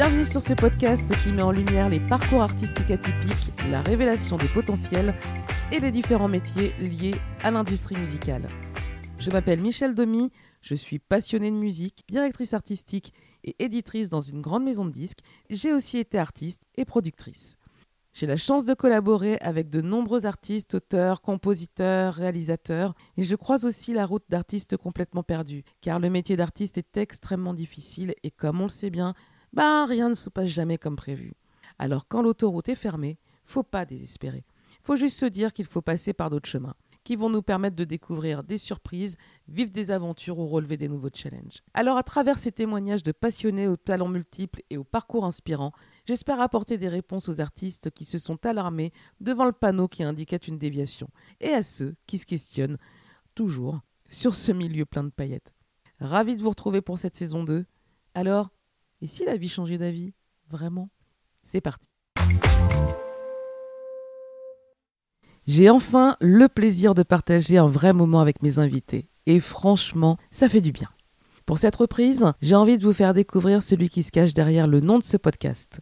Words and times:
Bienvenue 0.00 0.24
sur 0.24 0.40
ce 0.40 0.54
podcast 0.54 1.04
qui 1.22 1.30
met 1.30 1.42
en 1.42 1.50
lumière 1.50 1.90
les 1.90 2.00
parcours 2.00 2.40
artistiques 2.40 2.90
atypiques, 2.90 3.52
la 3.68 3.82
révélation 3.82 4.38
des 4.38 4.48
potentiels 4.48 5.14
et 5.72 5.78
les 5.78 5.90
différents 5.90 6.26
métiers 6.26 6.72
liés 6.80 7.16
à 7.42 7.50
l'industrie 7.50 7.98
musicale. 7.98 8.48
Je 9.18 9.30
m'appelle 9.30 9.60
Michel 9.60 9.94
Domy, 9.94 10.30
je 10.62 10.74
suis 10.74 11.00
passionnée 11.00 11.50
de 11.50 11.56
musique, 11.56 12.04
directrice 12.08 12.54
artistique 12.54 13.12
et 13.44 13.62
éditrice 13.62 14.08
dans 14.08 14.22
une 14.22 14.40
grande 14.40 14.64
maison 14.64 14.86
de 14.86 14.90
disques. 14.90 15.18
J'ai 15.50 15.70
aussi 15.70 15.98
été 15.98 16.18
artiste 16.18 16.62
et 16.78 16.86
productrice. 16.86 17.58
J'ai 18.14 18.26
la 18.26 18.38
chance 18.38 18.64
de 18.64 18.72
collaborer 18.72 19.36
avec 19.42 19.68
de 19.68 19.82
nombreux 19.82 20.24
artistes, 20.24 20.76
auteurs, 20.76 21.20
compositeurs, 21.20 22.14
réalisateurs, 22.14 22.94
et 23.18 23.22
je 23.22 23.36
croise 23.36 23.66
aussi 23.66 23.92
la 23.92 24.06
route 24.06 24.24
d'artistes 24.30 24.78
complètement 24.78 25.22
perdus, 25.22 25.62
car 25.82 26.00
le 26.00 26.08
métier 26.08 26.38
d'artiste 26.38 26.78
est 26.78 26.96
extrêmement 26.96 27.52
difficile 27.52 28.14
et 28.22 28.30
comme 28.30 28.62
on 28.62 28.64
le 28.64 28.70
sait 28.70 28.88
bien, 28.88 29.14
ben 29.52 29.86
rien 29.86 30.08
ne 30.08 30.14
se 30.14 30.30
passe 30.30 30.48
jamais 30.48 30.78
comme 30.78 30.96
prévu. 30.96 31.34
Alors 31.78 32.08
quand 32.08 32.22
l'autoroute 32.22 32.68
est 32.68 32.74
fermée, 32.74 33.18
faut 33.44 33.62
pas 33.62 33.84
désespérer. 33.84 34.44
Faut 34.82 34.96
juste 34.96 35.18
se 35.18 35.26
dire 35.26 35.52
qu'il 35.52 35.66
faut 35.66 35.82
passer 35.82 36.12
par 36.12 36.30
d'autres 36.30 36.48
chemins 36.48 36.74
qui 37.04 37.16
vont 37.16 37.30
nous 37.30 37.42
permettre 37.42 37.76
de 37.76 37.84
découvrir 37.84 38.44
des 38.44 38.58
surprises, 38.58 39.16
vivre 39.48 39.70
des 39.70 39.90
aventures 39.90 40.38
ou 40.38 40.46
relever 40.46 40.76
des 40.76 40.88
nouveaux 40.88 41.10
challenges. 41.12 41.62
Alors 41.74 41.96
à 41.96 42.02
travers 42.02 42.38
ces 42.38 42.52
témoignages 42.52 43.02
de 43.02 43.12
passionnés 43.12 43.68
aux 43.68 43.76
talents 43.76 44.08
multiples 44.08 44.62
et 44.70 44.76
aux 44.76 44.84
parcours 44.84 45.24
inspirants, 45.24 45.72
j'espère 46.06 46.40
apporter 46.40 46.78
des 46.78 46.88
réponses 46.88 47.28
aux 47.28 47.40
artistes 47.40 47.90
qui 47.90 48.04
se 48.04 48.18
sont 48.18 48.44
alarmés 48.44 48.92
devant 49.20 49.44
le 49.44 49.52
panneau 49.52 49.88
qui 49.88 50.02
indiquait 50.02 50.36
une 50.36 50.58
déviation, 50.58 51.08
et 51.40 51.50
à 51.50 51.62
ceux 51.62 51.94
qui 52.06 52.18
se 52.18 52.26
questionnent 52.26 52.78
toujours 53.34 53.80
sur 54.08 54.34
ce 54.34 54.52
milieu 54.52 54.84
plein 54.84 55.04
de 55.04 55.10
paillettes. 55.10 55.54
Ravi 56.00 56.36
de 56.36 56.42
vous 56.42 56.50
retrouver 56.50 56.80
pour 56.80 56.98
cette 56.98 57.16
saison 57.16 57.44
2. 57.44 57.64
Alors, 58.14 58.50
et 59.02 59.06
si 59.06 59.24
la 59.24 59.36
vie 59.36 59.48
changeait 59.48 59.78
d'avis 59.78 60.12
Vraiment 60.50 60.90
C'est 61.42 61.60
parti. 61.60 61.86
J'ai 65.46 65.70
enfin 65.70 66.16
le 66.20 66.48
plaisir 66.48 66.94
de 66.94 67.02
partager 67.02 67.56
un 67.56 67.68
vrai 67.68 67.92
moment 67.92 68.20
avec 68.20 68.42
mes 68.42 68.58
invités. 68.58 69.08
Et 69.26 69.40
franchement, 69.40 70.16
ça 70.30 70.48
fait 70.48 70.60
du 70.60 70.72
bien. 70.72 70.88
Pour 71.46 71.58
cette 71.58 71.76
reprise, 71.76 72.32
j'ai 72.42 72.54
envie 72.54 72.78
de 72.78 72.84
vous 72.84 72.92
faire 72.92 73.14
découvrir 73.14 73.62
celui 73.62 73.88
qui 73.88 74.02
se 74.02 74.12
cache 74.12 74.34
derrière 74.34 74.66
le 74.66 74.80
nom 74.80 74.98
de 74.98 75.04
ce 75.04 75.16
podcast. 75.16 75.80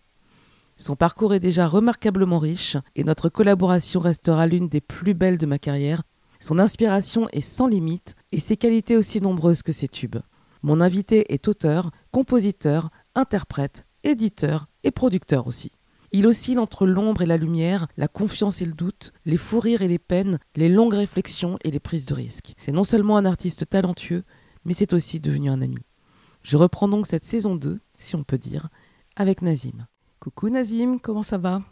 Son 0.76 0.94
parcours 0.94 1.34
est 1.34 1.40
déjà 1.40 1.66
remarquablement 1.66 2.38
riche 2.38 2.76
et 2.94 3.04
notre 3.04 3.28
collaboration 3.28 4.00
restera 4.00 4.46
l'une 4.46 4.68
des 4.68 4.80
plus 4.80 5.14
belles 5.14 5.38
de 5.38 5.46
ma 5.46 5.58
carrière. 5.58 6.02
Son 6.40 6.58
inspiration 6.58 7.28
est 7.32 7.40
sans 7.40 7.66
limite 7.66 8.14
et 8.32 8.38
ses 8.38 8.56
qualités 8.56 8.96
aussi 8.96 9.20
nombreuses 9.20 9.62
que 9.62 9.72
ses 9.72 9.88
tubes. 9.88 10.18
Mon 10.62 10.80
invité 10.80 11.32
est 11.32 11.46
auteur, 11.48 11.90
compositeur, 12.10 12.90
interprète, 13.18 13.86
éditeur 14.04 14.68
et 14.84 14.90
producteur 14.90 15.46
aussi. 15.46 15.72
Il 16.12 16.26
oscille 16.26 16.58
entre 16.58 16.86
l'ombre 16.86 17.20
et 17.20 17.26
la 17.26 17.36
lumière, 17.36 17.88
la 17.98 18.08
confiance 18.08 18.62
et 18.62 18.64
le 18.64 18.72
doute, 18.72 19.12
les 19.26 19.36
fous 19.36 19.60
rires 19.60 19.82
et 19.82 19.88
les 19.88 19.98
peines, 19.98 20.38
les 20.56 20.70
longues 20.70 20.94
réflexions 20.94 21.58
et 21.64 21.70
les 21.70 21.80
prises 21.80 22.06
de 22.06 22.14
risques. 22.14 22.54
C'est 22.56 22.72
non 22.72 22.84
seulement 22.84 23.18
un 23.18 23.26
artiste 23.26 23.68
talentueux, 23.68 24.24
mais 24.64 24.72
c'est 24.72 24.94
aussi 24.94 25.20
devenu 25.20 25.50
un 25.50 25.60
ami. 25.60 25.78
Je 26.42 26.56
reprends 26.56 26.88
donc 26.88 27.06
cette 27.06 27.24
saison 27.24 27.56
2, 27.56 27.80
si 27.98 28.16
on 28.16 28.22
peut 28.22 28.38
dire, 28.38 28.68
avec 29.16 29.42
Nazim. 29.42 29.86
Coucou 30.20 30.48
Nazim, 30.48 30.98
comment 30.98 31.22
ça 31.22 31.36
va? 31.36 31.62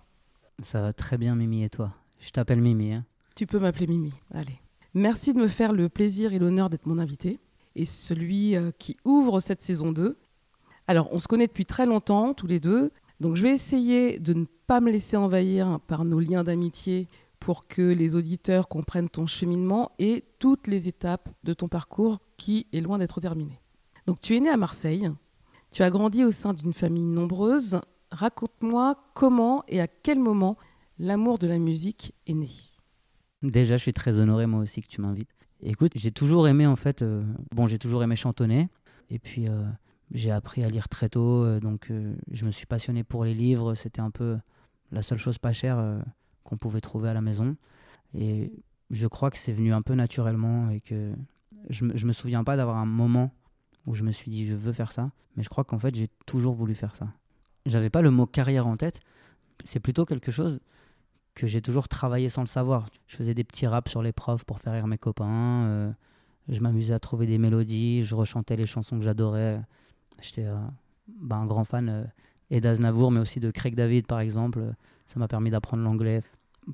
Ça 0.62 0.82
va 0.82 0.92
très 0.92 1.16
bien 1.16 1.34
Mimi 1.34 1.64
et 1.64 1.70
toi? 1.70 1.94
Je 2.20 2.30
t'appelle 2.30 2.60
Mimi. 2.60 2.92
Hein 2.92 3.04
tu 3.36 3.46
peux 3.46 3.58
m'appeler 3.58 3.86
Mimi, 3.86 4.12
allez. 4.34 4.60
Merci 4.94 5.32
de 5.32 5.38
me 5.38 5.48
faire 5.48 5.72
le 5.72 5.88
plaisir 5.88 6.32
et 6.32 6.38
l'honneur 6.38 6.70
d'être 6.70 6.86
mon 6.86 6.98
invité 6.98 7.38
et 7.74 7.84
celui 7.84 8.56
euh, 8.56 8.70
qui 8.78 8.96
ouvre 9.04 9.40
cette 9.40 9.62
saison 9.62 9.92
2. 9.92 10.16
Alors, 10.88 11.08
on 11.12 11.18
se 11.18 11.26
connaît 11.26 11.46
depuis 11.46 11.66
très 11.66 11.86
longtemps, 11.86 12.34
tous 12.34 12.46
les 12.46 12.60
deux. 12.60 12.90
Donc 13.20 13.36
je 13.36 13.42
vais 13.42 13.50
essayer 13.50 14.18
de 14.18 14.34
ne 14.34 14.44
pas 14.66 14.80
me 14.80 14.90
laisser 14.90 15.16
envahir 15.16 15.80
par 15.86 16.04
nos 16.04 16.20
liens 16.20 16.44
d'amitié 16.44 17.08
pour 17.40 17.66
que 17.66 17.82
les 17.82 18.14
auditeurs 18.14 18.68
comprennent 18.68 19.08
ton 19.08 19.26
cheminement 19.26 19.92
et 19.98 20.24
toutes 20.38 20.66
les 20.66 20.88
étapes 20.88 21.28
de 21.44 21.54
ton 21.54 21.68
parcours 21.68 22.18
qui 22.36 22.66
est 22.72 22.80
loin 22.80 22.98
d'être 22.98 23.20
terminé. 23.20 23.60
Donc 24.06 24.20
tu 24.20 24.36
es 24.36 24.40
né 24.40 24.50
à 24.50 24.56
Marseille, 24.56 25.10
tu 25.70 25.82
as 25.82 25.90
grandi 25.90 26.24
au 26.24 26.30
sein 26.30 26.52
d'une 26.52 26.72
famille 26.72 27.04
nombreuse. 27.04 27.80
Raconte-moi 28.10 28.96
comment 29.14 29.64
et 29.68 29.80
à 29.80 29.86
quel 29.86 30.18
moment 30.18 30.56
l'amour 30.98 31.38
de 31.38 31.46
la 31.46 31.58
musique 31.58 32.12
est 32.26 32.34
né. 32.34 32.48
Déjà, 33.42 33.76
je 33.76 33.82
suis 33.82 33.92
très 33.92 34.18
honoré 34.18 34.46
moi 34.46 34.60
aussi 34.60 34.80
que 34.80 34.88
tu 34.88 35.00
m'invites. 35.00 35.30
Écoute, 35.62 35.92
j'ai 35.96 36.12
toujours 36.12 36.48
aimé 36.48 36.66
en 36.66 36.76
fait, 36.76 37.02
euh, 37.02 37.22
bon, 37.54 37.66
j'ai 37.66 37.78
toujours 37.78 38.02
aimé 38.02 38.16
chantonner. 38.16 38.68
Et 39.10 39.18
puis, 39.18 39.48
euh, 39.48 39.62
j'ai 40.12 40.30
appris 40.30 40.62
à 40.62 40.68
lire 40.68 40.88
très 40.88 41.08
tôt, 41.08 41.44
euh, 41.44 41.60
donc 41.60 41.90
euh, 41.90 42.14
je 42.30 42.44
me 42.44 42.50
suis 42.50 42.66
passionné 42.66 43.02
pour 43.02 43.24
les 43.24 43.34
livres. 43.34 43.74
C'était 43.74 44.00
un 44.00 44.10
peu 44.10 44.38
la 44.92 45.02
seule 45.02 45.18
chose 45.18 45.38
pas 45.38 45.52
chère 45.52 45.78
euh, 45.78 46.00
qu'on 46.44 46.56
pouvait 46.56 46.80
trouver 46.80 47.08
à 47.08 47.14
la 47.14 47.20
maison. 47.20 47.56
Et 48.14 48.52
je 48.90 49.06
crois 49.06 49.30
que 49.30 49.38
c'est 49.38 49.52
venu 49.52 49.72
un 49.72 49.82
peu 49.82 49.94
naturellement 49.94 50.70
et 50.70 50.80
que 50.80 51.12
je, 51.70 51.84
me, 51.84 51.92
me 51.92 52.12
souviens 52.12 52.44
pas 52.44 52.56
d'avoir 52.56 52.76
un 52.76 52.86
moment 52.86 53.32
où 53.86 53.94
je 53.94 54.04
me 54.04 54.12
suis 54.12 54.30
dit 54.30 54.46
je 54.46 54.54
veux 54.54 54.72
faire 54.72 54.92
ça, 54.92 55.10
mais 55.36 55.42
je 55.42 55.48
crois 55.48 55.64
qu'en 55.64 55.78
fait 55.78 55.94
j'ai 55.94 56.08
toujours 56.24 56.54
voulu 56.54 56.74
faire 56.74 56.94
ça. 56.94 57.08
J'avais 57.66 57.90
pas 57.90 58.02
le 58.02 58.10
mot 58.10 58.26
carrière 58.26 58.66
en 58.66 58.76
tête, 58.76 59.00
c'est 59.64 59.80
plutôt 59.80 60.04
quelque 60.04 60.30
chose 60.30 60.60
que 61.34 61.48
j'ai 61.48 61.60
toujours 61.60 61.88
travaillé 61.88 62.28
sans 62.28 62.42
le 62.42 62.46
savoir. 62.46 62.86
Je 63.08 63.16
faisais 63.16 63.34
des 63.34 63.44
petits 63.44 63.66
raps 63.66 63.90
sur 63.90 64.02
les 64.02 64.12
profs 64.12 64.44
pour 64.44 64.60
faire 64.60 64.72
rire 64.72 64.86
mes 64.86 64.98
copains, 64.98 65.94
je 66.48 66.60
m'amusais 66.60 66.94
à 66.94 67.00
trouver 67.00 67.26
des 67.26 67.38
mélodies, 67.38 68.04
je 68.04 68.14
rechantais 68.14 68.56
les 68.56 68.66
chansons 68.66 68.98
que 68.98 69.04
j'adorais 69.04 69.60
J'étais 70.20 70.44
euh, 70.44 70.56
bah, 71.08 71.36
un 71.36 71.46
grand 71.46 71.64
fan 71.64 71.88
euh, 71.88 72.04
et 72.50 72.60
d'Aznavour, 72.60 73.10
mais 73.10 73.20
aussi 73.20 73.40
de 73.40 73.50
Craig 73.50 73.74
David, 73.74 74.06
par 74.06 74.20
exemple. 74.20 74.72
Ça 75.06 75.18
m'a 75.18 75.28
permis 75.28 75.50
d'apprendre 75.50 75.82
l'anglais. 75.82 76.22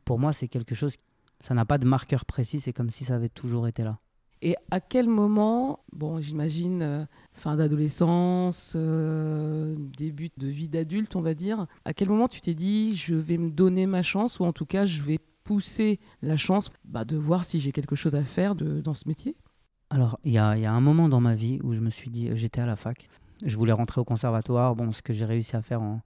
Pour 0.05 0.19
moi, 0.19 0.33
c'est 0.33 0.49
quelque 0.49 0.75
chose, 0.75 0.97
ça 1.41 1.55
n'a 1.55 1.65
pas 1.65 1.79
de 1.79 1.87
marqueur 1.87 2.25
précis, 2.25 2.61
c'est 2.61 2.73
comme 2.73 2.91
si 2.91 3.05
ça 3.05 3.17
avait 3.17 3.29
toujours 3.29 3.69
été 3.69 3.83
là. 3.83 3.99
Et 4.45 4.57
à 4.73 4.81
quel 4.81 5.07
moment, 5.07 5.85
bon, 5.93 6.21
j'imagine 6.21 6.83
euh, 6.83 7.05
fin 7.33 7.57
d'adolescence, 7.57 8.75
début 8.75 10.31
de 10.37 10.49
vie 10.49 10.69
d'adulte, 10.69 11.15
on 11.15 11.21
va 11.21 11.35
dire, 11.35 11.67
à 11.85 11.95
quel 11.95 12.09
moment 12.09 12.27
tu 12.27 12.41
t'es 12.41 12.55
dit 12.55 12.97
je 12.97 13.15
vais 13.15 13.39
me 13.39 13.51
donner 13.51 13.87
ma 13.87 14.03
chance 14.03 14.41
ou 14.41 14.45
en 14.45 14.53
tout 14.53 14.67
cas 14.67 14.85
je 14.85 15.03
vais 15.03 15.21
pousser 15.45 16.01
la 16.23 16.37
chance 16.37 16.71
bah, 16.85 17.05
de 17.05 17.17
voir 17.17 17.45
si 17.45 17.61
j'ai 17.61 17.73
quelque 17.73 17.97
chose 17.97 18.15
à 18.15 18.25
faire 18.25 18.55
de, 18.55 18.81
dans 18.81 18.95
ce 18.95 19.09
métier? 19.09 19.37
Alors, 19.91 20.19
il 20.25 20.33
y 20.33 20.39
a, 20.39 20.57
y 20.57 20.65
a, 20.65 20.73
un 20.73 20.81
moment 20.81 21.09
dans 21.09 21.21
ma 21.21 21.35
vie 21.35 21.59
où 21.63 21.75
je 21.75 21.81
me 21.81 21.91
suis 21.91 22.11
dit, 22.11 22.31
j'étais 22.35 22.61
à 22.61 22.67
la 22.67 22.77
fac, 22.77 23.09
je 23.43 23.57
voulais 23.57 23.73
rentrer 23.73 24.01
au 24.01 24.05
conservatoire, 24.05 24.75
bon, 24.77 24.93
ce 24.93 25.03
que 25.03 25.13
j'ai 25.13 25.25
réussi 25.25 25.57
à 25.57 25.63
faire 25.63 25.83
en, 25.83 26.03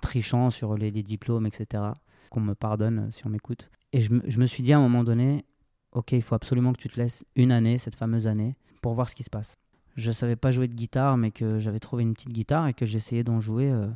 trichant 0.00 0.50
sur 0.50 0.76
les, 0.76 0.90
diplômes, 0.90 1.46
etc. 1.46 1.84
Qu'on 2.30 2.40
me 2.40 2.54
pardonne 2.54 2.98
euh, 2.98 3.10
si 3.10 3.26
on 3.26 3.30
m'écoute. 3.30 3.70
Et 3.92 4.00
je, 4.00 4.12
me 4.12 4.46
suis 4.46 4.62
dit 4.62 4.72
à 4.72 4.78
un 4.78 4.80
moment 4.80 5.02
donné, 5.02 5.44
ok, 5.92 6.12
il 6.12 6.22
faut 6.22 6.36
absolument 6.36 6.72
que 6.72 6.78
tu 6.78 6.88
te 6.88 7.00
laisses 7.00 7.24
une 7.34 7.50
année, 7.50 7.76
cette 7.78 7.96
fameuse 7.96 8.28
année, 8.28 8.54
pour 8.82 8.94
voir 8.94 9.08
ce 9.08 9.16
qui 9.16 9.24
se 9.24 9.30
passe. 9.30 9.56
Je 9.96 10.12
savais 10.12 10.36
pas 10.36 10.52
jouer 10.52 10.68
de 10.68 10.74
guitare, 10.74 11.16
mais 11.16 11.32
que 11.32 11.58
j'avais 11.58 11.80
trouvé 11.80 12.04
une 12.04 12.14
petite 12.14 12.32
guitare 12.32 12.68
et 12.68 12.74
que 12.74 12.86
j'essayais 12.86 13.24
d'en 13.24 13.40
jouer 13.40 13.68
euh, 13.70 13.88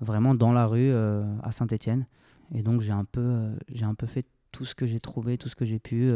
vraiment 0.00 0.34
dans 0.34 0.52
la 0.52 0.66
rue 0.66 0.90
euh, 0.90 1.24
à 1.42 1.50
Saint-Étienne. 1.50 2.06
Et 2.54 2.62
donc 2.62 2.82
j'ai 2.82 2.92
un 2.92 3.04
peu, 3.04 3.50
j'ai 3.72 3.84
un 3.84 3.94
peu 3.94 4.06
fait 4.06 4.26
tout 4.52 4.66
ce 4.66 4.74
que 4.74 4.86
j'ai 4.86 5.00
trouvé, 5.00 5.38
tout 5.38 5.48
ce 5.48 5.56
que 5.56 5.64
j'ai 5.64 5.78
pu. 5.78 6.12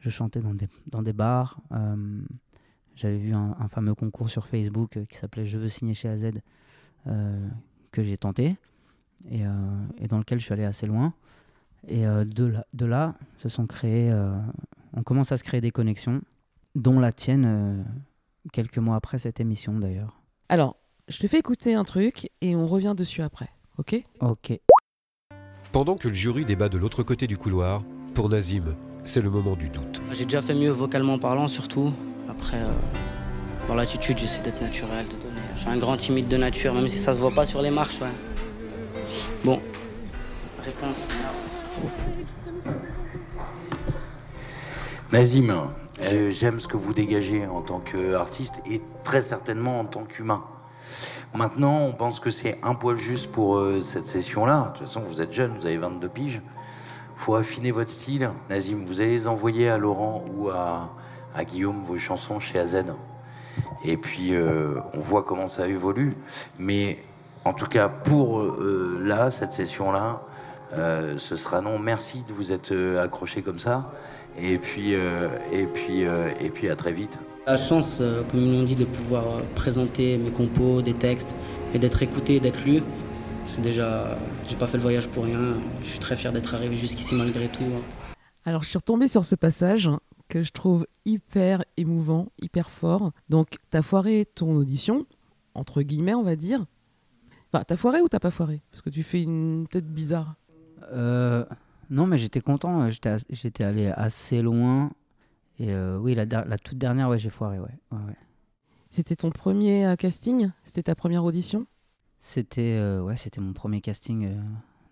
je 0.00 0.10
chantais 0.10 0.40
dans 0.40 0.54
des, 0.54 0.68
dans 0.86 1.02
des 1.02 1.12
bars. 1.12 1.60
J'avais 2.96 3.18
vu 3.18 3.34
un, 3.34 3.54
fameux 3.68 3.94
concours 3.94 4.30
sur 4.30 4.46
Facebook 4.46 4.96
euh, 4.96 5.04
qui 5.04 5.18
s'appelait 5.18 5.46
Je 5.46 5.58
veux 5.58 5.68
signer 5.68 5.92
chez 5.92 6.08
AZ, 6.08 6.30
euh, 7.06 7.48
que 7.92 8.02
j'ai 8.02 8.16
tenté 8.16 8.56
et, 9.30 9.44
euh, 9.44 9.50
et, 9.98 10.08
dans 10.08 10.18
lequel 10.18 10.40
je 10.40 10.44
suis 10.44 10.54
allé 10.54 10.64
assez 10.64 10.86
loin. 10.86 11.12
Et 11.88 12.02
de, 12.02 12.46
là, 12.46 12.66
de 12.72 12.84
là, 12.84 13.14
se 13.38 13.48
sont 13.48 13.66
créés, 13.66 14.12
on 14.92 15.04
commence 15.04 15.30
à 15.30 15.38
se 15.38 15.44
créer 15.44 15.60
des 15.60 15.70
connexions, 15.70 16.20
dont 16.74 16.98
la 16.98 17.12
tienne, 17.12 17.84
quelques 18.52 18.78
mois 18.78 18.96
après 18.96 19.18
cette 19.18 19.38
émission 19.38 19.78
d'ailleurs. 19.78 20.20
Alors, 20.48 20.76
je 21.06 21.20
te 21.20 21.28
fais 21.28 21.38
écouter 21.38 21.74
un 21.74 21.84
truc 21.84 22.28
et 22.40 22.56
on 22.56 22.66
revient 22.66 22.94
dessus 22.96 23.22
après, 23.22 23.50
ok? 23.78 24.02
Ok. 24.18 24.58
Pendant 25.70 25.96
que 25.96 26.08
le 26.08 26.14
jury 26.14 26.44
débat 26.44 26.68
de 26.68 26.78
l'autre 26.78 27.04
côté 27.04 27.28
du 27.28 27.38
couloir, 27.38 27.84
pour 28.14 28.28
Nazim, 28.28 28.74
c'est 29.04 29.20
le 29.20 29.30
moment 29.30 29.54
du 29.54 29.68
doute. 29.68 30.02
J'ai 30.10 30.24
déjà 30.24 30.42
fait 30.42 30.54
mieux 30.54 30.72
vocalement 30.72 31.20
parlant 31.20 31.46
surtout. 31.46 31.92
Après, 32.38 32.58
euh, 32.58 32.66
dans 33.68 33.74
l'attitude, 33.74 34.18
j'essaie 34.18 34.42
d'être 34.42 34.60
naturel, 34.60 35.06
de 35.06 35.12
donner. 35.12 35.40
Je 35.54 35.60
suis 35.60 35.70
un 35.70 35.78
grand 35.78 35.96
timide 35.96 36.28
de 36.28 36.36
nature, 36.36 36.74
même 36.74 36.88
si 36.88 36.98
ça 36.98 37.12
se 37.12 37.18
voit 37.18 37.30
pas 37.30 37.44
sur 37.44 37.62
les 37.62 37.70
marches. 37.70 38.00
Bon, 39.44 39.60
réponse. 40.64 41.06
Nazim, 45.12 45.70
j'aime 46.28 46.60
ce 46.60 46.68
que 46.68 46.76
vous 46.76 46.92
dégagez 46.92 47.46
en 47.46 47.62
tant 47.62 47.80
qu'artiste 47.80 48.54
et 48.68 48.82
très 49.04 49.22
certainement 49.22 49.80
en 49.80 49.84
tant 49.84 50.04
qu'humain. 50.04 50.44
Maintenant, 51.34 51.80
on 51.80 51.92
pense 51.92 52.18
que 52.18 52.30
c'est 52.30 52.58
un 52.62 52.74
poil 52.74 52.98
juste 52.98 53.30
pour 53.30 53.56
euh, 53.56 53.80
cette 53.80 54.06
session-là. 54.06 54.72
De 54.72 54.78
toute 54.78 54.86
façon, 54.86 55.00
vous 55.00 55.20
êtes 55.20 55.32
jeune, 55.32 55.58
vous 55.58 55.66
avez 55.66 55.76
22 55.76 56.08
piges. 56.08 56.40
faut 57.16 57.34
affiner 57.34 57.72
votre 57.72 57.90
style. 57.90 58.30
Nazim, 58.48 58.84
vous 58.84 59.02
allez 59.02 59.10
les 59.10 59.28
envoyer 59.28 59.68
à 59.68 59.76
Laurent 59.76 60.24
ou 60.34 60.48
à, 60.48 60.94
à 61.36 61.44
Guillaume 61.44 61.82
vos 61.84 61.96
chansons 61.98 62.40
chez 62.40 62.58
AZ. 62.58 62.84
Et 63.84 63.96
puis, 63.96 64.34
euh, 64.34 64.74
on 64.94 65.00
voit 65.00 65.22
comment 65.22 65.48
ça 65.48 65.66
évolue. 65.68 66.14
Mais 66.58 66.98
En 67.44 67.52
tout 67.52 67.66
cas, 67.66 67.88
pour 67.88 68.40
euh, 68.40 69.00
là, 69.04 69.30
cette 69.30 69.52
session-là, 69.52 70.20
euh, 70.72 71.16
ce 71.16 71.36
sera 71.36 71.60
non. 71.60 71.78
Merci 71.78 72.24
de 72.28 72.32
vous 72.32 72.50
être 72.50 72.74
accroché 72.98 73.40
comme 73.42 73.60
ça. 73.60 73.92
Et 74.36 74.58
puis, 74.58 74.94
euh, 74.96 75.28
et 75.52 75.66
puis, 75.66 76.04
euh, 76.04 76.30
et 76.40 76.50
puis 76.50 76.68
à 76.68 76.74
très 76.74 76.92
vite. 76.92 77.20
La 77.46 77.56
chance, 77.56 77.98
euh, 78.00 78.24
comme 78.28 78.40
ils 78.40 78.52
l'ont 78.52 78.64
dit, 78.64 78.74
de 78.74 78.84
pouvoir 78.84 79.24
présenter 79.54 80.18
mes 80.18 80.32
compos, 80.32 80.82
des 80.82 80.94
textes, 80.94 81.36
et 81.72 81.78
d'être 81.78 82.02
écouté, 82.02 82.40
d'être 82.40 82.64
lu. 82.64 82.82
C'est 83.46 83.62
déjà. 83.62 84.18
J'ai 84.48 84.56
pas 84.56 84.66
fait 84.66 84.76
le 84.78 84.82
voyage 84.82 85.06
pour 85.06 85.22
rien. 85.24 85.54
Je 85.84 85.88
suis 85.88 86.00
très 86.00 86.16
fier 86.16 86.32
d'être 86.32 86.52
arrivé 86.52 86.74
jusqu'ici 86.74 87.14
malgré 87.14 87.46
tout. 87.46 87.62
hein. 87.62 87.82
Alors, 88.44 88.64
je 88.64 88.68
suis 88.70 88.78
retombée 88.78 89.06
sur 89.08 89.24
ce 89.24 89.36
passage 89.36 89.88
que 90.28 90.42
je 90.42 90.52
trouve 90.52 90.86
hyper 91.04 91.64
émouvant, 91.76 92.28
hyper 92.40 92.70
fort. 92.70 93.12
Donc, 93.28 93.56
t'as 93.70 93.82
foiré 93.82 94.26
ton 94.34 94.56
audition, 94.56 95.06
entre 95.54 95.82
guillemets, 95.82 96.14
on 96.14 96.22
va 96.22 96.36
dire. 96.36 96.66
Enfin, 97.52 97.64
t'as 97.66 97.76
foiré 97.76 98.00
ou 98.00 98.08
t'as 98.08 98.18
pas 98.18 98.30
foiré? 98.30 98.62
Parce 98.70 98.82
que 98.82 98.90
tu 98.90 99.02
fais 99.02 99.22
une 99.22 99.66
tête 99.70 99.86
bizarre. 99.86 100.34
Euh, 100.92 101.44
non, 101.90 102.06
mais 102.06 102.18
j'étais 102.18 102.40
content. 102.40 102.88
J'étais, 102.90 103.64
allé 103.64 103.86
assez 103.88 104.42
loin. 104.42 104.90
Et 105.58 105.72
euh, 105.72 105.98
oui, 105.98 106.14
la, 106.14 106.24
la 106.24 106.58
toute 106.58 106.78
dernière, 106.78 107.08
ouais, 107.08 107.18
j'ai 107.18 107.30
foiré, 107.30 107.58
ouais. 107.58 107.66
ouais, 107.92 107.98
ouais. 107.98 108.16
C'était 108.90 109.16
ton 109.16 109.30
premier 109.30 109.86
euh, 109.86 109.96
casting? 109.96 110.50
C'était 110.64 110.84
ta 110.84 110.94
première 110.94 111.24
audition? 111.24 111.66
C'était, 112.20 112.80
ouais, 113.00 113.16
c'était 113.16 113.40
mon 113.40 113.52
premier 113.52 113.80
casting 113.80 114.34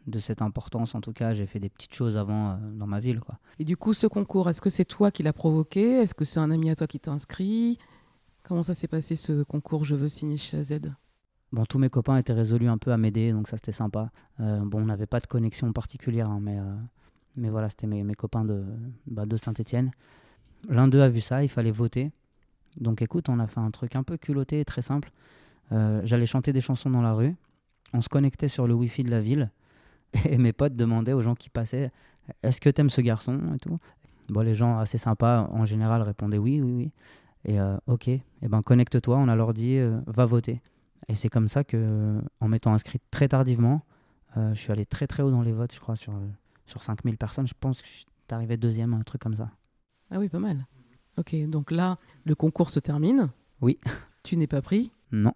de 0.07 0.19
cette 0.19 0.43
importance. 0.43 0.95
En 0.95 1.01
tout 1.01 1.13
cas, 1.13 1.33
j'ai 1.33 1.47
fait 1.47 1.59
des 1.59 1.69
petites 1.69 1.95
choses 1.95 2.17
avant 2.17 2.51
euh, 2.51 2.57
dans 2.73 2.87
ma 2.87 3.01
ville, 3.01 3.21
quoi. 3.21 3.39
Et 3.59 3.65
du 3.65 3.77
coup, 3.77 3.95
ce 3.95 4.07
concours, 4.07 4.49
est-ce 4.49 4.61
que 4.61 4.71
c'est 4.71 4.85
toi 4.85 5.11
qui 5.11 5.23
l'as 5.23 5.33
provoqué? 5.33 6.01
Est-ce 6.01 6.15
que 6.15 6.25
c'est 6.25 6.41
un 6.41 6.51
ami 6.51 6.71
à 6.71 6.77
toi 6.77 6.87
qui 6.87 7.01
t'a 7.01 7.13
inscrit? 7.13 7.79
Comment 8.43 8.63
ça 8.63 8.75
s'est 8.75 8.89
passé 8.89 9.17
ce 9.17 9.43
concours 9.43 9.85
Je 9.85 9.95
veux 9.95 10.09
signer 10.09 10.37
chez 10.37 10.59
AZ 10.59 10.81
Bon, 11.53 11.65
tous 11.65 11.79
mes 11.79 11.89
copains 11.89 12.17
étaient 12.17 12.33
résolus 12.33 12.69
un 12.69 12.79
peu 12.79 12.93
à 12.93 12.97
m'aider, 12.97 13.33
donc 13.33 13.49
ça 13.49 13.57
c'était 13.57 13.73
sympa. 13.73 14.11
Euh, 14.41 14.61
bon, 14.65 14.83
on 14.83 14.87
n'avait 14.87 15.07
pas 15.07 15.21
de 15.21 15.27
connexion 15.27 15.73
particulière, 15.73 16.29
hein, 16.29 16.41
mais, 16.43 16.59
euh, 16.59 16.75
mais 17.37 17.49
voilà, 17.49 17.71
c'était 17.71 17.87
mes, 17.87 18.03
mes 18.03 18.15
copains 18.15 18.45
de, 18.45 18.65
bah, 19.07 19.25
de 19.25 19.37
Saint-Etienne. 19.37 19.93
L'un 20.69 20.89
d'eux 20.89 21.01
a 21.01 21.09
vu 21.09 21.21
ça, 21.21 21.45
il 21.45 21.49
fallait 21.49 21.71
voter. 21.71 22.11
Donc 22.77 23.03
écoute, 23.03 23.29
on 23.29 23.39
a 23.39 23.47
fait 23.47 23.61
un 23.61 23.71
truc 23.71 23.95
un 23.95 24.03
peu 24.03 24.17
culotté, 24.17 24.65
très 24.65 24.83
simple. 24.83 25.13
J'allais 25.71 26.27
chanter 26.27 26.53
des 26.53 26.61
chansons 26.61 26.91
dans 26.91 27.03
la 27.03 27.15
rue, 27.15 27.35
on 27.95 28.01
se 28.01 28.09
connectait 28.09 28.49
sur 28.49 28.69
le 28.69 28.75
wifi 28.75 29.03
de 29.03 29.11
la 29.11 29.21
ville, 29.21 29.51
et 30.25 30.39
mes 30.39 30.53
potes 30.53 30.77
demandaient 30.77 31.13
aux 31.13 31.23
gens 31.23 31.35
qui 31.35 31.51
passaient 31.51 31.91
Est-ce 32.43 32.61
que 32.61 32.71
t'aimes 32.71 32.91
ce 32.91 33.01
garçon? 33.01 33.39
et 33.55 33.59
tout. 33.59 33.79
Bon, 34.29 34.41
les 34.41 34.55
gens 34.55 34.79
assez 34.79 34.99
sympas, 34.99 35.49
en 35.53 35.65
général, 35.65 36.03
répondaient 36.03 36.39
oui, 36.39 36.61
oui, 36.61 36.73
oui. 36.73 36.91
Et 37.45 37.61
euh, 37.61 37.77
ok, 37.87 38.09
et 38.09 38.23
ben 38.43 38.63
connecte-toi, 38.63 39.19
on 39.19 39.29
a 39.29 39.37
leur 39.37 39.53
dit 39.53 39.77
euh, 39.77 40.01
va 40.07 40.25
voter. 40.25 40.63
Et 41.09 41.15
c'est 41.15 41.29
comme 41.29 41.49
ça 41.49 41.63
que, 41.63 42.19
en 42.41 42.49
m'étant 42.49 42.73
inscrit 42.73 43.01
très 43.11 43.29
tardivement, 43.29 43.83
euh, 44.37 44.55
je 44.55 44.61
suis 44.61 44.73
allé 44.73 44.87
très 44.87 45.07
très 45.07 45.23
haut 45.23 45.31
dans 45.31 45.43
les 45.43 45.53
votes, 45.53 45.75
je 45.75 45.81
crois, 45.81 45.97
sur, 45.97 46.15
euh, 46.15 46.27
sur 46.67 46.83
5000 46.83 47.19
personnes. 47.19 47.47
Je 47.47 47.55
pense 47.59 47.83
que 47.83 47.87
je 47.87 47.93
suis 47.93 48.07
arrivé 48.31 48.57
deuxième, 48.57 48.95
un 48.95 49.03
truc 49.03 49.21
comme 49.21 49.37
ça. 49.37 49.51
Ah 50.11 50.19
oui, 50.19 50.29
pas 50.31 50.39
mal. 50.39 50.67
Ok, 51.19 51.37
donc 51.49 51.71
là, 51.71 51.99
le 52.25 52.35
concours 52.35 52.71
se 52.71 52.81
termine. 52.81 53.31
Oui. 53.61 53.79
Tu 54.23 54.37
n'es 54.37 54.47
pas 54.47 54.63
pris. 54.63 54.91
Non. 55.13 55.35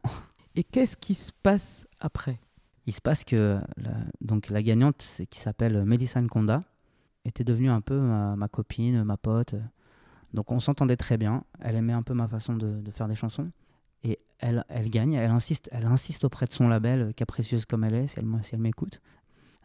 Et 0.56 0.64
qu'est-ce 0.64 0.96
qui 0.96 1.14
se 1.14 1.30
passe 1.42 1.86
après? 2.00 2.40
Il 2.88 2.94
se 2.94 3.02
passe 3.02 3.22
que 3.22 3.60
la, 3.76 3.90
donc 4.22 4.48
la 4.48 4.62
gagnante, 4.62 5.04
qui 5.28 5.38
s'appelle 5.40 5.84
Mélissa 5.84 6.22
Nkonda, 6.22 6.64
était 7.26 7.44
devenue 7.44 7.68
un 7.68 7.82
peu 7.82 8.00
ma, 8.00 8.48
copine, 8.48 9.04
ma 9.04 9.18
pote. 9.18 9.54
Donc 10.32 10.52
on 10.52 10.58
s'entendait 10.58 10.96
très 10.96 11.18
bien. 11.18 11.44
Elle 11.60 11.76
aimait 11.76 11.92
un 11.92 12.02
peu 12.02 12.14
ma 12.14 12.26
façon 12.28 12.56
de, 12.56 12.80
faire 12.90 13.06
des 13.06 13.14
chansons. 13.14 13.50
Et 14.04 14.18
elle, 14.38 14.64
elle 14.70 14.88
gagne, 14.88 15.12
elle 15.12 15.30
insiste, 15.30 15.68
elle 15.70 15.84
insiste 15.84 16.24
auprès 16.24 16.46
de 16.46 16.52
son 16.54 16.66
label, 16.66 17.12
capricieuse 17.12 17.66
comme 17.66 17.84
elle 17.84 17.92
est, 17.92 18.06
si 18.06 18.20
elle, 18.20 18.24
m- 18.24 18.40
si 18.42 18.54
elle 18.54 18.62
m'écoute. 18.62 19.02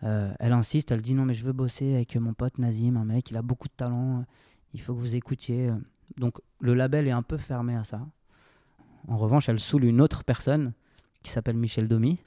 Euh, 0.03 0.33
elle 0.41 0.51
insiste, 0.51 0.91
elle 0.91 1.01
dit 1.01 1.13
non 1.13 1.23
mais 1.23 1.33
je 1.33 1.45
veux 1.45 1.53
bosser 1.53 1.95
avec 1.95 2.17
mon 2.17 2.33
pote 2.33 2.57
Nazim, 2.57 2.97
un 2.97 3.05
mec, 3.05 3.31
il 3.31 3.37
a 3.37 3.41
beaucoup 3.41 3.69
de 3.69 3.73
talent, 3.73 4.25
il 4.73 4.81
faut 4.81 4.93
que 4.93 4.99
vous 4.99 5.15
écoutiez. 5.15 5.71
Donc 6.17 6.41
le 6.59 6.73
label 6.73 7.07
est 7.07 7.11
un 7.11 7.23
peu 7.23 7.37
fermé 7.37 7.73
à 7.77 7.85
ça. 7.85 8.05
En 9.07 9.15
revanche, 9.15 9.47
elle 9.47 9.61
saoule 9.61 9.85
une 9.85 10.01
autre 10.01 10.25
personne 10.25 10.73
qui 11.21 11.31
s'appelle 11.31 11.55
Michel 11.55 11.87
Domi, 11.87 12.19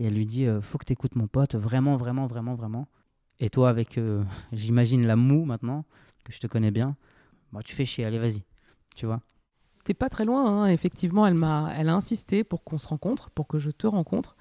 et 0.00 0.06
elle 0.06 0.14
lui 0.14 0.26
dit 0.26 0.46
euh, 0.46 0.60
faut 0.60 0.78
que 0.78 0.84
tu 0.84 0.92
écoutes 0.92 1.14
mon 1.14 1.28
pote 1.28 1.54
vraiment 1.54 1.96
vraiment 1.96 2.26
vraiment 2.26 2.54
vraiment 2.54 2.88
et 3.38 3.50
toi 3.50 3.68
avec 3.68 3.98
euh, 3.98 4.24
j'imagine 4.52 5.06
la 5.06 5.16
moue 5.16 5.44
maintenant 5.44 5.84
que 6.24 6.32
je 6.32 6.40
te 6.40 6.46
connais 6.46 6.70
bien 6.70 6.96
bah 7.52 7.60
tu 7.62 7.74
fais 7.74 7.84
chier 7.84 8.04
allez 8.04 8.18
vas-y 8.18 8.42
tu 8.94 9.06
vois? 9.06 9.20
T'es 9.84 9.94
pas 9.94 10.08
très 10.08 10.24
loin, 10.24 10.46
hein. 10.46 10.66
effectivement, 10.66 11.26
elle 11.26 11.34
m'a, 11.34 11.72
elle 11.74 11.88
a 11.88 11.94
insisté 11.94 12.44
pour 12.44 12.64
qu'on 12.64 12.78
se 12.78 12.86
rencontre, 12.86 13.30
pour 13.30 13.46
que 13.46 13.58
je 13.58 13.70
te 13.70 13.86
rencontre. 13.86 14.36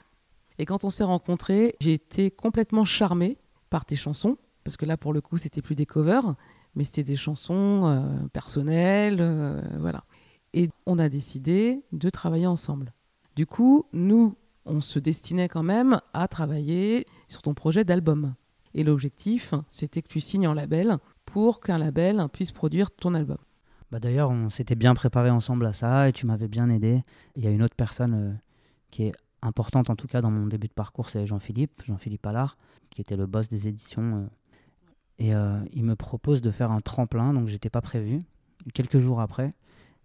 Et 0.57 0.65
quand 0.65 0.83
on 0.83 0.89
s'est 0.89 1.05
rencontrés, 1.05 1.75
j'ai 1.79 1.93
été 1.93 2.29
complètement 2.29 2.83
charmée 2.83 3.37
par 3.69 3.85
tes 3.85 3.95
chansons, 3.95 4.37
parce 4.63 4.75
que 4.75 4.85
là, 4.85 4.97
pour 4.97 5.13
le 5.13 5.21
coup, 5.21 5.37
c'était 5.37 5.61
plus 5.61 5.75
des 5.75 5.85
covers, 5.85 6.35
mais 6.75 6.83
c'était 6.83 7.03
des 7.03 7.15
chansons 7.15 7.85
euh, 7.85 8.27
personnelles, 8.33 9.21
euh, 9.21 9.61
voilà. 9.79 10.03
Et 10.53 10.67
on 10.85 10.99
a 10.99 11.07
décidé 11.07 11.83
de 11.93 12.09
travailler 12.09 12.47
ensemble. 12.47 12.93
Du 13.35 13.45
coup, 13.45 13.85
nous, 13.93 14.35
on 14.69 14.81
se 14.81 14.99
destinait 14.99 15.49
quand 15.49 15.63
même 15.63 15.99
à 16.13 16.27
travailler 16.27 17.05
sur 17.27 17.41
ton 17.41 17.53
projet 17.53 17.83
d'album. 17.83 18.35
Et 18.73 18.83
l'objectif, 18.83 19.53
c'était 19.69 20.01
que 20.01 20.07
tu 20.07 20.21
signes 20.21 20.47
en 20.47 20.53
label 20.53 20.97
pour 21.25 21.59
qu'un 21.59 21.77
label 21.77 22.27
puisse 22.31 22.51
produire 22.51 22.91
ton 22.91 23.13
album. 23.13 23.37
bah 23.91 23.99
d'ailleurs 23.99 24.31
on 24.31 24.49
s'était 24.49 24.75
bien 24.75 24.93
préparé 24.93 25.29
ensemble 25.29 25.65
à 25.65 25.73
ça 25.73 26.09
et 26.09 26.13
tu 26.13 26.25
m'avais 26.25 26.47
bien 26.47 26.69
aidé 26.69 27.03
il 27.35 27.43
y 27.43 27.47
a 27.47 27.51
une 27.51 27.61
autre 27.61 27.75
personne 27.75 28.13
euh, 28.13 28.33
qui 28.89 29.03
est 29.03 29.11
importante 29.41 29.89
en 29.89 29.95
tout 29.95 30.07
cas 30.07 30.21
dans 30.21 30.31
mon 30.31 30.47
début 30.47 30.67
de 30.67 30.73
parcours 30.73 31.09
c'est 31.09 31.25
Jean-Philippe 31.27 31.83
Jean-Philippe 31.85 32.25
Allard 32.25 32.57
qui 32.89 33.01
était 33.01 33.15
le 33.15 33.27
boss 33.27 33.47
des 33.47 33.67
éditions 33.67 34.15
euh, 34.15 34.27
et 35.19 35.35
euh, 35.35 35.59
il 35.71 35.83
me 35.83 35.95
propose 35.95 36.41
de 36.41 36.51
faire 36.51 36.71
un 36.71 36.79
tremplin 36.79 37.33
donc 37.33 37.47
j'étais 37.47 37.69
pas 37.69 37.81
prévu 37.81 38.23
quelques 38.73 38.99
jours 38.99 39.21
après 39.21 39.53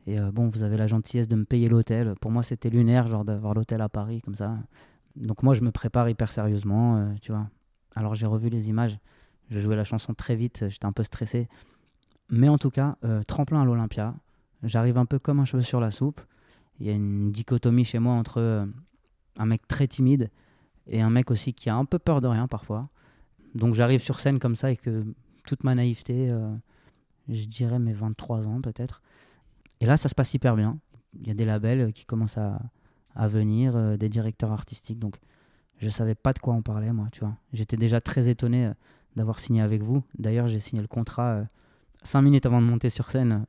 et 0.07 0.19
euh, 0.19 0.31
bon 0.31 0.49
vous 0.49 0.63
avez 0.63 0.77
la 0.77 0.87
gentillesse 0.87 1.29
de 1.29 1.37
me 1.37 1.45
payer 1.45 1.69
l'hôtel. 1.69 2.15
Pour 2.21 2.31
moi 2.31 2.43
c'était 2.43 2.71
lunaire 2.71 3.09
genre 3.09 3.25
d'avoir 3.25 3.55
l'hôtel 3.55 3.81
à 3.81 3.89
Paris 3.89 4.21
comme 4.21 4.35
ça. 4.35 4.57
Donc 5.17 5.43
moi 5.43 5.55
je 5.55 5.63
me 5.63 5.71
prépare 5.71 6.09
hyper 6.09 6.31
sérieusement 6.31 6.97
euh, 6.97 7.15
tu 7.21 7.33
vois. 7.33 7.49
Alors 7.95 8.15
j'ai 8.15 8.27
revu 8.27 8.49
les 8.49 8.69
images. 8.69 8.99
Je 9.51 9.61
jouais 9.61 9.77
la 9.77 9.85
chanson 9.85 10.15
très 10.15 10.37
vite 10.37 10.67
j'étais 10.69 10.87
un 10.87 10.93
peu 10.93 11.03
stressé. 11.03 11.49
Mais 12.29 12.49
en 12.49 12.59
tout 12.59 12.71
cas 12.71 12.97
euh, 13.05 13.23
tremplin 13.23 13.63
à 13.63 13.65
l'Olympia. 13.65 14.15
J'arrive 14.63 14.99
un 14.99 15.07
peu 15.07 15.19
comme 15.19 15.41
un 15.41 15.45
cheveu 15.45 15.63
sur 15.63 15.81
la 15.81 15.91
soupe. 15.91 16.21
Il 16.81 16.87
y 16.87 16.91
a 16.91 16.93
une 16.93 17.31
dichotomie 17.31 17.85
chez 17.85 17.99
moi 17.99 18.15
entre 18.15 18.67
un 19.39 19.47
mec 19.47 19.67
très 19.69 19.87
timide 19.87 20.31
et 20.87 21.01
un 21.01 21.11
mec 21.11 21.31
aussi 21.31 21.55
qui 21.55 21.71
a 21.71 21.77
un 21.77 21.85
peu 21.85 21.99
peur 21.99 22.21
de 22.21 22.29
rien 22.29 22.49
parfois. 22.49 22.89
Donc 23.55 23.75
j'arrive 23.75 24.01
sur 24.01 24.21
scène 24.21 24.39
comme 24.39 24.57
ça 24.57 24.73
et 24.73 24.77
que 24.77 25.05
toute 25.47 25.63
ma 25.65 25.75
naïveté, 25.75 26.35
je 27.29 27.45
dirais 27.45 27.79
mes 27.79 27.93
23 27.93 28.49
ans 28.49 28.61
peut-être. 28.61 29.03
Et 29.81 29.87
là, 29.87 29.97
ça 29.97 30.09
se 30.09 30.15
passe 30.15 30.33
hyper 30.35 30.57
bien. 30.57 30.79
Il 31.21 31.27
y 31.29 31.31
a 31.31 31.35
des 31.35 31.45
labels 31.45 31.81
euh, 31.81 31.91
qui 31.91 32.05
commencent 32.05 32.39
à, 32.39 32.61
à 33.15 33.29
venir, 33.29 33.75
euh, 33.77 33.97
des 33.97 34.09
directeurs 34.09 34.53
artistiques. 34.53 34.99
Donc 34.99 35.17
je 35.79 35.89
savais 35.91 36.15
pas 36.15 36.33
de 36.33 36.39
quoi 36.39 36.55
on 36.55 36.63
parlait, 36.63 36.93
moi, 36.93 37.09
tu 37.13 37.21
vois. 37.21 37.35
J'étais 37.53 37.77
déjà 37.77 38.01
très 38.01 38.29
étonné 38.29 38.67
euh, 38.67 38.73
d'avoir 39.17 39.39
signé 39.41 39.61
avec 39.63 39.83
vous. 39.83 40.03
D'ailleurs, 40.19 40.49
j'ai 40.49 40.61
signé 40.61 40.83
le 40.83 40.89
contrat 40.89 41.45
cinq 42.03 42.23
minutes 42.23 42.47
avant 42.47 42.61
de 42.61 42.67
monter 42.67 42.91
sur 42.91 43.11
scène 43.11 43.45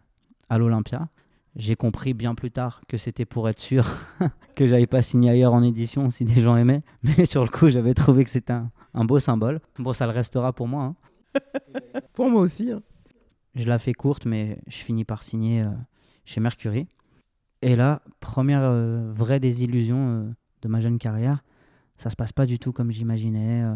à 0.49 0.57
l'Olympia. 0.57 1.07
J'ai 1.55 1.75
compris 1.75 2.13
bien 2.13 2.35
plus 2.35 2.51
tard 2.51 2.81
que 2.87 2.97
c'était 2.97 3.23
pour 3.25 3.47
être 3.49 3.59
sûr 3.59 3.85
que 4.55 4.67
j'avais 4.67 4.87
pas 4.87 5.01
signé 5.01 5.29
ailleurs 5.29 5.53
en 5.53 5.63
édition 5.63 6.09
si 6.09 6.25
des 6.25 6.41
gens 6.41 6.55
aimaient. 6.57 6.81
Mais 7.03 7.25
sur 7.25 7.41
le 7.43 7.49
coup, 7.49 7.69
j'avais 7.69 7.93
trouvé 7.93 8.25
que 8.25 8.29
c'était 8.29 8.53
un, 8.53 8.69
un 8.93 9.05
beau 9.05 9.19
symbole. 9.19 9.61
Bon, 9.79 9.93
ça 9.93 10.05
le 10.05 10.11
restera 10.11 10.51
pour 10.53 10.67
moi. 10.67 10.83
hein. 10.83 10.95
Pour 12.13 12.29
moi 12.29 12.41
aussi. 12.41 12.71
hein. 12.71 12.81
Je 13.55 13.65
la 13.67 13.79
fais 13.79 13.93
courte, 13.93 14.25
mais 14.25 14.59
je 14.67 14.77
finis 14.77 15.03
par 15.05 15.23
signer 15.23 15.63
euh, 15.63 15.69
chez 16.25 16.41
Mercury. 16.41 16.87
Et 17.61 17.75
là, 17.75 18.01
première 18.19 18.61
euh, 18.63 19.11
vraie 19.13 19.39
désillusion 19.39 19.97
euh, 19.97 20.29
de 20.61 20.67
ma 20.67 20.81
jeune 20.81 20.99
carrière, 20.99 21.43
ça 21.97 22.09
se 22.09 22.15
passe 22.15 22.33
pas 22.33 22.45
du 22.45 22.59
tout 22.59 22.71
comme 22.71 22.91
j'imaginais. 22.91 23.63
euh, 23.63 23.75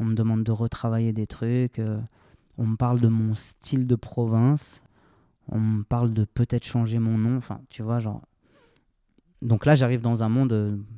on 0.00 0.04
me 0.04 0.14
demande 0.14 0.44
de 0.44 0.52
retravailler 0.52 1.12
des 1.12 1.26
trucs. 1.26 1.80
on 2.56 2.66
me 2.66 2.76
parle 2.76 3.00
de 3.00 3.08
mon 3.08 3.34
style 3.34 3.86
de 3.86 3.96
province. 3.96 4.82
On 5.48 5.58
me 5.58 5.82
parle 5.82 6.12
de 6.12 6.24
peut-être 6.24 6.64
changer 6.64 7.00
mon 7.00 7.18
nom. 7.18 7.36
Enfin, 7.36 7.60
tu 7.68 7.82
vois, 7.82 7.98
genre. 7.98 8.22
Donc 9.42 9.66
là, 9.66 9.74
j'arrive 9.74 10.00
dans 10.00 10.22
un 10.22 10.28
monde, 10.28 10.50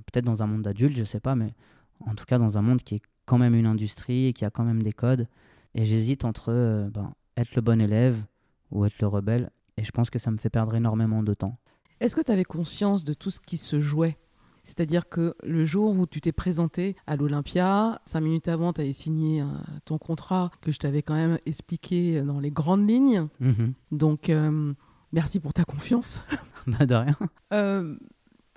peut-être 0.07 0.26
dans 0.26 0.42
un 0.42 0.47
monde 0.47 0.62
d'adulte, 0.62 0.97
je 0.97 1.04
sais 1.04 1.21
pas, 1.21 1.35
mais 1.35 1.54
en 2.00 2.14
tout 2.14 2.26
cas 2.26 2.38
dans 2.38 2.59
un 2.59 2.62
monde 2.62 2.83
qui 2.83 2.97
est 2.97 3.02
quand 3.25 3.38
même 3.38 3.54
une 3.54 3.66
industrie, 3.66 4.26
et 4.26 4.33
qui 4.35 4.45
a 4.45 4.50
quand 4.50 4.64
même 4.64 4.83
des 4.83 4.92
codes. 4.92 5.26
Et 5.75 5.87
j'hésite 5.87 6.26
entre 6.26 6.88
ben, 6.92 7.14
être 7.38 7.54
le 7.54 7.62
bon 7.62 7.80
élève 7.80 8.23
ou 8.71 8.85
être 8.85 9.00
le 9.00 9.07
rebelle. 9.07 9.50
Et 9.80 9.84
je 9.84 9.92
pense 9.92 10.10
que 10.10 10.18
ça 10.18 10.30
me 10.30 10.37
fait 10.37 10.50
perdre 10.50 10.75
énormément 10.75 11.22
de 11.22 11.32
temps. 11.32 11.58
Est-ce 12.00 12.14
que 12.14 12.20
tu 12.20 12.30
avais 12.30 12.44
conscience 12.44 13.02
de 13.02 13.14
tout 13.14 13.30
ce 13.30 13.40
qui 13.40 13.56
se 13.56 13.80
jouait? 13.80 14.18
C'est-à-dire 14.62 15.08
que 15.08 15.34
le 15.42 15.64
jour 15.64 15.99
où 15.99 16.06
tu 16.06 16.20
t'es 16.20 16.32
présenté 16.32 16.96
à 17.06 17.16
l'Olympia, 17.16 18.02
cinq 18.04 18.20
minutes 18.20 18.49
avant, 18.49 18.75
tu 18.75 18.82
avais 18.82 18.92
signé 18.92 19.40
euh, 19.40 19.46
ton 19.87 19.96
contrat 19.96 20.50
que 20.60 20.70
je 20.70 20.78
t'avais 20.78 21.02
quand 21.02 21.14
même 21.14 21.38
expliqué 21.46 22.20
dans 22.20 22.40
les 22.40 22.50
grandes 22.50 22.87
lignes. 22.87 23.26
Mhm. 23.40 23.72
Donc, 23.90 24.28
euh, 24.28 24.75
merci 25.12 25.40
pour 25.40 25.54
ta 25.54 25.64
confiance. 25.64 26.20
bah 26.66 26.84
de 26.84 26.94
rien. 26.94 27.16
Euh, 27.54 27.96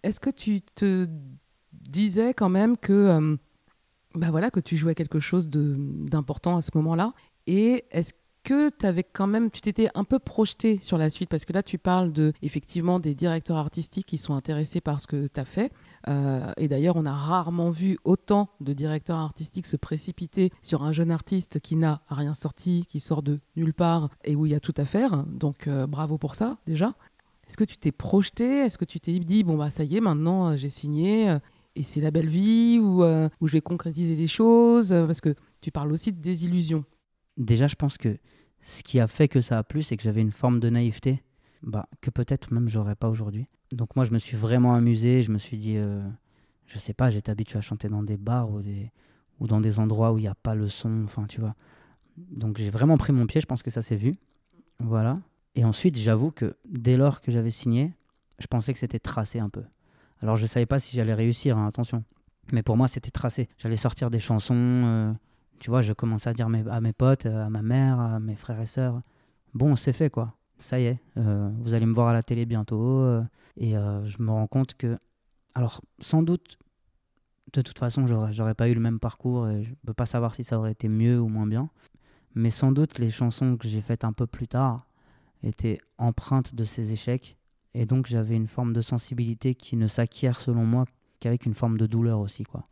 Est-ce 0.03 0.19
que 0.19 0.29
tu 0.29 0.61
te 0.61 1.07
disais 1.71 2.33
quand 2.33 2.49
même 2.49 2.75
que, 2.75 2.91
euh, 2.91 3.37
bah 4.13 4.29
voilà, 4.29 4.51
que 4.51 4.59
tu 4.59 4.75
jouais 4.75 4.93
quelque 4.93 5.21
chose 5.21 5.49
d'important 5.49 6.57
à 6.57 6.61
ce 6.61 6.71
moment-là? 6.75 7.13
Et 7.47 7.85
est-ce 7.91 8.11
que 8.43 8.69
avais 8.85 9.03
quand 9.03 9.27
même, 9.27 9.50
tu 9.50 9.62
t'étais 9.62 9.89
un 9.95 10.03
peu 10.03 10.19
projeté 10.19 10.77
sur 10.81 10.97
la 10.97 11.09
suite? 11.09 11.29
Parce 11.29 11.45
que 11.45 11.53
là, 11.53 11.63
tu 11.63 11.77
parles 11.77 12.12
de, 12.12 12.33
effectivement 12.41 13.00
des 13.00 13.15
directeurs 13.15 13.57
artistiques 13.57 14.05
qui 14.05 14.17
sont 14.17 14.33
intéressés 14.33 14.81
par 14.81 15.00
ce 15.01 15.07
que 15.07 15.27
tu 15.27 15.39
as 15.39 15.45
fait. 15.45 15.71
Euh, 16.07 16.51
et 16.57 16.67
d'ailleurs, 16.67 16.95
on 16.97 17.05
a 17.05 17.13
rarement 17.13 17.71
vu 17.71 17.97
autant 18.03 18.50
de 18.59 18.73
directeurs 18.73 19.17
artistiques 19.17 19.67
se 19.67 19.77
précipiter 19.77 20.51
sur 20.62 20.83
un 20.83 20.91
jeune 20.91 21.12
artiste 21.12 21.59
qui 21.59 21.75
n'a 21.75 22.01
rien 22.09 22.33
sorti, 22.33 22.85
qui 22.88 23.00
sort 23.00 23.23
de 23.23 23.39
nulle 23.55 23.73
part 23.73 24.09
et 24.25 24.35
où 24.35 24.45
il 24.45 24.51
y 24.51 24.55
a 24.55 24.59
tout 24.59 24.75
à 24.77 24.85
faire. 24.85 25.23
Donc, 25.25 25.67
euh, 25.67 25.88
bravo 25.88 26.17
pour 26.17 26.35
ça, 26.35 26.57
déjà. 26.67 26.93
Est-ce 27.47 27.57
que 27.57 27.63
tu 27.63 27.77
t'es 27.77 27.91
projeté? 27.91 28.59
Est-ce 28.59 28.77
que 28.77 28.85
tu 28.85 29.00
t'es 29.00 29.17
dit, 29.19 29.43
bon, 29.43 29.57
bah 29.57 29.69
ça 29.69 29.83
y 29.83 29.97
est, 29.97 30.01
maintenant 30.01 30.50
euh, 30.50 30.57
j'ai 30.57 30.69
signé 30.69 31.38
et 31.75 31.83
c'est 31.83 32.01
la 32.01 32.12
belle 32.12 32.29
vie 32.29 32.79
ou 32.79 33.03
je 33.03 33.51
vais 33.51 33.62
concrétiser 33.62 34.15
les 34.15 34.27
choses? 34.27 34.89
Parce 34.89 35.21
que 35.21 35.35
tu 35.62 35.71
parles 35.71 35.91
aussi 35.91 36.12
de 36.12 36.21
désillusion. 36.21 36.85
Déjà, 37.37 37.67
je 37.67 37.75
pense 37.75 37.97
que 37.97 38.17
ce 38.61 38.83
qui 38.83 38.99
a 38.99 39.07
fait 39.07 39.27
que 39.27 39.41
ça 39.41 39.57
a 39.57 39.63
plu, 39.63 39.83
c'est 39.83 39.97
que 39.97 40.03
j'avais 40.03 40.21
une 40.21 40.31
forme 40.31 40.59
de 40.59 40.69
naïveté 40.69 41.23
bah, 41.63 41.87
que 42.01 42.09
peut-être 42.09 42.53
même 42.53 42.69
j'aurais 42.69 42.95
pas 42.95 43.09
aujourd'hui. 43.09 43.47
Donc 43.71 43.95
moi, 43.95 44.05
je 44.05 44.11
me 44.11 44.19
suis 44.19 44.37
vraiment 44.37 44.75
amusé. 44.75 45.23
Je 45.23 45.31
me 45.31 45.37
suis 45.37 45.57
dit, 45.57 45.77
euh, 45.77 46.01
je 46.67 46.77
sais 46.77 46.93
pas, 46.93 47.09
j'étais 47.09 47.31
habitué 47.31 47.57
à 47.57 47.61
chanter 47.61 47.89
dans 47.89 48.03
des 48.03 48.17
bars 48.17 48.51
ou, 48.51 48.61
des, 48.61 48.91
ou 49.39 49.47
dans 49.47 49.61
des 49.61 49.79
endroits 49.79 50.13
où 50.13 50.17
il 50.17 50.21
n'y 50.21 50.27
a 50.27 50.35
pas 50.35 50.55
le 50.55 50.67
son. 50.67 51.03
Enfin, 51.05 51.25
tu 51.25 51.41
vois. 51.41 51.55
Donc 52.17 52.57
j'ai 52.57 52.69
vraiment 52.69 52.97
pris 52.97 53.13
mon 53.13 53.25
pied. 53.25 53.41
Je 53.41 53.45
pense 53.45 53.63
que 53.63 53.71
ça 53.71 53.81
s'est 53.81 53.95
vu. 53.95 54.17
Voilà. 54.79 55.19
Et 55.55 55.65
ensuite, 55.65 55.97
j'avoue 55.97 56.31
que 56.31 56.55
dès 56.65 56.97
lors 56.97 57.21
que 57.21 57.31
j'avais 57.31 57.51
signé, 57.51 57.93
je 58.39 58.47
pensais 58.47 58.73
que 58.73 58.79
c'était 58.79 58.99
tracé 58.99 59.39
un 59.39 59.49
peu. 59.49 59.63
Alors 60.21 60.37
je 60.37 60.45
savais 60.45 60.65
pas 60.65 60.79
si 60.79 60.95
j'allais 60.95 61.13
réussir, 61.13 61.57
hein, 61.57 61.67
attention. 61.67 62.03
Mais 62.51 62.63
pour 62.63 62.77
moi, 62.77 62.87
c'était 62.87 63.11
tracé. 63.11 63.49
J'allais 63.57 63.75
sortir 63.77 64.09
des 64.09 64.19
chansons. 64.19 64.53
euh, 64.55 65.13
tu 65.63 65.70
vois, 65.70 65.82
je 65.82 65.93
commençais 65.93 66.29
à 66.29 66.34
dire 66.34 66.50
à 66.70 66.82
mes 66.82 66.91
potes, 66.91 67.25
à 67.25 67.50
ma 67.50 67.62
mère, 67.62 67.98
à 67.98 68.20
mes 68.20 68.36
frères 68.36 68.60
et 68.60 68.65
sœurs, 68.65 69.01
bon, 69.53 69.77
c'est 69.77 69.93
fait 69.93 70.10
quoi, 70.10 70.36
ça 70.60 70.77
y 70.77 70.88
est, 70.88 71.00
euh, 71.15 71.50
vous 71.62 71.74
allez 71.74 71.86
me 71.86 71.93
voir 71.93 72.10
à 72.10 72.13
la 72.13 72.22
télé 72.22 72.46
bientôt. 72.46 73.00
euh, 73.00 73.24
et 73.55 73.77
euh, 73.77 74.05
je 74.05 74.22
me 74.22 74.29
rends 74.29 74.48
compte 74.48 74.74
que, 74.74 75.00
alors 75.55 75.79
sans 76.01 76.22
doute, 76.22 76.58
de 77.53 77.62
toute 77.62 77.79
façon, 77.79 78.08
j'aurais, 78.08 78.55
pas 78.55 78.67
eu 78.67 78.74
le 78.74 78.82
même 78.82 79.00
parcours 79.00 79.48
et 79.48 79.63
je 79.63 79.74
peux 79.86 79.93
pas 79.93 80.05
savoir 80.05 80.36
si 80.36 80.43
ça 80.43 80.60
aurait 80.60 80.74
été 80.74 80.89
mieux 80.89 81.17
ou 81.22 81.29
moins 81.29 81.48
bien. 81.48 81.70
Mais 82.36 82.50
sans 82.50 82.74
doute, 82.74 83.00
les 83.00 83.10
chansons 83.10 83.55
que 83.55 83.70
j'ai 83.70 83.82
faites 83.82 84.03
un 84.03 84.12
peu 84.12 84.27
plus 84.27 84.50
tard 84.50 84.86
étaient 85.43 85.79
empreintes 85.98 86.55
de 86.55 86.65
ces 86.65 86.91
échecs. 86.91 87.38
Et 87.74 87.86
donc, 87.86 88.08
j'avais 88.08 88.36
une 88.36 88.48
forme 88.48 88.74
de 88.74 88.82
sensibilité 88.82 89.55
qui 89.55 89.77
ne 89.77 89.88
s'acquiert, 89.88 90.41
selon 90.41 90.65
moi, 90.65 90.84
qu'avec 91.22 91.46
une 91.46 91.53
forme 91.53 91.77
de 91.77 91.86
douleur 91.86 92.20
aussi, 92.20 92.43
quoi. 92.43 92.67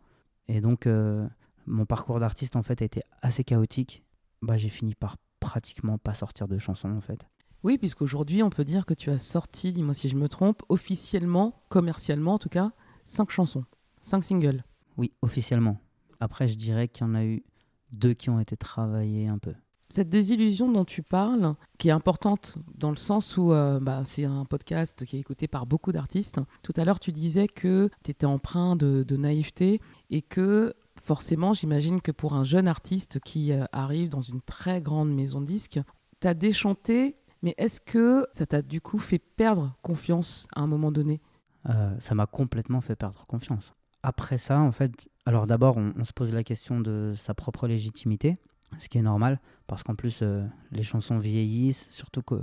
Et 0.49 0.59
donc, 0.59 0.87
euh, 0.87 1.25
mon 1.71 1.85
parcours 1.85 2.19
d'artiste 2.19 2.55
en 2.55 2.63
fait 2.63 2.81
a 2.81 2.85
été 2.85 3.01
assez 3.21 3.43
chaotique. 3.43 4.03
Bah, 4.41 4.57
j'ai 4.57 4.69
fini 4.69 4.93
par 4.93 5.17
pratiquement 5.39 5.97
pas 5.97 6.13
sortir 6.13 6.47
de 6.47 6.59
chansons 6.59 6.91
en 6.91 7.01
fait. 7.01 7.25
Oui, 7.63 7.77
puisqu'aujourd'hui, 7.77 8.43
on 8.43 8.49
peut 8.49 8.65
dire 8.65 8.85
que 8.85 8.93
tu 8.93 9.09
as 9.09 9.19
sorti, 9.19 9.71
dis-moi 9.71 9.93
si 9.93 10.09
je 10.09 10.15
me 10.15 10.27
trompe, 10.27 10.63
officiellement, 10.69 11.63
commercialement 11.69 12.33
en 12.33 12.39
tout 12.39 12.49
cas, 12.49 12.71
cinq 13.05 13.31
chansons, 13.31 13.65
cinq 14.01 14.23
singles. 14.23 14.63
Oui, 14.97 15.13
officiellement. 15.21 15.79
Après, 16.19 16.47
je 16.47 16.55
dirais 16.55 16.87
qu'il 16.87 17.05
y 17.05 17.09
en 17.09 17.15
a 17.15 17.23
eu 17.23 17.43
deux 17.91 18.13
qui 18.13 18.29
ont 18.29 18.39
été 18.39 18.57
travaillés 18.57 19.27
un 19.27 19.37
peu. 19.37 19.53
Cette 19.89 20.09
désillusion 20.09 20.71
dont 20.71 20.85
tu 20.85 21.03
parles, 21.03 21.55
qui 21.77 21.89
est 21.89 21.91
importante 21.91 22.57
dans 22.75 22.91
le 22.91 22.97
sens 22.97 23.37
où 23.37 23.51
euh, 23.51 23.79
bah, 23.81 24.03
c'est 24.05 24.23
un 24.23 24.45
podcast 24.45 25.05
qui 25.05 25.17
est 25.17 25.19
écouté 25.19 25.47
par 25.47 25.65
beaucoup 25.65 25.91
d'artistes. 25.91 26.39
Tout 26.63 26.73
à 26.77 26.85
l'heure, 26.85 26.99
tu 26.99 27.11
disais 27.11 27.47
que 27.47 27.89
tu 28.03 28.11
étais 28.11 28.25
empreint 28.25 28.77
de, 28.77 29.03
de 29.03 29.17
naïveté 29.17 29.81
et 30.09 30.21
que 30.21 30.73
forcément, 31.01 31.53
j'imagine 31.53 32.01
que 32.01 32.11
pour 32.11 32.33
un 32.33 32.43
jeune 32.43 32.67
artiste 32.67 33.19
qui 33.19 33.51
euh, 33.51 33.65
arrive 33.71 34.09
dans 34.09 34.21
une 34.21 34.41
très 34.41 34.81
grande 34.81 35.13
maison 35.13 35.41
de 35.41 35.45
disques, 35.45 35.79
tu 36.21 36.27
as 36.27 36.33
déchanté, 36.33 37.17
mais 37.41 37.55
est-ce 37.57 37.81
que 37.81 38.25
ça 38.31 38.45
t'a 38.45 38.61
du 38.61 38.81
coup 38.81 38.99
fait 38.99 39.19
perdre 39.19 39.75
confiance 39.81 40.47
à 40.55 40.61
un 40.61 40.67
moment 40.67 40.91
donné? 40.91 41.21
Euh, 41.69 41.95
ça 41.99 42.15
m'a 42.15 42.27
complètement 42.27 42.81
fait 42.81 42.95
perdre 42.95 43.25
confiance. 43.25 43.73
Après 44.03 44.37
ça, 44.37 44.59
en 44.59 44.71
fait, 44.71 44.91
alors 45.25 45.47
d'abord, 45.47 45.77
on, 45.77 46.05
se 46.05 46.13
pose 46.13 46.33
la 46.33 46.43
question 46.43 46.79
de 46.79 47.13
sa 47.17 47.33
propre 47.33 47.67
légitimité, 47.67 48.37
ce 48.79 48.87
qui 48.87 48.97
est 48.97 49.03
normal, 49.03 49.39
parce 49.67 49.83
qu'en 49.83 49.95
plus, 49.95 50.19
euh, 50.21 50.43
les 50.71 50.83
chansons 50.83 51.17
vieillissent, 51.17 51.87
surtout 51.91 52.21
qu'au 52.21 52.41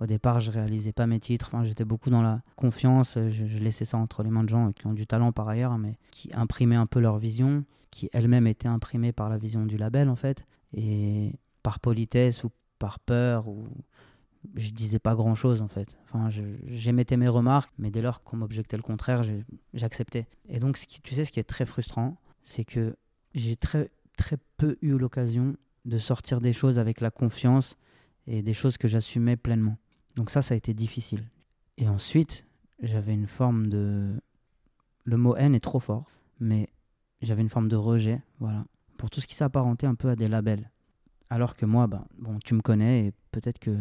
au 0.00 0.06
départ, 0.06 0.40
je 0.40 0.50
réalisais 0.50 0.92
pas 0.92 1.06
mes 1.06 1.20
titres, 1.20 1.50
j'étais 1.62 1.84
beaucoup 1.84 2.08
dans 2.08 2.22
la 2.22 2.40
confiance, 2.56 3.18
je 3.18 3.58
laissais 3.58 3.84
ça 3.84 3.98
entre 3.98 4.22
les 4.22 4.30
mains 4.30 4.44
de 4.44 4.48
gens 4.48 4.72
qui 4.72 4.86
ont 4.86 4.94
du 4.94 5.06
talent 5.06 5.30
par 5.30 5.46
ailleurs, 5.46 5.76
mais 5.76 5.98
qui 6.10 6.30
imprimaient 6.32 6.76
un 6.76 6.86
peu 6.86 7.00
leur 7.00 7.18
vision, 7.18 7.64
qui 7.90 8.08
elle-même 8.12 8.46
était 8.46 8.68
imprimée 8.68 9.12
par 9.12 9.28
la 9.28 9.38
vision 9.38 9.66
du 9.66 9.76
label, 9.76 10.08
en 10.08 10.16
fait, 10.16 10.44
et 10.72 11.32
par 11.62 11.80
politesse 11.80 12.44
ou 12.44 12.50
par 12.78 12.98
peur, 13.00 13.48
ou 13.48 13.68
je 14.54 14.70
disais 14.70 14.98
pas 14.98 15.14
grand 15.14 15.34
chose 15.34 15.62
en 15.62 15.68
fait. 15.68 15.88
Enfin, 16.04 16.30
j'émettais 16.66 17.16
mes 17.16 17.28
remarques, 17.28 17.72
mais 17.78 17.90
dès 17.90 18.02
lors 18.02 18.22
qu'on 18.22 18.38
m'objectait 18.38 18.76
le 18.76 18.82
contraire, 18.82 19.22
j'acceptais. 19.74 20.26
Et 20.48 20.58
donc, 20.58 20.76
ce 20.76 20.86
qui, 20.86 21.00
tu 21.00 21.14
sais, 21.14 21.24
ce 21.24 21.32
qui 21.32 21.40
est 21.40 21.44
très 21.44 21.66
frustrant, 21.66 22.16
c'est 22.42 22.64
que 22.64 22.96
j'ai 23.34 23.56
très, 23.56 23.90
très 24.16 24.38
peu 24.56 24.76
eu 24.82 24.96
l'occasion 24.96 25.56
de 25.84 25.98
sortir 25.98 26.40
des 26.40 26.52
choses 26.52 26.78
avec 26.78 27.00
la 27.00 27.10
confiance 27.10 27.76
et 28.26 28.42
des 28.42 28.54
choses 28.54 28.76
que 28.76 28.88
j'assumais 28.88 29.36
pleinement. 29.36 29.76
Donc, 30.16 30.30
ça, 30.30 30.42
ça 30.42 30.54
a 30.54 30.56
été 30.56 30.74
difficile. 30.74 31.28
Et 31.76 31.88
ensuite, 31.88 32.44
j'avais 32.82 33.14
une 33.14 33.26
forme 33.26 33.68
de. 33.68 34.20
Le 35.04 35.16
mot 35.16 35.34
haine 35.36 35.54
est 35.54 35.60
trop 35.60 35.80
fort, 35.80 36.10
mais 36.40 36.68
j'avais 37.22 37.42
une 37.42 37.48
forme 37.48 37.68
de 37.68 37.76
rejet, 37.76 38.22
voilà, 38.38 38.64
pour 38.96 39.10
tout 39.10 39.20
ce 39.20 39.26
qui 39.26 39.34
s'apparentait 39.34 39.86
un 39.86 39.94
peu 39.94 40.08
à 40.08 40.16
des 40.16 40.28
labels. 40.28 40.70
Alors 41.28 41.54
que 41.54 41.66
moi, 41.66 41.86
bah, 41.86 42.04
bon, 42.18 42.38
tu 42.44 42.54
me 42.54 42.60
connais 42.60 43.06
et 43.06 43.12
peut-être 43.30 43.58
que 43.58 43.76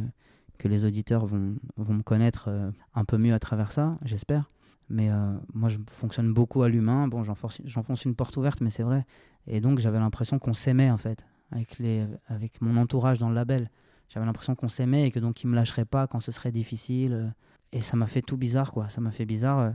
que 0.60 0.68
les 0.68 0.86
auditeurs 0.86 1.26
vont, 1.26 1.56
vont 1.78 1.94
me 1.96 2.04
connaître 2.04 2.50
euh, 2.50 2.70
un 2.94 3.06
peu 3.06 3.18
mieux 3.18 3.34
à 3.34 3.40
travers 3.40 3.72
ça, 3.72 3.98
j'espère. 4.04 4.50
Mais 4.90 5.10
euh, 5.10 5.34
moi, 5.54 5.70
je 5.70 5.78
fonctionne 5.90 6.34
beaucoup 6.34 6.62
à 6.64 6.70
l'humain. 6.70 7.08
Bon, 7.08 7.24
j'enfonce 7.24 8.06
une 8.06 8.16
porte 8.16 8.36
ouverte, 8.38 8.62
mais 8.62 8.70
c'est 8.70 8.84
vrai. 8.84 9.06
Et 9.48 9.62
donc, 9.62 9.80
j'avais 9.80 10.00
l'impression 10.00 10.38
qu'on 10.38 10.54
s'aimait, 10.54 10.92
en 10.92 10.98
fait, 10.98 11.26
avec, 11.52 11.80
les, 11.80 12.06
avec 12.28 12.62
mon 12.62 12.76
entourage 12.76 13.20
dans 13.20 13.30
le 13.30 13.36
label. 13.36 13.72
J'avais 14.10 14.26
l'impression 14.26 14.54
qu'on 14.56 14.68
s'aimait 14.70 15.08
et 15.08 15.12
que 15.12 15.20
donc, 15.20 15.42
ils 15.44 15.48
me 15.48 15.56
lâcheraient 15.56 15.86
pas 15.86 16.08
quand 16.08 16.20
ce 16.20 16.32
serait 16.32 16.52
difficile. 16.52 17.14
euh. 17.14 17.30
Et 17.72 17.82
ça 17.82 17.96
m'a 17.96 18.08
fait 18.08 18.24
tout 18.24 18.36
bizarre, 18.36 18.74
quoi. 18.74 18.90
Ça 18.90 19.00
m'a 19.00 19.12
fait 19.12 19.26
bizarre 19.26 19.74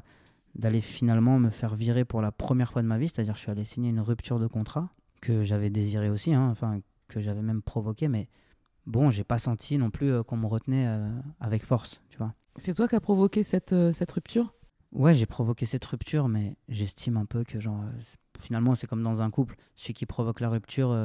d'aller 0.54 0.80
finalement 0.80 1.38
me 1.38 1.50
faire 1.50 1.74
virer 1.74 2.04
pour 2.04 2.22
la 2.22 2.32
première 2.32 2.72
fois 2.72 2.82
de 2.82 2.86
ma 2.86 2.98
vie. 2.98 3.08
C'est-à-dire, 3.08 3.34
je 3.34 3.40
suis 3.40 3.50
allé 3.50 3.64
signer 3.64 3.90
une 3.90 4.00
rupture 4.00 4.38
de 4.38 4.46
contrat 4.46 4.88
que 5.20 5.42
j'avais 5.42 5.70
désiré 5.70 6.10
aussi, 6.10 6.34
hein, 6.34 6.48
enfin, 6.50 6.80
que 7.08 7.20
j'avais 7.20 7.42
même 7.42 7.62
provoqué, 7.62 8.08
mais 8.08 8.28
bon, 8.86 9.10
j'ai 9.10 9.24
pas 9.24 9.38
senti 9.38 9.78
non 9.78 9.90
plus 9.90 10.12
euh, 10.12 10.22
qu'on 10.22 10.36
me 10.36 10.46
retenait 10.46 10.86
euh, 10.86 11.08
avec 11.40 11.64
force, 11.64 12.00
tu 12.10 12.18
vois. 12.18 12.34
C'est 12.56 12.74
toi 12.74 12.88
qui 12.88 12.94
as 12.94 13.00
provoqué 13.00 13.42
cette, 13.42 13.72
euh, 13.72 13.92
cette 13.92 14.12
rupture? 14.12 14.52
Ouais, 14.92 15.14
j'ai 15.14 15.26
provoqué 15.26 15.66
cette 15.66 15.84
rupture, 15.84 16.28
mais 16.28 16.56
j'estime 16.68 17.16
un 17.16 17.24
peu 17.24 17.42
que 17.42 17.58
genre 17.58 17.82
finalement 18.38 18.76
c'est 18.76 18.86
comme 18.86 19.02
dans 19.02 19.22
un 19.22 19.30
couple, 19.30 19.56
celui 19.74 19.94
qui 19.94 20.06
provoque 20.06 20.38
la 20.38 20.48
rupture 20.48 20.96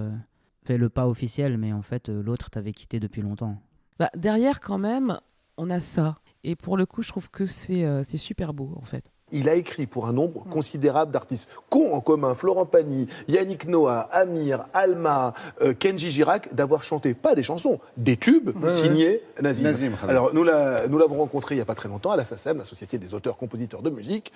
fait 0.64 0.78
le 0.78 0.90
pas 0.90 1.08
officiel, 1.08 1.58
mais 1.58 1.74
en 1.74 1.82
fait 1.82 2.08
l'autre 2.08 2.52
t'avait 2.52 2.74
quitté 2.74 3.00
depuis 3.00 3.24
longtemps. 3.24 3.60
bah, 3.98 4.12
Derrière, 4.16 4.60
quand 4.60 4.78
même, 4.78 5.20
on 5.58 5.72
a 5.72 5.80
ça. 5.80 6.20
Et 6.44 6.56
pour 6.56 6.78
le 6.78 6.86
coup, 6.86 7.02
je 7.02 7.10
trouve 7.10 7.32
que 7.32 7.48
c'est 7.48 8.04
c'est 8.04 8.20
super 8.20 8.54
beau, 8.54 8.76
en 8.76 8.86
fait. 8.86 9.12
Il 9.32 9.48
a 9.50 9.56
écrit 9.56 9.86
pour 9.86 10.08
un 10.08 10.14
nombre 10.14 10.44
considérable 10.50 11.12
d'artistes 11.12 11.50
qu'ont 11.70 11.94
en 11.94 12.02
commun 12.02 12.34
Florent 12.36 12.66
Pagny, 12.66 13.08
Yannick 13.28 13.68
Noah, 13.68 14.10
Amir, 14.12 14.66
Alma, 14.74 15.34
euh, 15.62 15.74
Kenji 15.74 16.10
Girac 16.12 16.54
d'avoir 16.54 16.84
chanté 16.84 17.14
pas 17.14 17.36
des 17.36 17.44
chansons, 17.44 17.80
des 17.98 18.18
tubes 18.18 18.52
signés 18.70 19.22
Nazim. 19.42 19.92
Alors 20.08 20.34
nous 20.34 20.44
la- 20.44 20.88
nous 20.88 20.98
l'avons 20.98 21.18
rencontré 21.18 21.56
il 21.56 21.58
n'y 21.58 21.62
a 21.62 21.66
pas 21.66 21.76
très 21.76 21.90
longtemps 21.90 22.12
à 22.12 22.16
la 22.18 22.24
SACEM, 22.24 22.58
la 22.60 22.66
Société 22.66 22.98
des 22.98 23.14
auteurs-compositeurs 23.14 23.82
de 23.82 23.90
musique, 23.90 24.32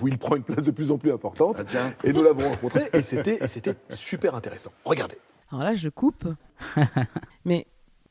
où 0.00 0.08
il 0.08 0.18
prend 0.18 0.36
une 0.36 0.42
place 0.42 0.64
de 0.64 0.70
plus 0.70 0.90
en 0.90 0.98
plus 0.98 1.12
importante. 1.12 1.56
Ah, 1.58 1.64
tiens. 1.64 1.92
Et 2.04 2.12
nous 2.12 2.22
l'avons 2.22 2.48
rencontré 2.50 2.88
et 2.92 3.02
c'était 3.02 3.38
et 3.42 3.48
c'était 3.48 3.74
super 3.90 4.34
intéressant. 4.34 4.70
Regardez. 4.84 5.16
Alors 5.50 5.62
là, 5.64 5.74
je 5.74 5.88
coupe. 5.88 6.24
Mais 7.44 7.66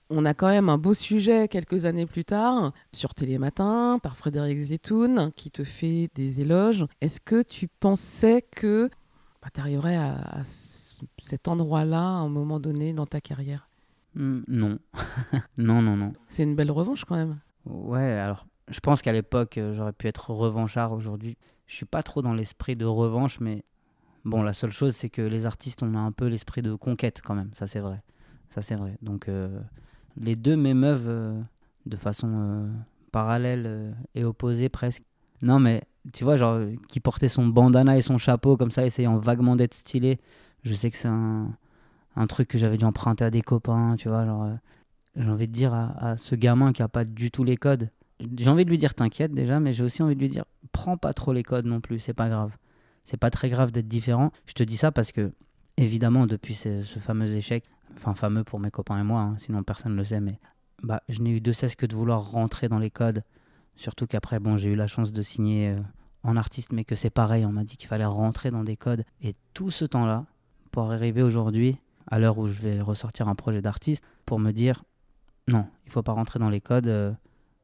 on 0.10 0.26
a 0.26 0.34
quand 0.34 0.50
même 0.50 0.70
un 0.70 0.78
beau 0.78 0.94
sujet 0.94 1.48
quelques 1.48 1.86
années 1.86 2.06
plus 2.06 2.26
tard 2.26 2.74
sur 2.94 3.14
Télématin 3.14 4.00
par 4.02 4.18
Frédéric 4.18 4.60
Zetoun 4.62 5.32
qui 5.36 5.52
te 5.52 5.64
fait 5.64 6.10
des 6.16 6.42
éloges. 6.42 6.86
Est-ce 7.02 7.20
que 7.20 7.42
tu 7.42 7.68
pensais 7.68 8.42
que 8.42 8.90
tu 9.54 9.60
arriverais 9.60 9.96
à, 9.96 10.42
cet 11.18 11.48
endroit-là 11.48 12.02
à 12.02 12.20
un 12.22 12.30
moment 12.30 12.60
donné 12.60 12.94
dans 12.94 13.06
ta 13.06 13.22
carrière? 13.22 13.70
Hmm, 14.16 14.42
non, 14.48 14.80
non, 15.58 15.82
non, 15.82 15.98
non. 15.98 16.14
C'est 16.28 16.44
une 16.44 16.56
belle 16.56 16.72
revanche 16.72 17.06
quand 17.06 17.16
même. 17.16 17.40
Ouais, 17.66 18.12
alors 18.12 18.46
je 18.70 18.80
pense 18.80 19.02
qu'à 19.02 19.12
l'époque 19.12 19.58
euh, 19.58 19.74
j'aurais 19.76 19.94
pu 19.94 20.08
être 20.08 20.32
revanchard. 20.32 20.94
Aujourd'hui, 20.94 21.38
je 21.68 21.76
suis 21.76 21.86
pas 21.86 22.04
trop 22.04 22.22
dans 22.22 22.34
l'esprit 22.34 22.76
de 22.76 22.86
revanche, 22.86 23.40
mais 23.40 23.64
bon, 24.24 24.42
la 24.42 24.54
seule 24.54 24.72
chose 24.72 24.96
c'est 24.96 25.10
que 25.10 25.22
les 25.22 25.46
artistes 25.46 25.84
on 25.84 25.96
a 25.96 26.00
un 26.00 26.12
peu 26.12 26.28
l'esprit 26.28 26.62
de 26.62 26.74
conquête 26.76 27.22
quand 27.24 27.36
même. 27.36 27.52
Ça 27.54 27.68
c'est 27.68 27.80
vrai, 27.80 28.02
ça 28.50 28.62
c'est 28.62 28.76
vrai. 28.76 28.98
Donc 29.02 29.28
euh, 29.28 29.60
les 30.18 30.36
deux 30.36 30.56
m'émeuvent 30.56 31.08
euh, 31.08 31.42
de 31.86 31.96
façon 31.96 32.30
euh, 32.34 32.68
parallèle 33.12 33.64
euh, 33.66 33.92
et 34.14 34.24
opposée 34.24 34.70
presque. 34.70 35.04
Non, 35.42 35.60
mais 35.60 35.84
tu 36.14 36.24
vois, 36.24 36.38
genre, 36.38 36.60
qui 36.88 37.00
portait 37.00 37.30
son 37.30 37.48
bandana 37.48 37.98
et 37.98 38.02
son 38.02 38.18
chapeau 38.18 38.58
comme 38.58 38.72
ça, 38.72 38.86
essayant 38.86 39.18
vaguement 39.18 39.56
d'être 39.56 39.74
stylé. 39.74 40.20
Je 40.64 40.74
sais 40.74 40.90
que 40.92 40.98
c'est 40.98 41.08
un, 41.08 41.58
truc 42.28 42.48
que 42.48 42.58
j'avais 42.58 42.78
dû 42.78 42.86
emprunter 42.86 43.24
à 43.26 43.32
des 43.32 43.42
copains, 43.42 43.96
tu 43.98 44.10
vois, 44.10 44.26
genre, 44.26 44.44
euh, 44.44 44.54
j'ai 45.16 45.30
envie 45.30 45.48
de 45.48 45.54
dire 45.54 45.74
à, 45.74 46.18
ce 46.18 46.36
gamin 46.36 46.74
qui 46.74 46.82
a 46.82 46.88
pas 46.88 47.06
du 47.06 47.32
tout 47.32 47.44
les 47.44 47.58
codes, 47.58 47.90
j'ai 48.38 48.50
envie 48.50 48.66
de 48.66 48.70
lui 48.70 48.78
dire 48.78 48.94
t'inquiète 48.94 49.34
déjà, 49.34 49.60
mais 49.60 49.74
j'ai 49.74 49.84
aussi 49.84 50.02
envie 50.02 50.16
de 50.16 50.20
lui 50.20 50.30
dire 50.30 50.46
prends 50.72 50.98
pas 50.98 51.14
trop 51.14 51.34
les 51.34 51.44
codes 51.44 51.66
non 51.66 51.82
plus, 51.82 52.00
c'est 52.00 52.14
pas 52.14 52.30
grave. 52.30 52.52
C'est 53.04 53.18
pas 53.18 53.30
très 53.30 53.50
grave 53.50 53.72
d'être 53.72 53.88
différent. 53.88 54.32
Je 54.48 54.54
te 54.54 54.64
dis 54.64 54.78
ça 54.78 54.92
parce 54.92 55.12
que, 55.12 55.32
évidemment, 55.78 56.26
depuis 56.26 56.56
ce 56.56 56.82
fameux 57.00 57.32
échec, 57.36 57.64
enfin 57.96 58.14
fameux 58.16 58.44
pour 58.44 58.60
mes 58.60 58.72
copains 58.72 59.00
et 59.00 59.04
moi, 59.04 59.22
hein, 59.22 59.36
sinon 59.38 59.64
personne 59.64 59.94
ne 59.94 59.98
le 59.98 60.06
sait, 60.06 60.20
mais 60.20 60.40
bah, 60.84 61.02
je 61.10 61.22
n'ai 61.22 61.32
eu 61.32 61.42
de 61.42 61.52
cesse 61.52 61.76
que 61.76 61.86
de 61.86 61.96
vouloir 61.96 62.32
rentrer 62.32 62.70
dans 62.70 62.80
les 62.80 62.92
codes. 62.92 63.24
Surtout 63.76 64.08
qu'après, 64.08 64.40
bon, 64.40 64.58
j'ai 64.58 64.70
eu 64.70 64.76
la 64.76 64.88
chance 64.88 65.12
de 65.12 65.22
signer 65.22 65.70
euh, 65.70 65.80
en 66.24 66.38
artiste, 66.38 66.72
mais 66.72 66.86
que 66.86 66.96
c'est 66.96 67.10
pareil, 67.10 67.46
on 67.46 67.52
m'a 67.52 67.64
dit 67.64 67.78
qu'il 67.78 67.88
fallait 67.90 68.06
rentrer 68.06 68.52
dans 68.52 68.64
des 68.64 68.78
codes. 68.78 69.04
Et 69.22 69.36
tout 69.54 69.70
ce 69.70 69.86
temps-là, 69.86 70.26
pour 70.72 70.92
arriver 70.92 71.22
aujourd'hui, 71.22 71.78
à 72.08 72.20
l'heure 72.20 72.38
où 72.38 72.48
je 72.48 72.60
vais 72.60 72.82
ressortir 72.82 73.28
un 73.28 73.36
projet 73.36 73.62
d'artiste, 73.62 74.04
pour 74.26 74.40
me 74.40 74.52
dire 74.52 74.84
non, 75.48 75.66
il 75.86 75.92
faut 75.92 76.04
pas 76.04 76.14
rentrer 76.14 76.40
dans 76.40 76.50
les 76.50 76.62
codes. 76.62 76.88
euh, 76.88 77.12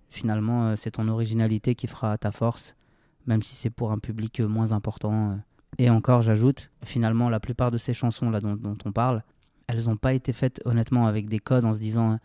finalement, 0.10 0.68
euh, 0.68 0.75
c'est 0.75 0.92
ton 0.92 1.08
originalité 1.08 1.75
qui 1.75 1.88
fera 1.88 2.18
ta 2.18 2.32
force, 2.32 2.75
même 3.25 3.42
si 3.42 3.56
c'est 3.56 3.70
pour 3.70 3.92
un 3.92 4.00
public 4.00 4.40
moins 4.42 4.72
important. 4.72 5.40
Et 5.78 5.90
encore, 5.90 6.22
j'ajoute, 6.22 6.70
finalement, 6.84 7.30
la 7.30 7.40
plupart 7.40 7.72
de 7.72 7.78
ces 7.78 7.94
chansons 7.94 8.30
là 8.30 8.40
dont, 8.40 8.56
dont 8.56 8.78
on 8.86 8.92
parle, 8.92 9.24
elles 9.68 9.86
n'ont 9.86 9.98
pas 9.98 10.13
été 10.13 10.34
faites 10.34 10.62
honnêtement 10.65 11.08
avec 11.08 11.30
des 11.30 11.39
codes 11.39 11.65
en 11.65 11.74
se 11.74 11.80
disant 11.80 12.20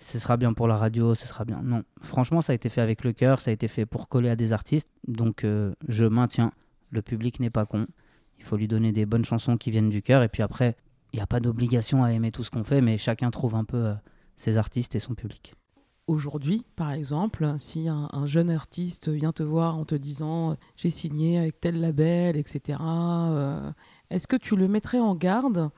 ce 0.00 0.18
sera 0.18 0.36
bien 0.36 0.54
pour 0.54 0.66
la 0.66 0.76
radio, 0.76 1.14
ce 1.14 1.26
sera 1.26 1.44
bien. 1.44 1.60
Non, 1.62 1.84
franchement, 2.00 2.40
ça 2.40 2.52
a 2.52 2.54
été 2.54 2.70
fait 2.70 2.80
avec 2.80 3.04
le 3.04 3.12
cœur, 3.12 3.40
ça 3.40 3.50
a 3.50 3.54
été 3.54 3.68
fait 3.68 3.84
pour 3.84 4.08
coller 4.08 4.30
à 4.30 4.36
des 4.36 4.52
artistes. 4.52 4.88
Donc, 5.06 5.44
euh, 5.44 5.74
je 5.88 6.06
maintiens, 6.06 6.52
le 6.90 7.02
public 7.02 7.38
n'est 7.38 7.50
pas 7.50 7.66
con. 7.66 7.86
Il 8.38 8.44
faut 8.44 8.56
lui 8.56 8.66
donner 8.66 8.92
des 8.92 9.04
bonnes 9.04 9.26
chansons 9.26 9.58
qui 9.58 9.70
viennent 9.70 9.90
du 9.90 10.00
cœur. 10.00 10.22
Et 10.22 10.28
puis 10.28 10.42
après, 10.42 10.74
il 11.12 11.16
n'y 11.16 11.22
a 11.22 11.26
pas 11.26 11.40
d'obligation 11.40 12.02
à 12.02 12.12
aimer 12.12 12.32
tout 12.32 12.44
ce 12.44 12.50
qu'on 12.50 12.64
fait, 12.64 12.80
mais 12.80 12.96
chacun 12.96 13.30
trouve 13.30 13.54
un 13.54 13.64
peu 13.64 13.76
euh, 13.76 13.94
ses 14.36 14.56
artistes 14.56 14.94
et 14.94 15.00
son 15.00 15.14
public. 15.14 15.54
Aujourd'hui, 16.06 16.64
par 16.76 16.90
exemple, 16.92 17.54
si 17.58 17.86
un, 17.86 18.08
un 18.12 18.26
jeune 18.26 18.50
artiste 18.50 19.10
vient 19.10 19.32
te 19.32 19.42
voir 19.42 19.76
en 19.76 19.84
te 19.84 19.94
disant 19.94 20.56
j'ai 20.76 20.90
signé 20.90 21.38
avec 21.38 21.60
tel 21.60 21.78
label, 21.78 22.38
etc., 22.38 22.78
euh, 22.80 23.70
est-ce 24.08 24.26
que 24.26 24.36
tu 24.36 24.56
le 24.56 24.66
mettrais 24.66 24.98
en 24.98 25.14
garde 25.14 25.70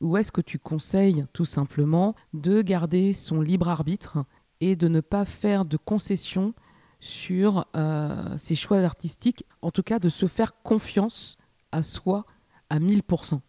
ou 0.00 0.16
est-ce 0.16 0.32
que 0.32 0.40
tu 0.40 0.58
conseilles 0.58 1.26
tout 1.32 1.44
simplement 1.44 2.14
de 2.32 2.62
garder 2.62 3.12
son 3.12 3.40
libre 3.40 3.68
arbitre 3.68 4.24
et 4.60 4.76
de 4.76 4.88
ne 4.88 5.00
pas 5.00 5.24
faire 5.24 5.64
de 5.64 5.76
concessions 5.76 6.54
sur 7.00 7.66
euh, 7.76 8.36
ses 8.36 8.54
choix 8.54 8.78
artistiques, 8.78 9.44
en 9.62 9.70
tout 9.70 9.82
cas 9.82 9.98
de 9.98 10.08
se 10.08 10.26
faire 10.26 10.62
confiance 10.62 11.36
à 11.72 11.82
soi 11.82 12.26
à 12.68 12.78
1000%. 12.78 13.40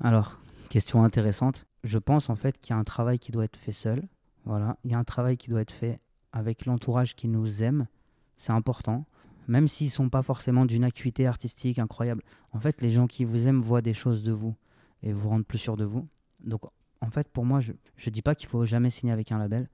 Alors, 0.00 0.40
question 0.68 1.02
intéressante. 1.02 1.66
Je 1.82 1.98
pense 1.98 2.30
en 2.30 2.36
fait 2.36 2.60
qu'il 2.60 2.74
y 2.74 2.76
a 2.76 2.80
un 2.80 2.84
travail 2.84 3.18
qui 3.18 3.32
doit 3.32 3.44
être 3.44 3.56
fait 3.56 3.72
seul. 3.72 4.06
Voilà, 4.44 4.76
il 4.84 4.92
y 4.92 4.94
a 4.94 4.98
un 4.98 5.04
travail 5.04 5.36
qui 5.36 5.50
doit 5.50 5.60
être 5.60 5.72
fait 5.72 6.00
avec 6.32 6.66
l'entourage 6.66 7.14
qui 7.16 7.28
nous 7.28 7.62
aime. 7.62 7.86
C'est 8.36 8.52
important. 8.52 9.06
Même 9.48 9.66
s'ils 9.66 9.90
sont 9.90 10.08
pas 10.08 10.22
forcément 10.22 10.64
d'une 10.64 10.84
acuité 10.84 11.26
artistique 11.26 11.78
incroyable. 11.78 12.22
En 12.52 12.60
fait, 12.60 12.80
les 12.80 12.90
gens 12.90 13.06
qui 13.06 13.24
vous 13.24 13.48
aiment 13.48 13.60
voient 13.60 13.82
des 13.82 13.94
choses 13.94 14.22
de 14.22 14.32
vous 14.32 14.54
et 15.02 15.12
vous 15.12 15.28
rendent 15.28 15.46
plus 15.46 15.58
sûr 15.58 15.76
de 15.76 15.84
vous. 15.84 16.06
Donc, 16.40 16.62
en 17.00 17.10
fait, 17.10 17.28
pour 17.28 17.44
moi, 17.44 17.60
je 17.60 17.72
ne 17.72 18.10
dis 18.10 18.22
pas 18.22 18.34
qu'il 18.34 18.48
faut 18.48 18.64
jamais 18.64 18.90
signer 18.90 19.12
avec 19.12 19.32
un 19.32 19.38
label. 19.38 19.68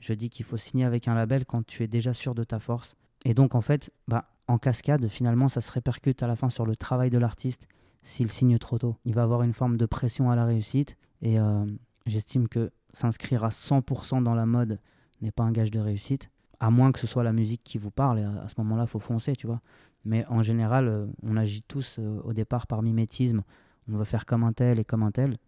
Je 0.00 0.12
dis 0.12 0.30
qu'il 0.30 0.44
faut 0.44 0.56
signer 0.56 0.84
avec 0.84 1.08
un 1.08 1.14
label 1.14 1.44
quand 1.44 1.66
tu 1.66 1.82
es 1.82 1.88
déjà 1.88 2.14
sûr 2.14 2.34
de 2.34 2.44
ta 2.44 2.60
force. 2.60 2.94
Et 3.24 3.34
donc, 3.34 3.54
en 3.54 3.60
fait, 3.60 3.90
bah, 4.06 4.30
en 4.46 4.58
cascade, 4.58 5.08
finalement, 5.08 5.48
ça 5.48 5.60
se 5.60 5.70
répercute 5.72 6.22
à 6.22 6.28
la 6.28 6.36
fin 6.36 6.50
sur 6.50 6.66
le 6.66 6.76
travail 6.76 7.10
de 7.10 7.18
l'artiste 7.18 7.66
s'il 8.02 8.30
signe 8.30 8.58
trop 8.58 8.78
tôt. 8.78 8.96
Il 9.04 9.14
va 9.14 9.22
avoir 9.24 9.42
une 9.42 9.52
forme 9.52 9.76
de 9.76 9.86
pression 9.86 10.30
à 10.30 10.36
la 10.36 10.44
réussite. 10.44 10.96
Et 11.20 11.38
euh, 11.40 11.66
j'estime 12.06 12.48
que 12.48 12.70
s'inscrire 12.92 13.44
à 13.44 13.48
100% 13.48 14.22
dans 14.22 14.34
la 14.34 14.46
mode 14.46 14.78
n'est 15.20 15.32
pas 15.32 15.42
un 15.42 15.52
gage 15.52 15.72
de 15.72 15.80
réussite. 15.80 16.30
À 16.60 16.70
moins 16.70 16.92
que 16.92 17.00
ce 17.00 17.06
soit 17.06 17.24
la 17.24 17.32
musique 17.32 17.62
qui 17.64 17.78
vous 17.78 17.90
parle. 17.90 18.20
Et 18.20 18.24
à, 18.24 18.42
à 18.42 18.48
ce 18.48 18.54
moment-là, 18.58 18.84
il 18.84 18.88
faut 18.88 19.00
foncer, 19.00 19.34
tu 19.34 19.48
vois. 19.48 19.60
Mais 20.04 20.24
en 20.26 20.42
général, 20.42 20.88
euh, 20.88 21.06
on 21.22 21.36
agit 21.36 21.62
tous 21.62 21.96
euh, 21.98 22.20
au 22.24 22.32
départ 22.32 22.66
par 22.66 22.82
mimétisme. 22.82 23.42
On 23.90 23.96
veut 23.96 24.04
faire 24.04 24.26
comme 24.26 24.44
un 24.44 24.52
tel 24.52 24.78
et 24.78 24.84
comme 24.84 25.02
un 25.02 25.10
tel. 25.10 25.38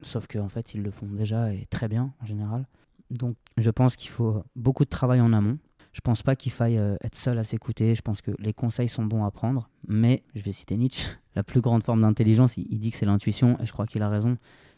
Sauf 0.00 0.26
qu'en 0.26 0.48
fait, 0.48 0.74
ils 0.74 0.82
le 0.82 0.90
font 0.90 1.06
déjà 1.06 1.52
et 1.52 1.66
très 1.66 1.88
bien 1.88 2.12
en 2.20 2.26
général. 2.26 2.66
Donc, 3.10 3.36
je 3.56 3.70
pense 3.70 3.96
qu'il 3.96 4.10
faut 4.10 4.42
beaucoup 4.56 4.84
de 4.84 4.90
travail 4.90 5.20
en 5.20 5.32
amont. 5.32 5.58
Je 5.92 6.00
pense 6.00 6.22
pas 6.22 6.34
qu'il 6.34 6.50
faille 6.50 6.78
euh, 6.78 6.96
être 7.02 7.14
seul 7.14 7.38
à 7.38 7.44
s'écouter. 7.44 7.94
Je 7.94 8.02
pense 8.02 8.20
que 8.20 8.32
les 8.38 8.52
conseils 8.52 8.88
sont 8.88 9.04
bons 9.04 9.24
à 9.24 9.30
prendre. 9.30 9.70
Mais, 9.86 10.24
je 10.34 10.42
vais 10.42 10.50
citer 10.50 10.76
Nietzsche, 10.76 11.08
la 11.36 11.44
plus 11.44 11.60
grande 11.60 11.84
forme 11.84 12.02
d'intelligence, 12.02 12.56
il 12.56 12.78
dit 12.78 12.90
que 12.90 12.96
c'est 12.96 13.06
l'intuition. 13.06 13.58
Et 13.60 13.66
je 13.66 13.72
crois 13.72 13.86
qu'il 13.86 14.02
a 14.02 14.08
raison. 14.08 14.36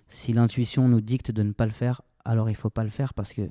Si 0.09 0.33
l'intuition 0.33 0.89
nous 0.89 1.01
dicte 1.01 1.31
de 1.31 1.43
ne 1.43 1.53
pas 1.53 1.67
le 1.67 1.73
faire, 1.73 2.03
alors 2.25 2.51
il 2.51 2.57
faut 2.57 2.71
pas 2.71 2.85
le 2.85 2.91
faire 2.91 3.15
parce 3.15 3.33
que 3.33 3.49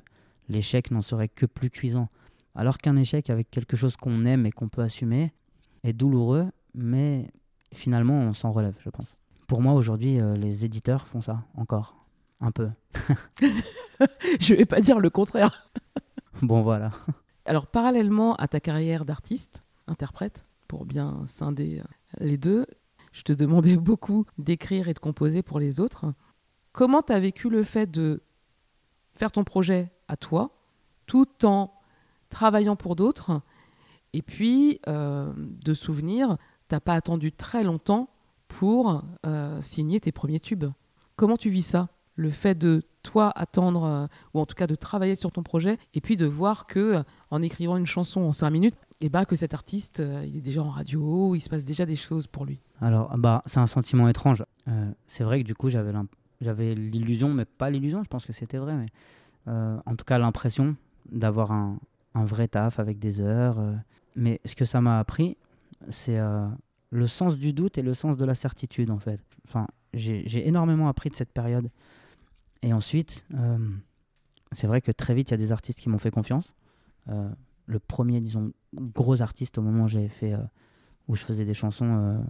l'échec 0.48 0.90
n'en 0.90 1.02
serait 1.02 1.28
que 1.28 1.46
plus 1.46 1.70
cuisant. 1.70 2.08
Alors 2.54 2.78
qu'un 2.78 2.96
échec 2.96 3.30
avec 3.30 3.50
quelque 3.50 3.76
chose 3.76 3.96
qu'on 3.96 4.24
aime 4.24 4.46
et 4.46 4.52
qu'on 4.52 4.68
peut 4.68 4.82
assumer 4.82 5.32
est 5.82 5.92
douloureux, 5.92 6.46
mais 6.74 7.30
finalement 7.72 8.14
on 8.14 8.32
s'en 8.32 8.50
relève, 8.50 8.76
je 8.82 8.90
pense. 8.90 9.14
Pour 9.46 9.62
moi 9.62 9.74
aujourd'hui, 9.74 10.20
euh, 10.20 10.36
les 10.36 10.64
éditeurs 10.64 11.06
font 11.06 11.20
ça 11.20 11.44
encore. 11.56 11.94
Un 12.40 12.50
peu. 12.50 12.68
Je 14.40 14.54
vais 14.54 14.66
pas 14.66 14.80
dire 14.80 15.00
le 15.00 15.10
contraire. 15.10 15.70
Bon 16.42 16.60
voilà. 16.60 16.90
Alors, 17.46 17.66
parallèlement 17.66 18.34
à 18.34 18.46
ta 18.46 18.60
carrière 18.60 19.06
d'artiste, 19.06 19.62
interprète, 19.86 20.44
pour 20.68 20.84
bien 20.84 21.24
scinder 21.26 21.80
euh, 21.80 21.84
les 22.18 22.36
deux, 22.36 22.66
je 23.10 23.22
te 23.22 23.32
demandais 23.32 23.78
beaucoup 23.78 24.26
d'écrire 24.36 24.88
et 24.88 24.92
de 24.92 24.98
composer 24.98 25.42
pour 25.42 25.58
les 25.58 25.80
autres. 25.80 26.12
Comment 26.72 27.00
tu 27.00 27.14
as 27.14 27.20
vécu 27.20 27.48
le 27.48 27.62
fait 27.62 27.90
de 27.90 28.22
faire 29.14 29.32
ton 29.32 29.44
projet 29.44 29.90
à 30.08 30.18
toi, 30.18 30.50
tout 31.06 31.46
en 31.46 31.72
travaillant 32.28 32.76
pour 32.76 32.96
d'autres 32.96 33.40
Et 34.12 34.20
puis, 34.20 34.80
euh, 34.88 35.32
de 35.36 35.72
souvenir, 35.72 36.36
t'as 36.68 36.80
pas 36.80 36.92
attendu 36.92 37.32
très 37.32 37.64
longtemps 37.64 38.10
pour 38.48 39.02
euh, 39.24 39.60
signer 39.62 40.00
tes 40.00 40.12
premiers 40.12 40.40
tubes. 40.40 40.66
Comment 41.16 41.36
tu 41.36 41.50
vis 41.50 41.62
ça? 41.62 41.88
Le 42.14 42.30
fait 42.30 42.56
de 42.56 42.82
toi 43.02 43.30
attendre, 43.36 43.84
euh, 43.84 44.06
ou 44.34 44.40
en 44.40 44.46
tout 44.46 44.54
cas 44.54 44.66
de 44.66 44.74
travailler 44.74 45.14
sur 45.14 45.30
ton 45.30 45.42
projet, 45.42 45.78
et 45.94 46.00
puis 46.00 46.16
de 46.16 46.26
voir 46.26 46.66
que 46.66 46.96
euh, 46.96 47.02
en 47.30 47.42
écrivant 47.42 47.76
une 47.76 47.86
chanson 47.86 48.22
en 48.22 48.32
cinq 48.32 48.50
minutes, 48.50 48.76
et 49.00 49.10
ben 49.10 49.24
que 49.24 49.36
cet 49.36 49.52
artiste, 49.52 50.02
il 50.24 50.38
est 50.38 50.40
déjà 50.40 50.62
en 50.62 50.70
radio, 50.70 51.34
il 51.34 51.40
se 51.40 51.50
passe 51.50 51.64
déjà 51.64 51.84
des 51.84 51.96
choses 51.96 52.26
pour 52.26 52.46
lui. 52.46 52.60
Alors, 52.80 53.16
bah, 53.18 53.42
c'est 53.44 53.60
un 53.60 53.66
sentiment 53.66 54.08
étrange. 54.08 54.42
C'est 55.06 55.22
vrai 55.22 55.42
que 55.42 55.46
du 55.46 55.54
coup, 55.54 55.68
j'avais 55.68 56.74
l'illusion, 56.74 57.34
mais 57.34 57.44
pas 57.44 57.68
l'illusion, 57.68 58.02
je 58.02 58.08
pense 58.08 58.24
que 58.24 58.32
c'était 58.32 58.56
vrai, 58.56 58.74
mais 58.74 58.86
en 59.46 59.96
tout 59.96 60.06
cas 60.06 60.18
l'impression 60.18 60.76
d'avoir 61.12 61.52
un, 61.52 61.78
un 62.14 62.24
vrai 62.24 62.48
taf 62.48 62.78
avec 62.78 62.98
des 62.98 63.20
heures. 63.20 63.60
mais 64.16 64.40
ce 64.46 64.54
que 64.54 64.64
ça 64.64 64.80
m'a 64.80 64.98
appris, 64.98 65.36
c'est 65.90 66.18
le 66.90 67.06
sens 67.06 67.36
du 67.36 67.52
doute 67.52 67.78
et 67.78 67.82
le 67.82 67.94
sens 67.94 68.16
de 68.16 68.24
la 68.24 68.34
certitude, 68.34 68.90
en 68.90 68.98
fait. 68.98 69.22
Enfin, 69.46 69.66
j'ai 69.92 70.46
énormément 70.46 70.88
appris 70.88 71.10
de 71.10 71.14
cette 71.14 71.32
période. 71.32 71.70
Et 72.62 72.72
ensuite, 72.72 73.24
euh, 73.34 73.58
c'est 74.52 74.66
vrai 74.66 74.80
que 74.80 74.92
très 74.92 75.14
vite, 75.14 75.30
il 75.30 75.32
y 75.32 75.34
a 75.34 75.38
des 75.38 75.52
artistes 75.52 75.80
qui 75.80 75.88
m'ont 75.88 75.98
fait 75.98 76.10
confiance. 76.10 76.52
Euh, 77.08 77.28
le 77.66 77.78
premier, 77.78 78.20
disons, 78.20 78.52
gros 78.74 79.22
artiste 79.22 79.58
au 79.58 79.62
moment 79.62 79.84
où 79.84 79.88
j'avais 79.88 80.08
fait, 80.08 80.34
euh, 80.34 80.42
où 81.08 81.16
je 81.16 81.22
faisais 81.22 81.44
des 81.44 81.54
chansons, 81.54 82.24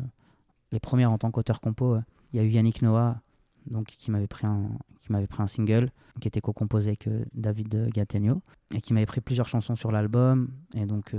les 0.71 0.81
premières 0.81 1.12
en 1.12 1.19
tant 1.19 1.31
qu'auteur-compo, 1.31 1.97
il 2.33 2.37
y 2.37 2.40
a 2.40 2.42
eu 2.42 2.51
Yannick 2.51 2.83
Noah, 2.83 3.21
donc, 3.66 3.87
qui 3.87 4.11
m'avait 4.11 4.27
pris, 4.27 4.47
un, 4.47 4.69
qui 5.01 5.12
m'avait 5.12 5.27
pris 5.27 5.42
un 5.42 5.47
single, 5.47 5.90
qui 6.21 6.29
était 6.29 6.40
co-composé 6.40 6.88
avec 6.88 7.09
David 7.33 7.88
Gattegno, 7.88 8.42
et 8.75 8.81
qui 8.81 8.92
m'avait 8.92 9.07
pris 9.07 9.21
plusieurs 9.21 9.49
chansons 9.49 9.77
sur 9.77 9.90
l'album. 9.90 10.51
Et 10.75 10.85
donc, 10.85 11.16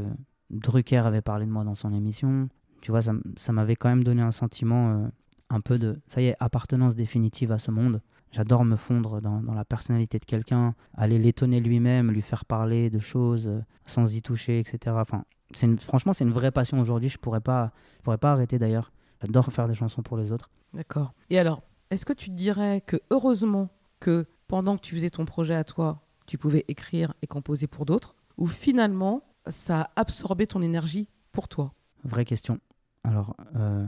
Drucker 0.52 0.98
avait 0.98 1.24
parlé 1.24 1.46
de 1.46 1.52
moi 1.52 1.64
dans 1.64 1.76
son 1.76 1.92
émission. 1.94 2.48
Tu 2.82 2.92
vois, 2.92 3.02
ça, 3.02 3.14
ça 3.38 3.52
m'avait 3.54 3.76
quand 3.76 3.90
même 3.90 4.04
donné 4.04 4.22
un 4.22 4.32
sentiment 4.32 4.92
euh, 4.92 5.08
un 5.50 5.62
peu 5.62 5.78
de, 5.80 6.00
ça 6.08 6.22
y 6.22 6.28
est, 6.28 6.36
appartenance 6.40 6.96
définitive 6.96 7.52
à 7.52 7.60
ce 7.60 7.72
monde. 7.72 8.02
J'adore 8.32 8.66
me 8.66 8.76
fondre 8.76 9.22
dans, 9.22 9.42
dans 9.42 9.54
la 9.54 9.64
personnalité 9.66 10.20
de 10.20 10.26
quelqu'un, 10.26 10.76
aller 10.94 11.18
l'étonner 11.18 11.60
lui-même, 11.62 12.12
lui 12.12 12.22
faire 12.22 12.46
parler 12.46 12.90
de 12.90 13.00
choses 13.00 13.48
euh, 13.48 13.62
sans 13.86 14.14
y 14.16 14.22
toucher, 14.22 14.60
etc. 14.60 14.96
Enfin, 15.00 15.24
une- 15.62 15.80
franchement, 15.80 16.14
c'est 16.14 16.26
une 16.26 16.32
vraie 16.32 16.52
passion 16.52 16.80
aujourd'hui. 16.80 17.10
Je 17.10 17.18
pourrais 17.18 17.40
pas, 17.42 17.72
je 18.00 18.04
pourrais 18.04 18.18
pas 18.18 18.34
arrêter 18.34 18.60
d'ailleurs. 18.60 18.92
J'adore 19.22 19.52
faire 19.52 19.68
des 19.68 19.74
chansons 19.74 20.04
pour 20.04 20.18
les 20.18 20.32
autres. 20.32 20.50
D'accord. 20.74 21.14
Et 21.30 21.40
alors, 21.40 21.64
est-ce 21.90 22.06
que 22.06 22.14
tu 22.14 22.30
dirais 22.30 22.82
que 22.86 22.98
heureusement 23.10 23.70
que 24.00 24.26
pendant 24.48 24.76
que 24.78 24.82
tu 24.82 24.94
faisais 24.96 25.10
ton 25.10 25.26
projet 25.26 25.56
à 25.56 25.64
toi, 25.64 26.02
tu 26.28 26.38
pouvais 26.38 26.66
écrire 26.68 27.14
et 27.22 27.28
composer 27.28 27.66
pour 27.68 27.86
d'autres, 27.86 28.16
ou 28.38 28.46
finalement, 28.46 29.24
ça 29.48 29.82
a 29.84 29.90
absorbé 29.96 30.46
ton 30.46 30.62
énergie 30.62 31.08
pour 31.32 31.48
toi? 31.48 31.74
Vraie 32.04 32.26
question. 32.26 32.60
Alors, 33.08 33.36
euh, 33.56 33.86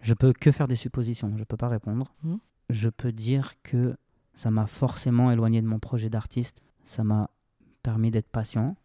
je 0.00 0.14
peux 0.14 0.32
que 0.32 0.52
faire 0.52 0.68
des 0.68 0.76
suppositions. 0.76 1.32
Je 1.36 1.44
peux 1.44 1.56
pas 1.56 1.68
répondre. 1.68 2.14
Mhm. 2.22 2.38
Je 2.70 2.88
peux 2.88 3.12
dire 3.12 3.54
que 3.62 3.96
ça 4.34 4.50
m'a 4.50 4.66
forcément 4.66 5.30
éloigné 5.32 5.60
de 5.60 5.66
mon 5.66 5.78
projet 5.78 6.08
d'artiste. 6.08 6.62
Ça 6.84 7.02
m'a 7.04 7.28
permis 7.82 8.10
d'être 8.10 8.28
patient. 8.28 8.76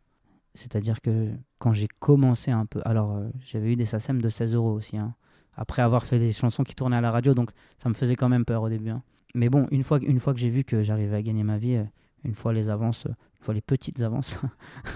C'est-à-dire 0.56 1.00
que 1.02 1.32
quand 1.60 1.74
j'ai 1.74 1.88
commencé 2.00 2.50
un 2.52 2.66
peu. 2.66 2.82
Alors, 2.86 3.16
euh, 3.16 3.30
j'avais 3.42 3.72
eu 3.74 3.76
des 3.76 3.86
SACEM 3.86 4.20
de 4.22 4.30
16 4.30 4.56
euros 4.56 4.72
aussi. 4.74 4.98
hein. 4.98 5.14
Après 5.56 5.82
avoir 5.84 6.06
fait 6.06 6.20
des 6.20 6.32
chansons 6.34 6.64
qui 6.64 6.74
tournaient 6.76 6.98
à 6.98 7.02
la 7.02 7.12
radio, 7.12 7.34
donc 7.34 7.52
ça 7.78 7.90
me 7.90 7.94
faisait 7.94 8.16
quand 8.16 8.30
même 8.30 8.46
peur 8.46 8.64
au 8.64 8.70
début. 8.70 8.90
hein. 8.90 9.04
Mais 9.36 9.50
bon, 9.50 9.68
une 9.72 9.84
fois, 9.84 10.00
une 10.02 10.20
fois 10.20 10.34
que 10.34 10.40
j'ai 10.40 10.50
vu 10.50 10.64
que 10.64 10.82
j'arrivais 10.84 11.16
à 11.18 11.22
gagner 11.22 11.44
ma 11.44 11.58
vie, 11.60 11.76
euh, 11.76 11.84
une 12.24 12.34
fois 12.34 12.54
les 12.54 12.70
avances, 12.70 13.06
une 13.06 13.44
fois 13.44 13.54
les 13.54 13.62
petites 13.62 14.02
avances 14.02 14.38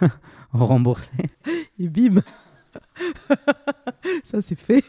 remboursées. 0.51 1.29
Et 1.79 1.87
bim 1.87 2.21
Ça, 4.23 4.41
c'est 4.41 4.55
fait. 4.55 4.83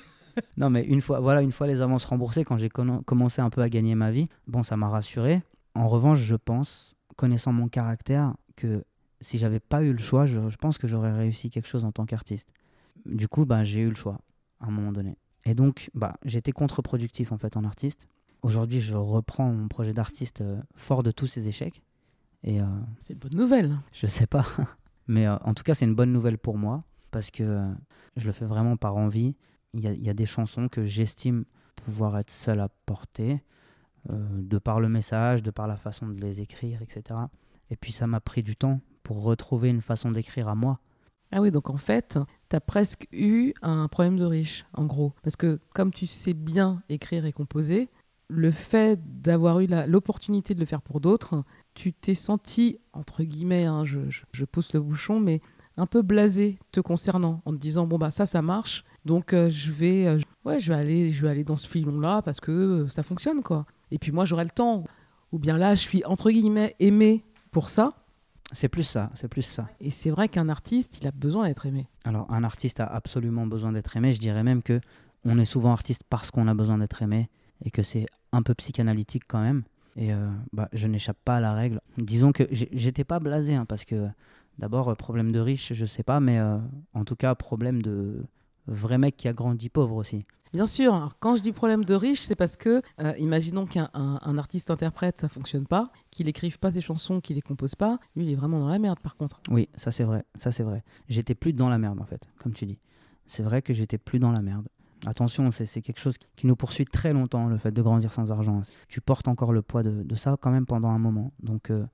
Non, 0.56 0.70
mais 0.70 0.82
une 0.84 1.00
fois, 1.00 1.20
voilà, 1.20 1.42
une 1.42 1.52
fois 1.52 1.66
les 1.66 1.82
avances 1.82 2.04
remboursées, 2.04 2.44
quand 2.44 2.56
j'ai 2.58 2.70
commencé 2.70 3.42
un 3.42 3.50
peu 3.50 3.60
à 3.60 3.68
gagner 3.68 3.94
ma 3.94 4.10
vie, 4.10 4.28
bon, 4.46 4.62
ça 4.62 4.76
m'a 4.76 4.88
rassuré. 4.88 5.42
En 5.74 5.86
revanche, 5.86 6.20
je 6.20 6.36
pense, 6.36 6.94
connaissant 7.16 7.52
mon 7.52 7.68
caractère, 7.68 8.34
que 8.56 8.84
si 9.20 9.38
j'avais 9.38 9.60
pas 9.60 9.82
eu 9.82 9.92
le 9.92 9.98
choix, 9.98 10.26
je, 10.26 10.48
je 10.48 10.56
pense 10.56 10.78
que 10.78 10.86
j'aurais 10.86 11.12
réussi 11.12 11.50
quelque 11.50 11.68
chose 11.68 11.84
en 11.84 11.92
tant 11.92 12.06
qu'artiste. 12.06 12.48
Du 13.06 13.28
coup, 13.28 13.44
bah, 13.44 13.64
j'ai 13.64 13.80
eu 13.80 13.88
le 13.88 13.94
choix 13.94 14.18
à 14.60 14.66
un 14.68 14.70
moment 14.70 14.92
donné. 14.92 15.16
Et 15.44 15.54
donc, 15.54 15.90
bah, 15.94 16.16
j'étais 16.24 16.52
contre-productif 16.52 17.32
en 17.32 17.38
fait 17.38 17.56
en 17.56 17.64
artiste. 17.64 18.06
Aujourd'hui, 18.42 18.80
je 18.80 18.94
reprends 18.96 19.52
mon 19.52 19.68
projet 19.68 19.92
d'artiste 19.92 20.40
euh, 20.40 20.60
fort 20.76 21.02
de 21.02 21.10
tous 21.10 21.26
ces 21.26 21.48
échecs. 21.48 21.82
Et 22.44 22.60
euh, 22.60 22.64
C'est 22.98 23.12
une 23.14 23.20
bonne 23.20 23.36
nouvelle. 23.40 23.76
je 23.92 24.06
sais 24.06 24.26
pas. 24.26 24.44
Mais 25.06 25.26
euh, 25.26 25.36
en 25.44 25.54
tout 25.54 25.62
cas, 25.62 25.74
c'est 25.74 25.84
une 25.84 25.94
bonne 25.94 26.12
nouvelle 26.12 26.38
pour 26.38 26.58
moi 26.58 26.84
parce 27.12 27.30
que 27.30 27.64
je 28.16 28.26
le 28.26 28.32
fais 28.32 28.46
vraiment 28.46 28.76
par 28.76 28.96
envie. 28.96 29.36
Il 29.74 29.80
y 29.80 30.10
a, 30.10 30.14
des 30.14 30.26
chansons 30.26 30.68
que 30.68 30.84
j'estime 30.84 31.44
pouvoir 31.76 32.18
être 32.18 32.30
seul 32.30 32.60
à 32.60 32.68
porter, 32.84 33.42
euh, 34.10 34.26
de 34.32 34.58
par 34.58 34.80
le 34.80 34.88
message, 34.88 35.42
de 35.42 35.50
par 35.50 35.66
la 35.66 35.76
façon 35.76 36.08
de 36.08 36.20
les 36.20 36.40
écrire, 36.40 36.82
etc. 36.82 37.18
Et 37.70 37.76
puis 37.76 37.92
ça 37.92 38.06
m'a 38.06 38.20
pris 38.20 38.42
du 38.42 38.54
temps 38.56 38.80
pour 39.02 39.22
retrouver 39.22 39.70
une 39.70 39.80
façon 39.80 40.10
d'écrire 40.10 40.48
à 40.48 40.54
moi. 40.54 40.80
Ah 41.30 41.40
oui, 41.40 41.50
donc 41.50 41.70
en 41.70 41.78
fait, 41.78 42.18
tu 42.50 42.56
as 42.56 42.60
presque 42.60 43.08
eu 43.12 43.54
un 43.62 43.88
problème 43.88 44.18
de 44.18 44.26
riche, 44.26 44.66
en 44.74 44.84
gros. 44.84 45.14
Parce 45.22 45.36
que 45.36 45.58
comme 45.72 45.90
tu 45.90 46.06
sais 46.06 46.34
bien 46.34 46.82
écrire 46.90 47.24
et 47.24 47.32
composer, 47.32 47.88
le 48.28 48.50
fait 48.50 49.00
d'avoir 49.22 49.60
eu 49.60 49.66
l'opportunité 49.86 50.54
de 50.54 50.60
le 50.60 50.66
faire 50.66 50.82
pour 50.82 51.00
d'autres, 51.00 51.44
tu 51.74 51.94
t'es 51.94 52.14
senti, 52.14 52.78
entre 52.92 53.22
guillemets, 53.24 53.64
hein, 53.64 53.86
je- 53.86 54.10
je 54.32 54.44
pousse 54.44 54.74
le 54.74 54.80
bouchon, 54.80 55.20
mais 55.20 55.40
un 55.76 55.86
peu 55.86 56.02
blasé 56.02 56.58
te 56.70 56.80
concernant, 56.80 57.42
en 57.44 57.52
te 57.52 57.56
disant, 57.56 57.86
bon, 57.86 57.98
bah 57.98 58.10
ça, 58.10 58.26
ça 58.26 58.42
marche, 58.42 58.84
donc 59.04 59.32
euh, 59.32 59.50
je, 59.50 59.70
vais, 59.72 60.06
euh, 60.06 60.18
ouais, 60.44 60.60
je, 60.60 60.72
vais 60.72 60.78
aller, 60.78 61.12
je 61.12 61.22
vais 61.22 61.28
aller 61.28 61.44
dans 61.44 61.56
ce 61.56 61.66
filon-là 61.66 62.22
parce 62.22 62.40
que 62.40 62.52
euh, 62.52 62.88
ça 62.88 63.02
fonctionne, 63.02 63.42
quoi. 63.42 63.66
Et 63.90 63.98
puis 63.98 64.12
moi, 64.12 64.24
j'aurai 64.24 64.44
le 64.44 64.50
temps. 64.50 64.84
Ou 65.32 65.38
bien 65.38 65.58
là, 65.58 65.74
je 65.74 65.80
suis, 65.80 66.04
entre 66.04 66.30
guillemets, 66.30 66.76
aimé 66.78 67.24
pour 67.50 67.68
ça. 67.68 67.94
C'est 68.52 68.68
plus 68.68 68.84
ça, 68.84 69.10
c'est 69.14 69.28
plus 69.28 69.42
ça. 69.42 69.68
Et 69.80 69.90
c'est 69.90 70.10
vrai 70.10 70.28
qu'un 70.28 70.50
artiste, 70.50 70.98
il 71.00 71.06
a 71.06 71.10
besoin 71.10 71.48
d'être 71.48 71.64
aimé. 71.64 71.88
Alors, 72.04 72.30
un 72.30 72.44
artiste 72.44 72.80
a 72.80 72.86
absolument 72.86 73.46
besoin 73.46 73.72
d'être 73.72 73.96
aimé. 73.96 74.12
Je 74.12 74.20
dirais 74.20 74.42
même 74.42 74.62
que 74.62 74.78
on 75.24 75.38
est 75.38 75.46
souvent 75.46 75.72
artiste 75.72 76.02
parce 76.10 76.30
qu'on 76.30 76.48
a 76.48 76.54
besoin 76.54 76.78
d'être 76.78 77.00
aimé 77.00 77.30
et 77.64 77.70
que 77.70 77.82
c'est 77.82 78.06
un 78.32 78.42
peu 78.42 78.54
psychanalytique 78.54 79.22
quand 79.26 79.40
même. 79.40 79.62
Et 79.96 80.10
bah, 80.52 80.68
je 80.72 80.86
n'échappe 80.86 81.18
pas 81.24 81.36
à 81.36 81.40
la 81.40 81.54
règle. 81.54 81.80
Disons 81.96 82.32
que 82.32 82.44
j'étais 82.50 83.04
pas 83.04 83.20
blasé 83.20 83.54
hein, 83.54 83.64
parce 83.66 83.84
que 83.84 84.08
d'abord 84.58 84.88
euh, 84.88 84.94
problème 84.94 85.32
de 85.32 85.40
riche, 85.40 85.72
je 85.72 85.86
sais 85.86 86.02
pas, 86.02 86.20
mais 86.20 86.38
euh, 86.38 86.58
en 86.94 87.04
tout 87.04 87.16
cas 87.16 87.34
problème 87.34 87.82
de 87.82 88.24
vrai 88.66 88.98
mec 88.98 89.16
qui 89.16 89.28
a 89.28 89.32
grandi 89.32 89.68
pauvre 89.68 89.96
aussi. 89.96 90.24
Bien 90.52 90.66
sûr, 90.66 90.92
alors, 90.94 91.18
quand 91.18 91.34
je 91.34 91.42
dis 91.42 91.50
problème 91.52 91.82
de 91.84 91.94
riche, 91.94 92.20
c'est 92.20 92.34
parce 92.36 92.56
que, 92.56 92.82
euh, 93.00 93.14
imaginons 93.18 93.64
qu'un 93.64 93.88
un- 93.94 94.20
un 94.22 94.36
artiste-interprète, 94.36 95.18
ça 95.18 95.30
fonctionne 95.30 95.66
pas, 95.66 95.90
qu'il 96.10 96.28
écrive 96.28 96.58
pas 96.58 96.70
ses 96.70 96.82
chansons, 96.82 97.22
qu'il 97.22 97.36
les 97.36 97.42
compose 97.42 97.74
pas, 97.74 97.98
lui, 98.14 98.26
il 98.26 98.30
est 98.32 98.34
vraiment 98.34 98.60
dans 98.60 98.68
la 98.68 98.78
merde 98.78 99.00
par 99.00 99.16
contre. 99.16 99.40
Oui, 99.48 99.70
ça 99.76 99.90
c'est 99.90 100.04
vrai, 100.04 100.24
ça 100.34 100.52
c'est 100.52 100.62
vrai. 100.62 100.84
J'étais 101.08 101.34
plus 101.34 101.54
dans 101.54 101.70
la 101.70 101.78
merde 101.78 102.00
en 102.00 102.04
fait, 102.04 102.22
comme 102.38 102.52
tu 102.52 102.66
dis. 102.66 102.78
C'est 103.26 103.42
vrai 103.42 103.62
que 103.62 103.72
j'étais 103.72 103.96
plus 103.98 104.18
dans 104.18 104.30
la 104.30 104.42
merde. 104.42 104.68
Attention, 105.06 105.50
c'est 105.52 105.64
c'est 105.66 105.80
quelque 105.80 105.98
chose 106.00 106.16
qui 106.36 106.46
nous 106.46 106.54
poursuit 106.54 106.84
très 106.84 107.14
longtemps, 107.14 107.46
le 107.46 107.56
fait 107.56 107.72
de 107.72 107.80
grandir 107.82 108.12
sans 108.12 108.30
argent. 108.30 108.60
Tu 108.88 109.00
portes 109.00 109.26
encore 109.28 109.52
le 109.54 109.62
poids 109.62 109.82
de, 109.82 110.02
de 110.02 110.14
ça 110.14 110.36
quand 110.38 110.50
même 110.50 110.66
pendant 110.66 110.90
un 110.90 110.98
moment. 110.98 111.32
Donc 111.42 111.70
euh, 111.70 111.84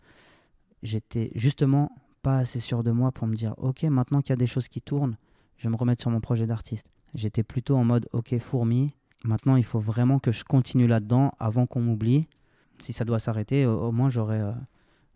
j'étais 0.82 1.30
justement 1.34 1.90
pas 2.18 2.38
assez 2.38 2.60
sûr 2.60 2.82
de 2.82 2.90
moi 2.90 3.12
pour 3.12 3.26
me 3.26 3.34
dire, 3.34 3.54
ok, 3.58 3.82
maintenant 3.84 4.20
qu'il 4.20 4.30
y 4.30 4.32
a 4.32 4.36
des 4.36 4.46
choses 4.46 4.68
qui 4.68 4.80
tournent, 4.80 5.16
je 5.56 5.64
vais 5.64 5.70
me 5.70 5.76
remettre 5.76 6.02
sur 6.02 6.10
mon 6.10 6.20
projet 6.20 6.46
d'artiste. 6.46 6.86
J'étais 7.14 7.42
plutôt 7.42 7.76
en 7.76 7.84
mode, 7.84 8.08
ok, 8.12 8.38
fourmi, 8.38 8.94
maintenant 9.24 9.56
il 9.56 9.64
faut 9.64 9.80
vraiment 9.80 10.18
que 10.18 10.32
je 10.32 10.44
continue 10.44 10.86
là-dedans 10.86 11.32
avant 11.38 11.66
qu'on 11.66 11.80
m'oublie. 11.80 12.28
Si 12.82 12.92
ça 12.92 13.04
doit 13.04 13.18
s'arrêter, 13.18 13.66
au, 13.66 13.90
moins 13.92 14.08
j'aurais... 14.10 14.40
euh, 14.40 14.52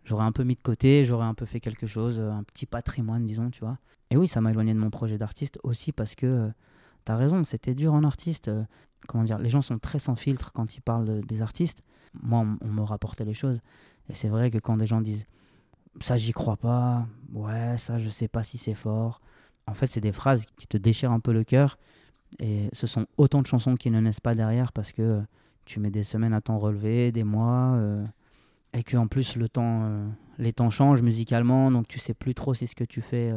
j'aurais 0.04 0.24
un 0.24 0.32
peu 0.32 0.42
mis 0.42 0.54
de 0.54 0.60
côté, 0.60 1.04
j'aurais 1.04 1.26
un 1.26 1.34
peu 1.34 1.46
fait 1.46 1.60
quelque 1.60 1.86
chose, 1.86 2.18
euh, 2.18 2.30
un 2.32 2.42
petit 2.42 2.66
patrimoine, 2.66 3.24
disons, 3.24 3.50
tu 3.50 3.60
vois. 3.60 3.78
Et 4.10 4.16
oui, 4.16 4.26
ça 4.26 4.40
m'a 4.40 4.50
éloigné 4.50 4.74
de 4.74 4.78
mon 4.78 4.90
projet 4.90 5.18
d'artiste 5.18 5.58
aussi 5.62 5.92
parce 5.92 6.14
que 6.14 6.26
euh, 6.26 6.48
t'as 7.04 7.14
raison, 7.14 7.44
c'était 7.44 7.74
dur 7.74 7.94
en 7.94 8.02
artiste. 8.04 8.50
comment 9.06 9.24
dire, 9.24 9.38
les 9.38 9.48
gens 9.48 9.62
sont 9.62 9.78
très 9.78 9.98
sans 9.98 10.16
filtre 10.16 10.52
quand 10.52 10.74
ils 10.76 10.80
parlent 10.80 11.06
de- 11.06 11.20
des 11.20 11.40
artistes. 11.42 11.82
Moi, 12.20 12.40
on, 12.40 12.58
on 12.66 12.68
me 12.68 12.82
rapportait 12.82 13.24
les 13.24 13.34
choses. 13.34 13.60
Et 14.08 14.14
c'est 14.14 14.28
vrai 14.28 14.50
que 14.50 14.58
quand 14.58 14.76
des 14.76 14.86
gens 14.86 15.00
disent 15.00 15.24
ça, 16.00 16.16
j'y 16.18 16.33
crois 16.33 16.57
pas, 16.57 17.07
ouais, 17.33 17.76
ça, 17.78 17.98
je 17.98 18.09
sais 18.09 18.28
pas 18.28 18.42
si 18.42 18.59
c'est 18.59 18.74
fort. 18.74 19.20
En 19.66 19.74
fait, 19.74 19.87
c'est 19.87 20.00
des 20.00 20.12
phrases 20.12 20.44
qui 20.57 20.66
te 20.66 20.76
déchirent 20.76 21.12
un 21.12 21.20
peu 21.20 21.33
le 21.33 21.44
cœur. 21.44 21.78
Et 22.38 22.68
ce 22.72 22.87
sont 22.87 23.07
autant 23.18 23.42
de 23.42 23.46
chansons 23.46 23.76
qui 23.76 23.90
ne 23.90 24.00
naissent 24.00 24.20
pas 24.20 24.35
derrière 24.35 24.72
parce 24.72 24.90
que 24.92 25.02
euh, 25.02 25.20
tu 25.66 25.81
mets 25.81 25.90
des 25.90 26.02
semaines 26.02 26.33
à 26.33 26.40
t'en 26.40 26.59
relever, 26.59 27.12
des 27.12 27.24
mois. 27.24 27.74
euh, 27.76 28.05
et 28.74 28.83
que 28.83 28.96
en 28.96 29.07
plus 29.07 29.37
le 29.37 29.48
temps, 29.50 29.83
euh, 29.85 30.09
les 30.38 30.55
temps 30.55 30.70
changent 30.70 31.02
musicalement, 31.02 31.70
donc 31.70 31.88
tu 31.88 31.98
sais 31.98 32.14
plus 32.14 32.35
trop 32.35 32.55
si 32.55 32.66
ce 32.66 32.74
que 32.74 32.85
tu 32.85 33.02
fais 33.02 33.33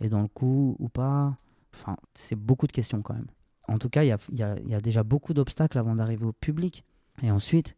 est 0.00 0.08
dans 0.10 0.20
le 0.20 0.28
coup 0.28 0.76
ou 0.78 0.90
pas. 0.90 1.34
Enfin, 1.74 1.96
c'est 2.12 2.36
beaucoup 2.36 2.66
de 2.66 2.72
questions 2.72 3.00
quand 3.00 3.14
même. 3.14 3.28
En 3.68 3.78
tout 3.78 3.88
cas, 3.88 4.04
il 4.04 4.08
y 4.08 4.38
y 4.38 4.74
a 4.74 4.80
déjà 4.80 5.02
beaucoup 5.02 5.32
d'obstacles 5.32 5.78
avant 5.78 5.96
d'arriver 5.96 6.26
au 6.26 6.32
public. 6.32 6.84
Et 7.22 7.30
ensuite, 7.30 7.74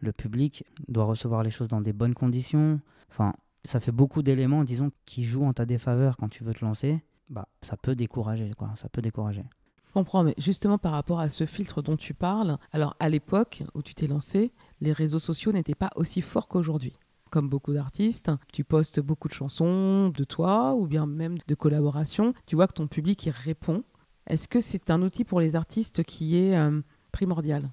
le 0.00 0.12
public 0.12 0.64
doit 0.88 1.04
recevoir 1.04 1.42
les 1.44 1.50
choses 1.50 1.68
dans 1.68 1.80
des 1.80 1.92
bonnes 1.92 2.14
conditions. 2.14 2.80
Enfin, 3.10 3.32
ça 3.64 3.80
fait 3.80 3.92
beaucoup 3.92 4.22
d'éléments, 4.22 4.64
disons, 4.64 4.90
qui 5.06 5.24
jouent 5.24 5.44
en 5.44 5.52
ta 5.52 5.66
défaveur 5.66 6.16
quand 6.16 6.28
tu 6.28 6.44
veux 6.44 6.54
te 6.54 6.64
lancer. 6.64 7.02
Bah, 7.28 7.48
ça 7.62 7.76
peut 7.76 7.94
décourager, 7.94 8.52
quoi. 8.56 8.70
Ça 8.76 8.88
peut 8.88 9.02
décourager. 9.02 9.44
Je 9.90 9.92
comprends, 9.92 10.22
mais 10.22 10.34
justement 10.38 10.78
par 10.78 10.92
rapport 10.92 11.18
à 11.18 11.28
ce 11.28 11.46
filtre 11.46 11.82
dont 11.82 11.96
tu 11.96 12.14
parles, 12.14 12.58
alors 12.70 12.94
à 13.00 13.08
l'époque 13.08 13.64
où 13.74 13.82
tu 13.82 13.92
t'es 13.92 14.06
lancé, 14.06 14.52
les 14.80 14.92
réseaux 14.92 15.18
sociaux 15.18 15.50
n'étaient 15.50 15.74
pas 15.74 15.90
aussi 15.96 16.20
forts 16.20 16.46
qu'aujourd'hui. 16.46 16.94
Comme 17.30 17.48
beaucoup 17.48 17.72
d'artistes, 17.72 18.30
tu 18.52 18.62
postes 18.62 19.00
beaucoup 19.00 19.26
de 19.26 19.32
chansons 19.32 20.10
de 20.10 20.22
toi 20.24 20.74
ou 20.74 20.86
bien 20.86 21.06
même 21.06 21.38
de 21.46 21.54
collaborations. 21.56 22.34
Tu 22.46 22.54
vois 22.54 22.68
que 22.68 22.74
ton 22.74 22.86
public 22.86 23.26
y 23.26 23.30
répond. 23.30 23.82
Est-ce 24.28 24.46
que 24.46 24.60
c'est 24.60 24.90
un 24.90 25.02
outil 25.02 25.24
pour 25.24 25.40
les 25.40 25.56
artistes 25.56 26.04
qui 26.04 26.36
est 26.36 26.56
euh, 26.56 26.80
primordial? 27.10 27.72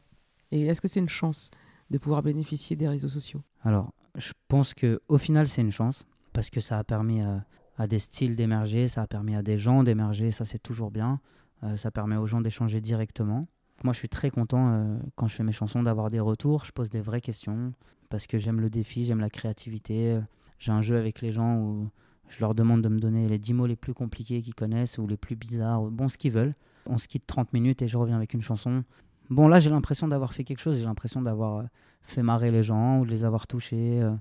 Et 0.51 0.65
est-ce 0.65 0.81
que 0.81 0.87
c'est 0.87 0.99
une 0.99 1.09
chance 1.09 1.51
de 1.91 1.99
pouvoir 1.99 2.23
bénéficier 2.23 2.75
des 2.75 2.87
réseaux 2.87 3.09
sociaux? 3.09 3.43
Alors, 3.63 3.93
je 4.17 4.33
pense 4.47 4.73
que 4.73 5.01
au 5.07 5.17
final, 5.17 5.47
c'est 5.47 5.61
une 5.61 5.71
chance 5.71 6.05
parce 6.33 6.49
que 6.49 6.59
ça 6.59 6.77
a 6.77 6.83
permis 6.83 7.21
à, 7.21 7.45
à 7.77 7.87
des 7.87 7.99
styles 7.99 8.35
d'émerger, 8.35 8.87
ça 8.87 9.03
a 9.03 9.07
permis 9.07 9.35
à 9.35 9.43
des 9.43 9.57
gens 9.57 9.83
d'émerger, 9.83 10.31
ça 10.31 10.45
c'est 10.45 10.59
toujours 10.59 10.91
bien. 10.91 11.19
Euh, 11.63 11.75
ça 11.77 11.91
permet 11.91 12.17
aux 12.17 12.27
gens 12.27 12.41
d'échanger 12.41 12.81
directement. 12.81 13.47
Moi, 13.83 13.93
je 13.93 13.99
suis 13.99 14.09
très 14.09 14.29
content 14.29 14.69
euh, 14.71 14.97
quand 15.15 15.27
je 15.27 15.35
fais 15.35 15.43
mes 15.43 15.51
chansons 15.51 15.83
d'avoir 15.83 16.09
des 16.09 16.19
retours. 16.19 16.65
Je 16.65 16.71
pose 16.71 16.89
des 16.89 17.01
vraies 17.01 17.21
questions 17.21 17.73
parce 18.09 18.27
que 18.27 18.37
j'aime 18.37 18.59
le 18.59 18.69
défi, 18.69 19.05
j'aime 19.05 19.19
la 19.19 19.29
créativité. 19.29 20.11
Euh, 20.13 20.21
J'ai 20.59 20.71
un 20.71 20.81
jeu 20.81 20.97
avec 20.97 21.21
les 21.21 21.31
gens 21.31 21.57
où 21.57 21.89
je 22.29 22.39
leur 22.39 22.55
demande 22.55 22.81
de 22.81 22.89
me 22.89 22.99
donner 22.99 23.27
les 23.27 23.37
10 23.39 23.53
mots 23.53 23.65
les 23.67 23.75
plus 23.75 23.93
compliqués 23.93 24.41
qu'ils 24.41 24.55
connaissent 24.55 24.97
ou 24.97 25.07
les 25.07 25.17
plus 25.17 25.35
bizarres, 25.35 25.81
bon, 25.83 26.09
ce 26.09 26.17
qu'ils 26.17 26.31
veulent. 26.31 26.55
On 26.85 26.97
se 26.97 27.07
quitte 27.07 27.25
30 27.27 27.53
minutes 27.53 27.81
et 27.81 27.87
je 27.87 27.97
reviens 27.97 28.15
avec 28.15 28.33
une 28.33 28.41
chanson. 28.41 28.83
Bon, 29.29 29.47
là, 29.47 29.59
j'ai 29.59 29.69
l'impression 29.69 30.07
d'avoir 30.07 30.33
fait 30.33 30.43
quelque 30.43 30.59
chose, 30.59 30.77
j'ai 30.77 30.85
l'impression 30.85 31.21
d'avoir 31.21 31.57
euh, 31.57 31.63
fait 32.01 32.23
marrer 32.23 32.51
les 32.51 32.63
gens 32.63 32.99
ou 32.99 33.05
de 33.05 33.11
les 33.11 33.23
avoir 33.23 33.47
touchés. 33.47 34.01
euh. 34.01 34.15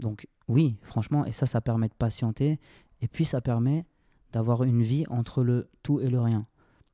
Donc, 0.00 0.26
oui, 0.48 0.76
franchement, 0.82 1.24
et 1.24 1.32
ça, 1.32 1.46
ça 1.46 1.60
permet 1.60 1.88
de 1.88 1.94
patienter. 1.94 2.58
Et 3.00 3.08
puis, 3.08 3.24
ça 3.24 3.40
permet 3.40 3.86
d'avoir 4.32 4.64
une 4.64 4.82
vie 4.82 5.04
entre 5.08 5.42
le 5.42 5.68
tout 5.82 6.00
et 6.00 6.08
le 6.08 6.20
rien. 6.20 6.46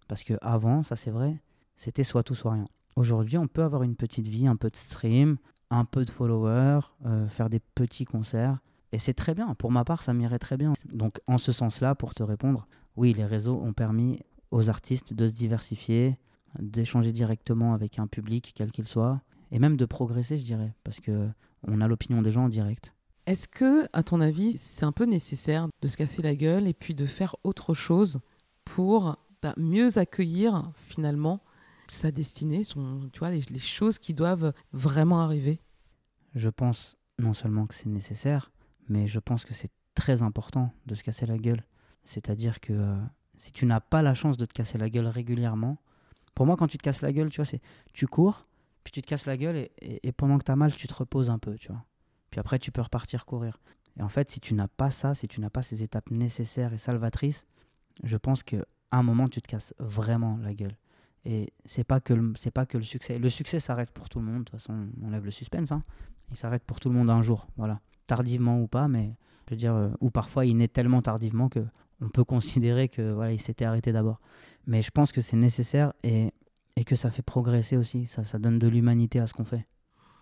Parce 0.08 0.22
que 0.24 0.34
avant, 0.42 0.82
ça 0.82 0.96
c'est 0.96 1.10
vrai, 1.10 1.40
c'était 1.76 2.04
soit 2.04 2.22
tout, 2.22 2.34
soit 2.34 2.52
rien. 2.52 2.68
Aujourd'hui, 2.96 3.38
on 3.38 3.46
peut 3.46 3.62
avoir 3.62 3.82
une 3.82 3.96
petite 3.96 4.28
vie, 4.28 4.46
un 4.46 4.56
peu 4.56 4.68
de 4.70 4.76
stream, 4.76 5.38
un 5.70 5.84
peu 5.84 6.04
de 6.04 6.10
followers, 6.10 6.80
euh, 7.06 7.28
faire 7.28 7.48
des 7.48 7.60
petits 7.60 8.04
concerts. 8.04 8.58
Et 8.92 8.98
c'est 8.98 9.14
très 9.14 9.34
bien. 9.34 9.54
Pour 9.54 9.70
ma 9.70 9.84
part, 9.84 10.02
ça 10.02 10.12
m'irait 10.12 10.40
très 10.40 10.56
bien. 10.56 10.72
Donc, 10.92 11.20
en 11.26 11.38
ce 11.38 11.52
sens-là, 11.52 11.94
pour 11.94 12.12
te 12.14 12.22
répondre, 12.22 12.66
oui, 12.96 13.14
les 13.14 13.24
réseaux 13.24 13.60
ont 13.62 13.72
permis 13.72 14.20
aux 14.50 14.68
artistes 14.68 15.14
de 15.14 15.26
se 15.28 15.32
diversifier, 15.32 16.18
d'échanger 16.58 17.12
directement 17.12 17.74
avec 17.74 17.98
un 17.98 18.06
public, 18.06 18.52
quel 18.54 18.70
qu'il 18.70 18.86
soit, 18.86 19.20
et 19.50 19.58
même 19.58 19.76
de 19.76 19.84
progresser, 19.84 20.38
je 20.38 20.44
dirais, 20.44 20.74
parce 20.84 21.00
que 21.00 21.28
on 21.66 21.80
a 21.80 21.88
l'opinion 21.88 22.22
des 22.22 22.30
gens 22.30 22.44
en 22.44 22.48
direct. 22.48 22.92
Est-ce 23.26 23.46
que, 23.46 23.86
à 23.92 24.02
ton 24.02 24.20
avis, 24.20 24.56
c'est 24.56 24.84
un 24.84 24.92
peu 24.92 25.04
nécessaire 25.04 25.68
de 25.82 25.88
se 25.88 25.96
casser 25.96 26.22
la 26.22 26.34
gueule 26.34 26.66
et 26.66 26.72
puis 26.72 26.94
de 26.94 27.06
faire 27.06 27.36
autre 27.44 27.74
chose 27.74 28.20
pour 28.64 29.16
bah, 29.42 29.54
mieux 29.56 29.98
accueillir 29.98 30.72
finalement 30.74 31.42
sa 31.88 32.10
destinée, 32.10 32.64
son, 32.64 33.08
tu 33.12 33.18
vois, 33.18 33.30
les, 33.30 33.42
les 33.50 33.58
choses 33.58 33.98
qui 33.98 34.14
doivent 34.14 34.52
vraiment 34.72 35.20
arriver? 35.20 35.60
Je 36.34 36.48
pense 36.48 36.96
non 37.18 37.34
seulement 37.34 37.66
que 37.66 37.74
c'est 37.74 37.88
nécessaire, 37.88 38.50
mais 38.88 39.06
je 39.06 39.18
pense 39.18 39.44
que 39.44 39.54
c'est 39.54 39.70
très 39.94 40.22
important 40.22 40.72
de 40.86 40.94
se 40.94 41.02
casser 41.02 41.26
la 41.26 41.36
gueule. 41.36 41.64
C'est-à-dire 42.04 42.60
que 42.60 42.72
euh, 42.72 42.96
si 43.36 43.52
tu 43.52 43.66
n'as 43.66 43.80
pas 43.80 44.02
la 44.02 44.14
chance 44.14 44.38
de 44.38 44.46
te 44.46 44.52
casser 44.52 44.78
la 44.78 44.88
gueule 44.88 45.06
régulièrement, 45.06 45.78
pour 46.40 46.46
moi, 46.46 46.56
quand 46.56 46.68
tu 46.68 46.78
te 46.78 46.82
casses 46.82 47.02
la 47.02 47.12
gueule, 47.12 47.28
tu 47.28 47.36
vois, 47.36 47.44
c'est 47.44 47.60
tu 47.92 48.06
cours, 48.06 48.46
puis 48.82 48.92
tu 48.92 49.02
te 49.02 49.06
casses 49.06 49.26
la 49.26 49.36
gueule 49.36 49.68
et, 49.82 50.12
pendant 50.12 50.38
que 50.38 50.44
tu 50.44 50.50
as 50.50 50.56
mal, 50.56 50.74
tu 50.74 50.88
te 50.88 50.94
reposes 50.94 51.28
un 51.28 51.38
peu, 51.38 51.56
tu 51.56 51.68
vois. 51.68 51.84
Puis 52.30 52.40
après, 52.40 52.58
tu 52.58 52.72
peux 52.72 52.80
repartir 52.80 53.26
courir. 53.26 53.60
Et 53.98 54.02
en 54.02 54.08
fait, 54.08 54.30
si 54.30 54.40
tu 54.40 54.54
n'as 54.54 54.66
pas 54.66 54.90
ça, 54.90 55.14
si 55.14 55.28
tu 55.28 55.38
n'as 55.42 55.50
pas 55.50 55.60
ces 55.60 55.82
étapes 55.82 56.10
nécessaires 56.10 56.72
et 56.72 56.78
salvatrices, 56.78 57.44
je 58.04 58.16
pense 58.16 58.42
que 58.42 58.56
à 58.90 58.96
un 58.96 59.02
moment, 59.02 59.28
tu 59.28 59.42
te 59.42 59.48
casses 59.48 59.74
vraiment 59.78 60.38
la 60.38 60.54
gueule. 60.54 60.78
Et 61.26 61.52
c'est 61.66 61.84
pas 61.84 62.00
que 62.00 62.14
le, 62.14 62.32
c'est 62.36 62.50
pas 62.50 62.64
que 62.64 62.78
le 62.78 62.84
succès. 62.84 63.18
Le 63.18 63.28
succès 63.28 63.60
s'arrête 63.60 63.90
pour 63.90 64.08
tout 64.08 64.18
le 64.18 64.24
monde. 64.24 64.44
De 64.44 64.44
toute 64.44 64.60
façon, 64.60 64.88
on 65.02 65.10
lève 65.10 65.26
le 65.26 65.30
suspense. 65.30 65.72
Hein. 65.72 65.82
Il 66.30 66.38
s'arrête 66.38 66.64
pour 66.64 66.80
tout 66.80 66.88
le 66.88 66.94
monde 66.94 67.10
un 67.10 67.20
jour. 67.20 67.48
Voilà, 67.58 67.80
tardivement 68.06 68.62
ou 68.62 68.66
pas, 68.66 68.88
mais 68.88 69.14
je 69.46 69.50
veux 69.50 69.58
dire, 69.58 69.74
euh, 69.74 69.90
ou 70.00 70.08
parfois 70.08 70.46
il 70.46 70.56
naît 70.56 70.68
tellement 70.68 71.02
tardivement 71.02 71.50
que 71.50 71.66
on 72.00 72.08
peut 72.08 72.24
considérer 72.34 72.88
que 72.88 73.12
voilà, 73.12 73.34
il 73.34 73.40
s'était 73.42 73.66
arrêté 73.66 73.92
d'abord. 73.92 74.22
Mais 74.66 74.82
je 74.82 74.90
pense 74.90 75.12
que 75.12 75.22
c'est 75.22 75.36
nécessaire 75.36 75.92
et, 76.02 76.32
et 76.76 76.84
que 76.84 76.96
ça 76.96 77.10
fait 77.10 77.22
progresser 77.22 77.76
aussi. 77.76 78.06
Ça, 78.06 78.24
ça 78.24 78.38
donne 78.38 78.58
de 78.58 78.68
l'humanité 78.68 79.18
à 79.20 79.26
ce 79.26 79.34
qu'on 79.34 79.44
fait. 79.44 79.66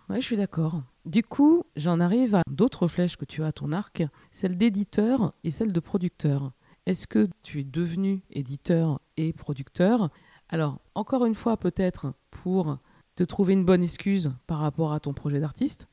Ouais, 0.09 0.21
je 0.21 0.25
suis 0.25 0.37
d'accord. 0.37 0.81
Du 1.05 1.21
coup, 1.21 1.63
j'en 1.75 1.99
arrive 1.99 2.35
à 2.35 2.41
d'autres 2.49 2.87
flèches 2.87 3.15
que 3.15 3.25
tu 3.25 3.43
as 3.43 3.47
à 3.47 3.51
ton 3.51 3.71
arc, 3.71 4.03
celle 4.31 4.57
d'éditeur 4.57 5.33
et 5.43 5.51
celle 5.51 5.71
de 5.71 5.79
producteur. 5.79 6.51
Est-ce 6.85 7.05
que 7.05 7.29
tu 7.43 7.59
es 7.59 7.63
devenu 7.63 8.23
éditeur 8.31 8.99
et 9.17 9.33
producteur? 9.33 10.09
Alors, 10.49 10.79
encore 10.95 11.25
une 11.25 11.35
fois, 11.35 11.57
peut-être 11.57 12.13
pour 12.31 12.79
te 13.15 13.23
trouver 13.23 13.53
une 13.53 13.65
bonne 13.65 13.83
excuse 13.83 14.33
par 14.47 14.59
rapport 14.59 14.93
à 14.93 14.99
ton 14.99 15.13
projet 15.13 15.39
d'artiste, 15.39 15.87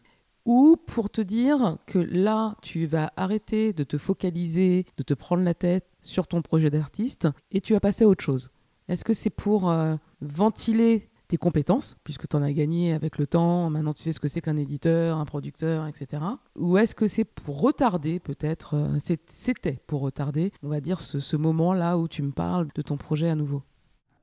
ou 0.47 0.77
pour 0.77 1.11
te 1.11 1.21
dire 1.21 1.77
que 1.87 1.99
là, 1.99 2.57
tu 2.63 2.87
vas 2.87 3.13
arrêter 3.17 3.73
de 3.73 3.85
te 3.85 3.99
focaliser, 3.99 4.87
de 4.97 5.03
te 5.03 5.13
prendre 5.13 5.43
la 5.43 5.55
tête 5.55 5.87
sur 6.01 6.29
ton 6.29 6.41
projet 6.41 6.71
d'artiste, 6.71 7.29
et 7.51 7.61
tu 7.61 7.75
vas 7.75 7.81
passer 7.81 8.05
à 8.05 8.09
autre 8.09 8.25
chose. 8.25 8.51
Est-ce 8.89 9.05
que 9.05 9.13
c'est 9.13 9.29
pour 9.29 9.69
euh, 9.69 9.97
ventiler 10.21 11.11
tes 11.27 11.37
compétences, 11.37 11.97
puisque 12.05 12.29
tu 12.29 12.37
en 12.37 12.43
as 12.43 12.53
gagné 12.53 12.93
avec 12.93 13.19
le 13.19 13.27
temps, 13.27 13.69
maintenant 13.69 13.93
tu 13.93 14.05
sais 14.05 14.13
ce 14.13 14.21
que 14.21 14.29
c'est 14.29 14.41
qu'un 14.41 14.57
éditeur, 14.57 15.19
un 15.19 15.25
producteur, 15.25 15.89
etc. 15.89 16.23
Ou 16.57 16.79
est-ce 16.79 16.95
que 16.95 17.09
c'est 17.09 17.25
pour 17.25 17.61
retarder 17.61 18.21
peut-être, 18.21 18.75
euh, 18.77 18.99
c'était 19.29 19.81
pour 19.89 20.03
retarder, 20.03 20.53
on 20.63 20.69
va 20.69 20.81
dire, 20.81 21.01
ce, 21.01 21.19
ce 21.19 21.37
moment-là 21.37 21.99
où 21.99 22.07
tu 22.07 22.23
me 22.23 22.31
parles 22.31 22.69
de 22.77 22.83
ton 22.83 22.97
projet 22.97 23.29
à 23.29 23.35
nouveau? 23.35 23.65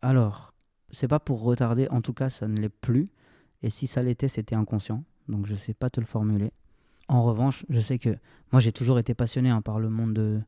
Alors, 0.01 0.53
c'est 0.91 1.09
pas 1.09 1.19
pour 1.19 1.41
retarder, 1.41 1.89
en 1.89 2.01
tout 2.01 2.13
cas, 2.13 2.29
ça 2.29 2.47
ne 2.47 2.55
l'est 2.55 2.69
plus. 2.69 3.09
Et 3.61 3.69
si 3.69 3.87
ça 3.87 4.01
l'était, 4.01 4.29
c'était 4.29 4.55
inconscient. 4.55 5.03
Donc, 5.27 5.45
je 5.45 5.55
sais 5.55 5.73
pas 5.73 5.89
te 5.89 5.99
le 5.99 6.05
formuler. 6.05 6.51
En 7.07 7.23
revanche, 7.23 7.65
je 7.69 7.79
sais 7.79 7.99
que 7.99 8.17
moi, 8.51 8.59
j'ai 8.59 8.71
toujours 8.71 8.99
été 8.99 9.13
passionné 9.13 9.49
hein, 9.49 9.61
par 9.61 9.79
le 9.79 9.89
monde 9.89 10.13
de, 10.13 10.41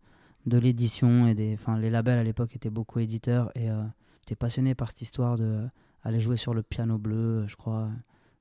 de 0.46 0.58
l'édition 0.58 1.28
et 1.28 1.36
des. 1.36 1.54
Enfin, 1.54 1.78
les 1.78 1.90
labels 1.90 2.20
à 2.20 2.24
l'époque 2.24 2.56
étaient 2.56 2.70
beaucoup 2.70 3.00
éditeurs 3.00 3.52
et 3.56 3.70
euh, 3.70 3.84
j'étais 4.22 4.36
passionné 4.36 4.76
par 4.76 4.90
cette 4.90 5.02
histoire 5.02 5.38
de 5.38 5.44
euh, 5.44 5.68
aller 6.04 6.20
jouer 6.20 6.38
sur 6.38 6.54
le 6.54 6.64
piano 6.64 6.98
bleu, 6.98 7.16
euh, 7.16 7.48
je 7.48 7.56
crois, 7.56 7.90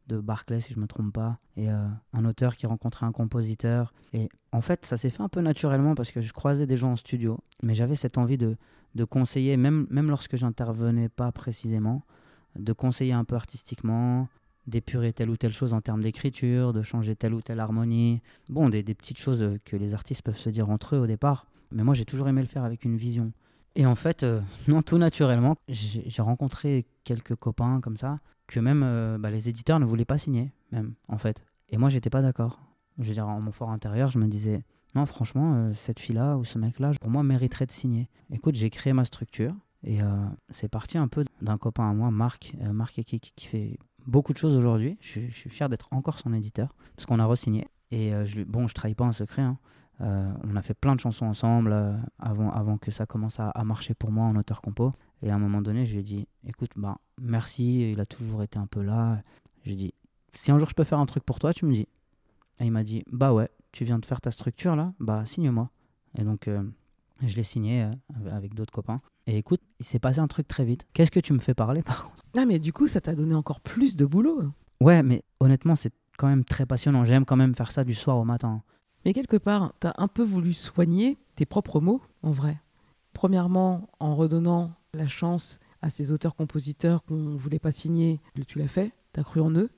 de 0.06 0.20
Barclay, 0.20 0.60
si 0.60 0.74
je 0.74 0.78
me 0.78 0.86
trompe 0.86 1.14
pas, 1.14 1.38
et 1.56 1.70
un 1.70 2.24
auteur 2.26 2.56
qui 2.56 2.66
rencontrait 2.66 3.06
un 3.06 3.12
compositeur. 3.12 3.94
Et 4.12 4.28
en 4.52 4.60
fait, 4.60 4.84
ça 4.84 4.98
s'est 4.98 5.08
fait 5.08 5.22
un 5.22 5.30
peu 5.30 5.40
naturellement 5.40 5.94
parce 5.94 6.10
que 6.10 6.20
je 6.20 6.30
croisais 6.34 6.66
des 6.66 6.76
gens 6.76 6.92
en 6.92 6.96
studio, 6.96 7.40
mais 7.62 7.74
j'avais 7.74 7.96
cette 7.96 8.18
envie 8.18 8.36
de 8.36 8.58
de 8.94 9.04
conseiller, 9.04 9.56
même, 9.56 9.86
même 9.90 10.08
lorsque 10.08 10.36
j'intervenais 10.36 11.08
pas 11.08 11.32
précisément, 11.32 12.02
de 12.56 12.72
conseiller 12.72 13.12
un 13.12 13.24
peu 13.24 13.34
artistiquement, 13.34 14.28
d'épurer 14.66 15.12
telle 15.12 15.30
ou 15.30 15.36
telle 15.36 15.52
chose 15.52 15.74
en 15.74 15.80
termes 15.80 16.02
d'écriture, 16.02 16.72
de 16.72 16.82
changer 16.82 17.16
telle 17.16 17.34
ou 17.34 17.42
telle 17.42 17.60
harmonie. 17.60 18.20
Bon, 18.48 18.68
des, 18.68 18.82
petites 18.82 19.18
choses 19.18 19.42
euh, 19.42 19.58
que 19.64 19.76
les 19.76 19.94
artistes 19.94 20.22
peuvent 20.22 20.38
se 20.38 20.50
dire 20.50 20.70
entre 20.70 20.96
eux 20.96 21.00
au 21.00 21.06
départ. 21.06 21.46
Mais 21.70 21.84
moi, 21.84 21.94
j'ai 21.94 22.04
toujours 22.04 22.28
aimé 22.28 22.40
le 22.40 22.46
faire 22.46 22.64
avec 22.64 22.84
une 22.84 22.96
vision. 22.96 23.32
Et 23.76 23.86
en 23.86 23.94
fait, 23.94 24.22
euh, 24.22 24.40
non, 24.68 24.82
tout 24.82 24.98
naturellement, 24.98 25.56
j'ai 25.68 26.22
rencontré 26.22 26.86
quelques 27.04 27.34
copains 27.34 27.80
comme 27.80 27.96
ça, 27.96 28.16
que 28.46 28.60
même 28.60 28.82
euh, 28.84 29.18
bah, 29.18 29.30
les 29.30 29.48
éditeurs 29.48 29.80
ne 29.80 29.84
voulaient 29.84 30.04
pas 30.04 30.18
signer, 30.18 30.52
même, 30.72 30.94
en 31.08 31.18
fait. 31.18 31.44
Et 31.68 31.76
moi, 31.76 31.90
j'étais 31.90 32.10
pas 32.10 32.22
d'accord. 32.22 32.60
Je 32.98 33.08
veux 33.08 33.14
dire, 33.14 33.28
en 33.28 33.40
mon 33.40 33.52
fort 33.52 33.70
intérieur, 33.70 34.10
je 34.10 34.18
me 34.18 34.28
disais, 34.28 34.62
non, 34.94 35.04
franchement, 35.06 35.72
cette 35.74 35.98
fille-là 35.98 36.36
ou 36.36 36.44
ce 36.44 36.58
mec-là, 36.58 36.92
pour 37.00 37.10
moi, 37.10 37.24
mériterait 37.24 37.66
de 37.66 37.72
signer. 37.72 38.08
Écoute, 38.30 38.54
j'ai 38.54 38.70
créé 38.70 38.92
ma 38.92 39.04
structure 39.04 39.52
et 39.82 39.98
c'est 40.50 40.68
parti 40.68 40.96
un 40.96 41.08
peu 41.08 41.24
d'un 41.42 41.58
copain 41.58 41.90
à 41.90 41.92
moi, 41.92 42.12
Marc, 42.12 42.54
Marc 42.72 42.92
qui 43.02 43.48
fait 43.48 43.76
beaucoup 44.06 44.32
de 44.32 44.38
choses 44.38 44.56
aujourd'hui. 44.56 44.96
Je, 45.00 45.20
suis- 45.30 45.50
fier 45.50 45.68
d'être 45.68 45.88
encore 45.92 46.18
son 46.18 46.32
éditeur 46.32 46.74
parce 46.96 47.06
qu'on 47.06 47.18
a 47.18 47.26
re-signé. 47.26 47.66
Et 47.90 48.14
euh, 48.14 48.24
je, 48.24 48.42
bon, 48.42 48.66
je 48.66 48.74
trahis 48.74 48.94
pas 48.94 49.04
un 49.04 49.12
secret. 49.12 49.42
hein. 49.42 49.58
Euh, 50.00 50.32
on 50.42 50.56
a 50.56 50.62
fait 50.62 50.74
plein 50.74 50.96
de 50.96 51.00
chansons 51.00 51.26
ensemble 51.26 51.72
euh, 51.72 51.96
avant, 52.18 52.50
avant 52.50 52.78
que 52.78 52.90
ça 52.90 53.06
commence 53.06 53.38
à, 53.38 53.52
marcher 53.64 53.94
pour 53.94 54.10
moi 54.10 54.24
en 54.24 54.34
auteur-compo. 54.36 54.92
Et 55.22 55.30
à 55.30 55.34
un 55.36 55.38
moment 55.38 55.62
donné, 55.62 55.86
je 55.86 55.92
lui 55.92 56.00
ai 56.00 56.02
dit 56.02 56.26
écoute, 56.46 56.70
bah, 56.76 56.98
merci, 57.20 57.92
il 57.92 58.00
a 58.00 58.06
toujours 58.06 58.42
été 58.42 58.58
un 58.58 58.66
peu 58.66 58.82
là. 58.82 59.22
Je 59.62 59.66
lui 59.68 59.72
ai 59.74 59.76
dit 59.76 59.94
si 60.32 60.50
un 60.50 60.58
jour 60.58 60.68
je 60.68 60.74
peux 60.74 60.84
faire 60.84 60.98
un 60.98 61.06
truc 61.06 61.22
pour 61.24 61.38
toi, 61.38 61.52
tu 61.54 61.64
me 61.64 61.72
dis. 61.72 61.86
Et 62.60 62.64
il 62.66 62.72
m'a 62.72 62.82
dit 62.82 63.04
bah 63.10 63.32
ouais, 63.32 63.48
tu 63.72 63.84
viens 63.84 63.98
de 63.98 64.04
faire 64.06 64.20
ta 64.20 64.30
structure 64.30 64.74
là, 64.74 64.92
bah 64.98 65.24
signe-moi. 65.26 65.70
Et 66.18 66.24
donc 66.24 66.48
je 67.22 67.36
l'ai 67.36 67.42
signé 67.42 67.82
euh, 67.82 67.90
avec 68.30 68.54
d'autres 68.54 68.72
copains. 68.72 69.00
Et 69.26 69.38
écoute, 69.38 69.60
il 69.80 69.86
s'est 69.86 69.98
passé 69.98 70.18
un 70.18 70.26
truc 70.26 70.48
très 70.48 70.64
vite. 70.64 70.86
Qu'est-ce 70.92 71.10
que 71.10 71.20
tu 71.20 71.32
me 71.32 71.38
fais 71.38 71.54
parler 71.54 71.82
par 71.82 72.04
contre? 72.04 72.22
Ah, 72.36 72.46
mais 72.46 72.58
du 72.58 72.72
coup, 72.72 72.86
ça 72.86 73.00
t'a 73.00 73.14
donné 73.14 73.34
encore 73.34 73.60
plus 73.60 73.96
de 73.96 74.04
boulot. 74.04 74.42
Ouais, 74.80 75.02
mais 75.02 75.22
honnêtement, 75.40 75.76
c'est 75.76 75.92
quand 76.18 76.28
même 76.28 76.44
très 76.44 76.66
passionnant. 76.66 77.04
J'aime 77.04 77.24
quand 77.24 77.36
même 77.36 77.54
faire 77.54 77.70
ça 77.70 77.84
du 77.84 77.94
soir 77.94 78.18
au 78.18 78.24
matin. 78.24 78.62
Mais 79.04 79.12
quelque 79.12 79.36
part, 79.36 79.72
t'as 79.80 79.92
un 79.98 80.08
peu 80.08 80.22
voulu 80.22 80.52
soigner 80.52 81.18
tes 81.36 81.46
propres 81.46 81.80
mots, 81.80 82.00
en 82.22 82.32
vrai. 82.32 82.60
Premièrement, 83.12 83.88
en 84.00 84.14
redonnant 84.14 84.72
la 84.92 85.08
chance 85.08 85.60
à 85.82 85.90
ces 85.90 86.12
auteurs-compositeurs 86.12 87.04
qu'on 87.04 87.16
ne 87.16 87.36
voulait 87.36 87.58
pas 87.58 87.72
signer, 87.72 88.20
tu 88.46 88.58
l'as 88.58 88.68
fait, 88.68 88.92
t'as 89.12 89.22
cru 89.22 89.40
en 89.40 89.50
eux. 89.52 89.70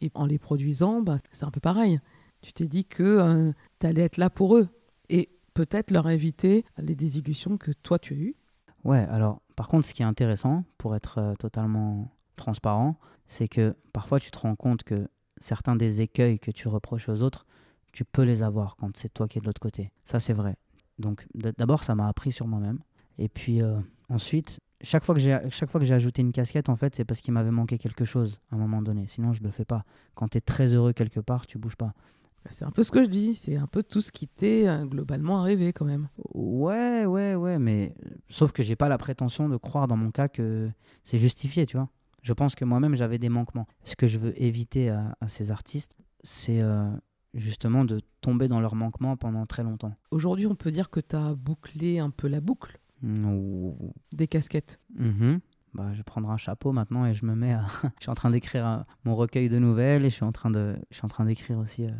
Et 0.00 0.10
en 0.14 0.26
les 0.26 0.38
produisant, 0.38 1.00
bah, 1.00 1.16
c'est 1.30 1.44
un 1.44 1.50
peu 1.50 1.60
pareil. 1.60 2.00
Tu 2.42 2.52
t'es 2.52 2.66
dit 2.66 2.84
que 2.84 3.52
tu 3.80 3.86
allais 3.86 4.02
être 4.02 4.16
là 4.18 4.28
pour 4.28 4.56
eux. 4.56 4.68
Et 5.08 5.30
peut-être 5.54 5.90
leur 5.90 6.08
éviter 6.10 6.64
les 6.78 6.94
désillusions 6.94 7.56
que 7.56 7.72
toi 7.72 7.98
tu 7.98 8.14
as 8.14 8.16
eues. 8.16 8.36
Ouais, 8.84 9.06
alors 9.10 9.40
par 9.56 9.68
contre, 9.68 9.86
ce 9.86 9.94
qui 9.94 10.02
est 10.02 10.06
intéressant, 10.06 10.64
pour 10.78 10.94
être 10.96 11.18
euh, 11.18 11.34
totalement 11.36 12.12
transparent, 12.36 12.98
c'est 13.28 13.48
que 13.48 13.76
parfois 13.92 14.20
tu 14.20 14.30
te 14.30 14.38
rends 14.38 14.56
compte 14.56 14.82
que 14.82 15.08
certains 15.40 15.76
des 15.76 16.00
écueils 16.00 16.38
que 16.38 16.50
tu 16.50 16.68
reproches 16.68 17.08
aux 17.08 17.22
autres, 17.22 17.46
tu 17.92 18.04
peux 18.04 18.22
les 18.22 18.42
avoir 18.42 18.76
quand 18.76 18.96
c'est 18.96 19.12
toi 19.12 19.28
qui 19.28 19.38
es 19.38 19.40
de 19.40 19.46
l'autre 19.46 19.60
côté. 19.60 19.92
Ça, 20.04 20.18
c'est 20.18 20.32
vrai. 20.32 20.56
Donc 20.98 21.26
d'abord, 21.34 21.84
ça 21.84 21.94
m'a 21.94 22.08
appris 22.08 22.32
sur 22.32 22.46
moi-même. 22.46 22.80
Et 23.18 23.28
puis 23.28 23.62
euh, 23.62 23.78
ensuite, 24.08 24.60
chaque 24.80 25.04
fois 25.04 25.14
que 25.14 25.20
j'ai 25.20 25.38
chaque 25.50 25.70
fois 25.70 25.80
que 25.80 25.86
j'ai 25.86 25.94
ajouté 25.94 26.22
une 26.22 26.32
casquette, 26.32 26.68
en 26.68 26.76
fait, 26.76 26.94
c'est 26.94 27.04
parce 27.04 27.20
qu'il 27.20 27.32
m'avait 27.32 27.50
manqué 27.50 27.78
quelque 27.78 28.04
chose 28.04 28.40
à 28.50 28.56
un 28.56 28.58
moment 28.58 28.82
donné. 28.82 29.06
Sinon, 29.06 29.32
je 29.32 29.42
le 29.42 29.50
fais 29.50 29.64
pas. 29.64 29.84
Quand 30.14 30.28
tu 30.28 30.38
es 30.38 30.40
très 30.40 30.72
heureux 30.74 30.92
quelque 30.92 31.20
part, 31.20 31.46
tu 31.46 31.58
bouges 31.58 31.76
pas. 31.76 31.94
Bah, 32.44 32.50
C'est 32.52 32.64
un 32.64 32.70
peu 32.70 32.82
ce 32.82 32.90
que 32.90 33.02
je 33.02 33.08
dis, 33.08 33.34
c'est 33.34 33.56
un 33.56 33.66
peu 33.66 33.82
tout 33.82 34.00
ce 34.00 34.12
qui 34.12 34.28
t'est 34.28 34.68
euh, 34.68 34.84
globalement 34.84 35.40
arrivé 35.40 35.72
quand 35.72 35.84
même. 35.84 36.08
Ouais, 36.34 37.06
ouais, 37.06 37.34
ouais, 37.34 37.58
mais 37.58 37.94
euh, 38.04 38.10
sauf 38.28 38.52
que 38.52 38.62
j'ai 38.62 38.76
pas 38.76 38.88
la 38.88 38.98
prétention 38.98 39.48
de 39.48 39.56
croire 39.56 39.88
dans 39.88 39.96
mon 39.96 40.10
cas 40.10 40.28
que 40.28 40.70
c'est 41.04 41.18
justifié, 41.18 41.66
tu 41.66 41.76
vois. 41.76 41.88
Je 42.22 42.32
pense 42.32 42.54
que 42.54 42.64
moi-même 42.64 42.96
j'avais 42.96 43.18
des 43.18 43.28
manquements. 43.28 43.66
Ce 43.84 43.96
que 43.96 44.06
je 44.06 44.18
veux 44.18 44.40
éviter 44.42 44.88
à, 44.90 45.16
à 45.20 45.28
ces 45.28 45.50
artistes, 45.50 45.96
c'est 46.22 46.60
euh, 46.62 46.88
justement 47.34 47.84
de 47.84 48.00
tomber 48.20 48.48
dans 48.48 48.60
leurs 48.60 48.76
manquements 48.76 49.16
pendant 49.16 49.44
très 49.46 49.62
longtemps. 49.62 49.94
Aujourd'hui, 50.10 50.46
on 50.46 50.54
peut 50.54 50.70
dire 50.70 50.90
que 50.90 51.00
tu 51.00 51.16
as 51.16 51.34
bouclé 51.34 51.98
un 51.98 52.10
peu 52.10 52.28
la 52.28 52.40
boucle 52.40 52.78
Ouh. 53.02 53.76
des 54.12 54.26
casquettes. 54.26 54.80
Mhm. 54.96 55.40
Bah, 55.74 55.88
je 55.92 55.98
vais 55.98 56.02
prendre 56.04 56.30
un 56.30 56.36
chapeau 56.36 56.72
maintenant 56.72 57.04
et 57.04 57.14
je 57.14 57.26
me 57.26 57.34
mets 57.34 57.52
à. 57.52 57.64
je 57.98 58.02
suis 58.02 58.10
en 58.10 58.14
train 58.14 58.30
d'écrire 58.30 58.84
mon 59.04 59.14
recueil 59.14 59.48
de 59.48 59.58
nouvelles 59.58 60.04
et 60.04 60.10
je 60.10 60.14
suis 60.14 60.24
en 60.24 60.32
train 60.32 60.50
de, 60.50 60.76
je 60.90 60.96
suis 60.96 61.04
en 61.04 61.08
train 61.08 61.24
d'écrire 61.24 61.58
aussi, 61.58 61.84
euh, 61.84 61.90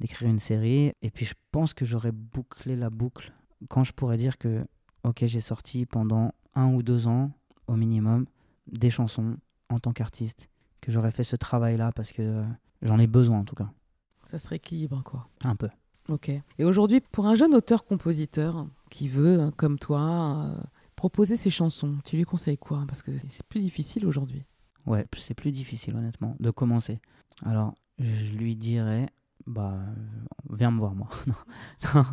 d'écrire 0.00 0.28
une 0.28 0.38
série. 0.38 0.92
Et 1.02 1.10
puis 1.10 1.24
je 1.26 1.34
pense 1.50 1.74
que 1.74 1.84
j'aurais 1.84 2.12
bouclé 2.12 2.76
la 2.76 2.90
boucle 2.90 3.32
quand 3.68 3.84
je 3.84 3.92
pourrais 3.92 4.16
dire 4.16 4.38
que, 4.38 4.64
ok, 5.04 5.24
j'ai 5.26 5.40
sorti 5.40 5.86
pendant 5.86 6.32
un 6.54 6.72
ou 6.74 6.82
deux 6.82 7.06
ans 7.06 7.30
au 7.66 7.76
minimum 7.76 8.26
des 8.66 8.90
chansons 8.90 9.36
en 9.68 9.78
tant 9.78 9.92
qu'artiste, 9.92 10.48
que 10.80 10.90
j'aurais 10.92 11.12
fait 11.12 11.22
ce 11.24 11.36
travail-là 11.36 11.92
parce 11.92 12.12
que 12.12 12.22
euh, 12.22 12.44
j'en 12.82 12.98
ai 12.98 13.06
besoin 13.06 13.38
en 13.38 13.44
tout 13.44 13.54
cas, 13.54 13.70
Ça 14.24 14.38
se 14.38 14.48
rééquilibre, 14.48 15.02
quoi. 15.04 15.28
un 15.44 15.56
peu. 15.56 15.68
Ok. 16.08 16.28
Et 16.28 16.64
aujourd'hui, 16.64 17.00
pour 17.00 17.26
un 17.26 17.34
jeune 17.36 17.54
auteur-compositeur 17.54 18.66
qui 18.90 19.08
veut, 19.08 19.40
euh, 19.40 19.50
comme 19.52 19.78
toi, 19.78 20.46
euh, 20.46 20.62
proposer 20.96 21.36
ses 21.36 21.50
chansons, 21.50 21.98
tu 22.04 22.16
lui 22.16 22.24
conseilles 22.24 22.58
quoi? 22.58 22.84
Parce 22.88 23.02
que 23.02 23.16
c'est 23.16 23.42
plus 23.44 23.60
difficile 23.60 24.04
aujourd'hui. 24.06 24.44
Ouais, 24.86 25.06
c'est 25.16 25.34
plus 25.34 25.52
difficile 25.52 25.94
honnêtement 25.94 26.36
de 26.40 26.50
commencer. 26.50 27.00
Alors, 27.44 27.74
je 27.98 28.32
lui 28.32 28.56
dirais, 28.56 29.08
bah, 29.46 29.74
euh, 29.74 30.56
viens 30.56 30.70
me 30.70 30.78
voir 30.78 30.94
moi. 30.94 31.08
non, 31.26 31.34
non, 31.94 32.04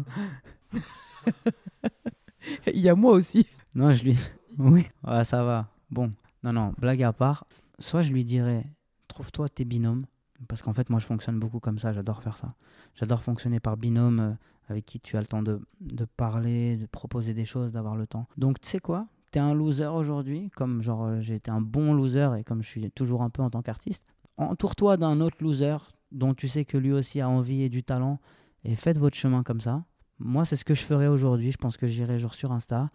Il 2.68 2.80
y 2.80 2.90
a 2.90 2.96
moi 2.96 3.14
aussi. 3.14 3.46
non, 3.76 3.94
je 3.94 4.04
lui, 4.04 4.18
oui, 4.58 4.88
ouais, 5.08 5.26
ça 5.26 5.44
va. 5.44 5.68
Bon, 5.92 6.12
non, 6.44 6.54
non, 6.54 6.74
blague 6.78 7.04
à 7.04 7.14
part. 7.14 7.46
Soit 7.80 8.02
je 8.02 8.12
lui 8.12 8.24
dirais, 8.24 8.66
trouve-toi 9.08 9.50
tes 9.50 9.66
binômes, 9.66 10.06
Parce 10.48 10.62
qu'en 10.62 10.74
fait, 10.74 10.90
moi, 10.90 11.00
je 11.00 11.06
fonctionne 11.06 11.40
beaucoup 11.40 11.60
comme 11.60 11.80
ça. 11.80 11.94
J'adore 11.94 12.22
faire 12.22 12.38
ça. 12.38 12.54
J'adore 12.96 13.22
fonctionner 13.24 13.60
par 13.60 13.78
binôme 13.78 14.20
euh, 14.20 14.32
avec 14.70 14.86
qui 14.86 15.00
tu 15.00 15.18
as 15.18 15.22
le 15.22 15.28
temps 15.28 15.44
de, 15.44 15.62
de 15.82 16.06
parler, 16.06 16.78
de 16.78 16.86
proposer 16.86 17.34
des 17.34 17.46
choses, 17.46 17.72
d'avoir 17.72 17.96
le 17.96 18.06
temps. 18.08 18.28
Donc, 18.38 18.60
tu 18.62 18.68
sais 18.68 18.80
quoi? 18.80 19.08
T'es 19.32 19.40
un 19.40 19.54
loser 19.54 19.86
aujourd'hui, 19.86 20.50
comme 20.56 20.82
genre 20.82 21.06
euh, 21.06 21.22
j'ai 21.22 21.36
été 21.36 21.52
un 21.52 21.62
bon 21.62 21.94
loser 21.94 22.30
et 22.38 22.44
comme 22.44 22.64
je 22.64 22.68
suis 22.68 22.92
toujours 22.92 23.22
un 23.22 23.30
peu 23.30 23.42
en 23.44 23.50
tant 23.50 23.62
qu'artiste. 23.62 24.06
Entoure-toi 24.38 24.98
d'un 24.98 25.22
autre 25.22 25.38
loser 25.42 25.78
dont 26.12 26.34
tu 26.34 26.48
sais 26.48 26.66
que 26.66 26.78
lui 26.78 26.92
aussi 26.92 27.22
a 27.22 27.30
envie 27.30 27.62
et 27.62 27.70
du 27.70 27.84
talent 27.84 28.20
et 28.64 28.76
faites 28.76 28.98
votre 28.98 29.16
chemin 29.16 29.44
comme 29.44 29.62
ça. 29.62 29.84
Moi, 30.20 30.46
c'est 30.46 30.56
ce 30.56 30.66
que 30.66 30.76
je 30.76 30.84
ferais 30.84 31.08
aujourd'hui. 31.08 31.52
Je 31.52 31.58
pense 31.58 31.78
que 31.78 31.88
j'irai 31.88 32.20
genre 32.20 32.34
sur 32.34 32.52
Insta 32.52 32.90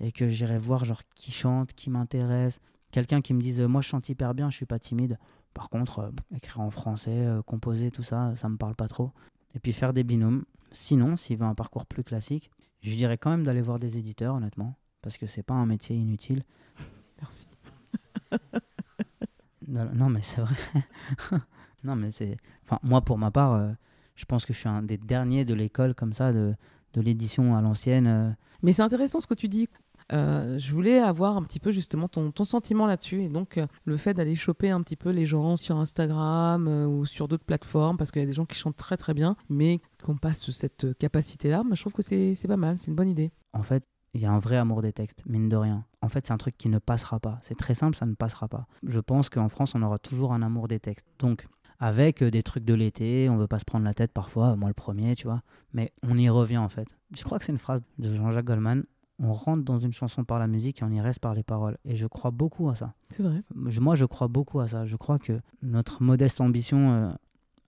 et 0.00 0.12
que 0.12 0.28
j'irai 0.28 0.58
voir 0.58 0.84
genre 0.84 1.02
qui 1.14 1.32
chante, 1.32 1.72
qui 1.72 1.90
m'intéresse. 1.90 2.60
Quelqu'un 2.90 3.20
qui 3.20 3.34
me 3.34 3.40
dise 3.40 3.60
moi 3.60 3.80
je 3.80 3.88
chante 3.88 4.08
hyper 4.08 4.34
bien, 4.34 4.50
je 4.50 4.56
suis 4.56 4.66
pas 4.66 4.78
timide. 4.78 5.18
Par 5.54 5.70
contre, 5.70 6.00
euh, 6.00 6.10
écrire 6.34 6.60
en 6.60 6.70
français, 6.70 7.10
euh, 7.10 7.42
composer, 7.42 7.90
tout 7.90 8.02
ça, 8.02 8.34
ça 8.36 8.48
me 8.48 8.58
parle 8.58 8.74
pas 8.74 8.88
trop. 8.88 9.12
Et 9.54 9.58
puis 9.58 9.72
faire 9.72 9.94
des 9.94 10.04
binômes. 10.04 10.44
Sinon, 10.70 11.16
s'il 11.16 11.38
veut 11.38 11.46
un 11.46 11.54
parcours 11.54 11.86
plus 11.86 12.04
classique, 12.04 12.50
je 12.82 12.94
dirais 12.94 13.16
quand 13.16 13.30
même 13.30 13.44
d'aller 13.44 13.62
voir 13.62 13.78
des 13.78 13.96
éditeurs, 13.96 14.34
honnêtement, 14.34 14.76
parce 15.00 15.16
que 15.16 15.26
c'est 15.26 15.42
pas 15.42 15.54
un 15.54 15.64
métier 15.64 15.96
inutile. 15.96 16.44
Merci. 17.18 17.46
non, 19.66 19.88
non, 19.94 20.10
mais 20.10 20.20
c'est 20.20 20.42
vrai. 20.42 20.56
non, 21.86 21.96
mais 21.96 22.10
c'est. 22.10 22.36
Enfin, 22.64 22.78
moi, 22.82 23.00
pour 23.00 23.18
ma 23.18 23.30
part, 23.30 23.54
euh, 23.54 23.70
je 24.16 24.24
pense 24.24 24.44
que 24.44 24.52
je 24.52 24.58
suis 24.58 24.68
un 24.68 24.82
des 24.82 24.98
derniers 24.98 25.44
de 25.44 25.54
l'école 25.54 25.94
comme 25.94 26.12
ça, 26.12 26.32
de, 26.32 26.54
de 26.94 27.00
l'édition 27.00 27.56
à 27.56 27.62
l'ancienne. 27.62 28.06
euh. 28.06 28.30
Mais 28.62 28.72
c'est 28.72 28.82
intéressant 28.82 29.20
ce 29.20 29.26
que 29.26 29.34
tu 29.34 29.48
dis. 29.48 29.68
Euh, 30.12 30.56
je 30.60 30.72
voulais 30.72 31.00
avoir 31.00 31.36
un 31.36 31.42
petit 31.42 31.58
peu 31.58 31.72
justement 31.72 32.06
ton, 32.06 32.30
ton 32.30 32.44
sentiment 32.44 32.86
là-dessus 32.86 33.24
et 33.24 33.28
donc 33.28 33.58
euh, 33.58 33.66
le 33.84 33.96
fait 33.96 34.14
d'aller 34.14 34.36
choper 34.36 34.70
un 34.70 34.80
petit 34.80 34.94
peu 34.94 35.10
les 35.10 35.26
gens 35.26 35.56
sur 35.56 35.78
Instagram 35.78 36.68
euh, 36.68 36.86
ou 36.86 37.06
sur 37.06 37.26
d'autres 37.26 37.44
plateformes 37.44 37.96
parce 37.96 38.12
qu'il 38.12 38.22
y 38.22 38.24
a 38.24 38.28
des 38.28 38.32
gens 38.32 38.44
qui 38.44 38.56
chantent 38.56 38.76
très 38.76 38.96
très 38.96 39.14
bien 39.14 39.34
mais 39.48 39.80
qu'on 40.04 40.16
passe 40.16 40.48
cette 40.52 40.96
capacité-là, 40.98 41.64
moi, 41.64 41.74
je 41.74 41.80
trouve 41.80 41.92
que 41.92 42.02
c'est 42.02 42.36
c'est 42.36 42.46
pas 42.46 42.56
mal, 42.56 42.78
c'est 42.78 42.86
une 42.86 42.94
bonne 42.94 43.08
idée. 43.08 43.32
En 43.52 43.64
fait, 43.64 43.82
il 44.14 44.20
y 44.20 44.26
a 44.26 44.30
un 44.30 44.38
vrai 44.38 44.56
amour 44.56 44.80
des 44.80 44.92
textes, 44.92 45.22
mine 45.26 45.48
de 45.48 45.56
rien. 45.56 45.84
En 46.02 46.08
fait, 46.08 46.24
c'est 46.24 46.32
un 46.32 46.38
truc 46.38 46.56
qui 46.56 46.68
ne 46.68 46.78
passera 46.78 47.18
pas. 47.18 47.40
C'est 47.42 47.56
très 47.58 47.74
simple, 47.74 47.96
ça 47.96 48.06
ne 48.06 48.14
passera 48.14 48.46
pas. 48.46 48.66
Je 48.86 49.00
pense 49.00 49.28
qu'en 49.28 49.48
France, 49.48 49.74
on 49.74 49.82
aura 49.82 49.98
toujours 49.98 50.32
un 50.32 50.40
amour 50.42 50.68
des 50.68 50.78
textes. 50.78 51.08
Donc, 51.18 51.48
avec 51.78 52.22
euh, 52.22 52.30
des 52.30 52.42
trucs 52.42 52.64
de 52.64 52.74
l'été, 52.74 53.28
on 53.30 53.36
veut 53.36 53.46
pas 53.46 53.58
se 53.58 53.64
prendre 53.64 53.84
la 53.84 53.94
tête 53.94 54.12
parfois, 54.12 54.56
moi 54.56 54.68
le 54.68 54.74
premier, 54.74 55.14
tu 55.16 55.26
vois. 55.26 55.42
Mais 55.72 55.92
on 56.02 56.16
y 56.18 56.28
revient 56.28 56.58
en 56.58 56.68
fait. 56.68 56.88
Je 57.16 57.22
crois 57.24 57.38
que 57.38 57.44
c'est 57.44 57.52
une 57.52 57.58
phrase 57.58 57.82
de 57.98 58.14
Jean-Jacques 58.14 58.46
Goldman. 58.46 58.84
On 59.18 59.30
rentre 59.32 59.64
dans 59.64 59.78
une 59.78 59.92
chanson 59.92 60.24
par 60.24 60.38
la 60.38 60.46
musique 60.46 60.82
et 60.82 60.84
on 60.84 60.90
y 60.90 61.00
reste 61.00 61.20
par 61.20 61.34
les 61.34 61.42
paroles. 61.42 61.78
Et 61.86 61.96
je 61.96 62.06
crois 62.06 62.30
beaucoup 62.30 62.68
à 62.68 62.74
ça. 62.74 62.92
C'est 63.10 63.22
vrai. 63.22 63.42
Je- 63.66 63.80
moi, 63.80 63.94
je 63.94 64.04
crois 64.04 64.28
beaucoup 64.28 64.60
à 64.60 64.68
ça. 64.68 64.84
Je 64.84 64.96
crois 64.96 65.18
que 65.18 65.40
notre 65.62 66.02
modeste 66.02 66.42
ambition, 66.42 66.92
euh, 66.92 67.12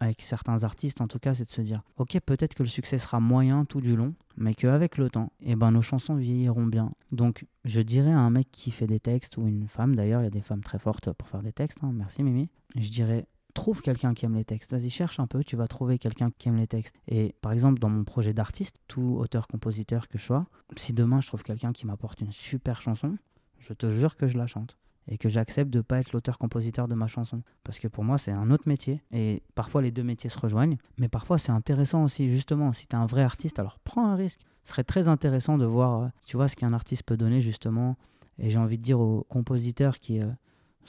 avec 0.00 0.20
certains 0.20 0.62
artistes 0.62 1.00
en 1.00 1.08
tout 1.08 1.18
cas, 1.18 1.32
c'est 1.34 1.44
de 1.46 1.50
se 1.50 1.62
dire 1.62 1.82
Ok, 1.96 2.18
peut-être 2.20 2.54
que 2.54 2.62
le 2.62 2.68
succès 2.68 2.98
sera 2.98 3.18
moyen 3.18 3.64
tout 3.64 3.80
du 3.80 3.96
long, 3.96 4.14
mais 4.36 4.52
qu'avec 4.54 4.98
le 4.98 5.08
temps, 5.08 5.32
eh 5.40 5.56
ben, 5.56 5.70
nos 5.70 5.80
chansons 5.82 6.16
vieilliront 6.16 6.66
bien. 6.66 6.92
Donc, 7.12 7.46
je 7.64 7.80
dirais 7.80 8.12
à 8.12 8.18
un 8.20 8.30
mec 8.30 8.48
qui 8.50 8.70
fait 8.70 8.86
des 8.86 9.00
textes, 9.00 9.38
ou 9.38 9.46
une 9.48 9.66
femme 9.68 9.96
d'ailleurs, 9.96 10.20
il 10.20 10.24
y 10.24 10.28
a 10.28 10.30
des 10.30 10.42
femmes 10.42 10.62
très 10.62 10.78
fortes 10.78 11.10
pour 11.12 11.28
faire 11.28 11.42
des 11.42 11.52
textes, 11.52 11.78
hein, 11.82 11.92
merci 11.94 12.22
Mimi, 12.22 12.48
je 12.76 12.90
dirais 12.90 13.26
trouve 13.58 13.82
quelqu'un 13.82 14.14
qui 14.14 14.24
aime 14.24 14.36
les 14.36 14.44
textes. 14.44 14.70
Vas-y, 14.70 14.88
cherche 14.88 15.18
un 15.18 15.26
peu, 15.26 15.42
tu 15.42 15.56
vas 15.56 15.66
trouver 15.66 15.98
quelqu'un 15.98 16.30
qui 16.38 16.48
aime 16.48 16.56
les 16.56 16.68
textes. 16.68 16.94
Et 17.08 17.34
par 17.40 17.50
exemple, 17.50 17.80
dans 17.80 17.88
mon 17.88 18.04
projet 18.04 18.32
d'artiste, 18.32 18.76
tout 18.86 19.16
auteur-compositeur 19.18 20.06
que 20.06 20.16
je 20.16 20.22
sois, 20.22 20.46
si 20.76 20.92
demain 20.92 21.20
je 21.20 21.26
trouve 21.26 21.42
quelqu'un 21.42 21.72
qui 21.72 21.84
m'apporte 21.84 22.20
une 22.20 22.30
super 22.30 22.80
chanson, 22.80 23.18
je 23.58 23.72
te 23.72 23.90
jure 23.90 24.16
que 24.16 24.28
je 24.28 24.38
la 24.38 24.46
chante. 24.46 24.78
Et 25.10 25.18
que 25.18 25.28
j'accepte 25.28 25.70
de 25.70 25.80
pas 25.80 25.98
être 25.98 26.12
l'auteur-compositeur 26.12 26.86
de 26.86 26.94
ma 26.94 27.08
chanson. 27.08 27.42
Parce 27.64 27.80
que 27.80 27.88
pour 27.88 28.04
moi, 28.04 28.18
c'est 28.18 28.30
un 28.30 28.50
autre 28.50 28.68
métier. 28.68 29.02
Et 29.10 29.42
parfois, 29.54 29.82
les 29.82 29.90
deux 29.90 30.04
métiers 30.04 30.30
se 30.30 30.38
rejoignent. 30.38 30.76
Mais 30.98 31.08
parfois, 31.08 31.38
c'est 31.38 31.50
intéressant 31.50 32.04
aussi, 32.04 32.30
justement. 32.30 32.72
Si 32.74 32.86
tu 32.86 32.94
es 32.94 32.98
un 32.98 33.06
vrai 33.06 33.22
artiste, 33.22 33.58
alors 33.58 33.78
prends 33.80 34.06
un 34.06 34.16
risque. 34.16 34.40
Ce 34.64 34.70
serait 34.70 34.84
très 34.84 35.08
intéressant 35.08 35.56
de 35.56 35.64
voir, 35.64 36.02
euh, 36.02 36.08
tu 36.26 36.36
vois, 36.36 36.46
ce 36.46 36.56
qu'un 36.56 36.74
artiste 36.74 37.04
peut 37.04 37.16
donner, 37.16 37.40
justement. 37.40 37.96
Et 38.38 38.50
j'ai 38.50 38.58
envie 38.58 38.76
de 38.76 38.82
dire 38.82 39.00
aux 39.00 39.24
compositeurs 39.30 39.98
qui 39.98 40.20
euh, 40.20 40.30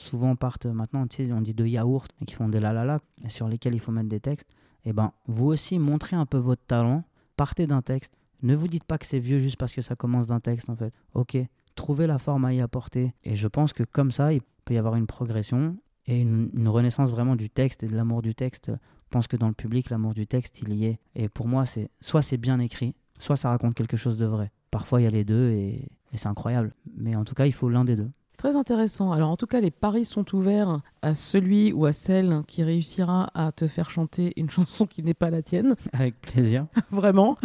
souvent 0.00 0.34
partent 0.34 0.66
maintenant, 0.66 1.06
tu 1.06 1.26
sais, 1.26 1.32
on 1.32 1.40
dit 1.40 1.54
de 1.54 1.66
yaourt, 1.66 2.10
et 2.20 2.24
qui 2.24 2.34
font 2.34 2.48
des 2.48 2.60
la 2.60 2.72
la 2.72 3.00
sur 3.28 3.48
lesquels 3.48 3.74
il 3.74 3.80
faut 3.80 3.92
mettre 3.92 4.08
des 4.08 4.20
textes. 4.20 4.48
Et 4.84 4.92
ben, 4.92 5.12
vous 5.26 5.46
aussi, 5.46 5.78
montrez 5.78 6.16
un 6.16 6.26
peu 6.26 6.38
votre 6.38 6.64
talent. 6.66 7.04
Partez 7.36 7.66
d'un 7.66 7.82
texte. 7.82 8.14
Ne 8.42 8.54
vous 8.54 8.68
dites 8.68 8.84
pas 8.84 8.98
que 8.98 9.06
c'est 9.06 9.18
vieux 9.18 9.38
juste 9.38 9.56
parce 9.56 9.74
que 9.74 9.82
ça 9.82 9.96
commence 9.96 10.26
d'un 10.26 10.40
texte, 10.40 10.70
en 10.70 10.76
fait. 10.76 10.92
Ok, 11.14 11.36
trouvez 11.74 12.06
la 12.06 12.18
forme 12.18 12.46
à 12.46 12.54
y 12.54 12.60
apporter. 12.60 13.14
Et 13.24 13.36
je 13.36 13.46
pense 13.46 13.72
que 13.72 13.82
comme 13.82 14.10
ça, 14.10 14.32
il 14.32 14.40
peut 14.64 14.74
y 14.74 14.78
avoir 14.78 14.96
une 14.96 15.06
progression 15.06 15.76
et 16.06 16.18
une, 16.18 16.50
une 16.56 16.68
renaissance 16.68 17.10
vraiment 17.10 17.36
du 17.36 17.50
texte 17.50 17.82
et 17.82 17.86
de 17.86 17.94
l'amour 17.94 18.22
du 18.22 18.34
texte. 18.34 18.70
Je 18.70 19.08
pense 19.10 19.26
que 19.26 19.36
dans 19.36 19.48
le 19.48 19.54
public, 19.54 19.90
l'amour 19.90 20.14
du 20.14 20.26
texte, 20.26 20.62
il 20.62 20.72
y 20.74 20.86
est. 20.86 20.98
Et 21.14 21.28
pour 21.28 21.46
moi, 21.46 21.66
c'est 21.66 21.90
soit 22.00 22.22
c'est 22.22 22.38
bien 22.38 22.58
écrit, 22.58 22.94
soit 23.18 23.36
ça 23.36 23.50
raconte 23.50 23.74
quelque 23.74 23.98
chose 23.98 24.16
de 24.16 24.26
vrai. 24.26 24.50
Parfois, 24.70 25.00
il 25.00 25.04
y 25.04 25.06
a 25.06 25.10
les 25.10 25.24
deux 25.24 25.50
et, 25.50 25.88
et 26.12 26.16
c'est 26.16 26.28
incroyable. 26.28 26.72
Mais 26.96 27.16
en 27.16 27.24
tout 27.24 27.34
cas, 27.34 27.44
il 27.44 27.52
faut 27.52 27.68
l'un 27.68 27.84
des 27.84 27.96
deux. 27.96 28.10
Très 28.40 28.56
intéressant. 28.56 29.12
Alors 29.12 29.28
en 29.28 29.36
tout 29.36 29.46
cas, 29.46 29.60
les 29.60 29.70
paris 29.70 30.06
sont 30.06 30.34
ouverts 30.34 30.80
à 31.02 31.14
celui 31.14 31.74
ou 31.74 31.84
à 31.84 31.92
celle 31.92 32.40
qui 32.46 32.62
réussira 32.62 33.30
à 33.34 33.52
te 33.52 33.68
faire 33.68 33.90
chanter 33.90 34.32
une 34.38 34.48
chanson 34.58 34.86
qui 34.86 35.02
n'est 35.02 35.12
pas 35.12 35.28
la 35.28 35.42
tienne. 35.42 35.76
Avec 35.92 36.18
plaisir. 36.22 36.66
vraiment. 36.90 37.36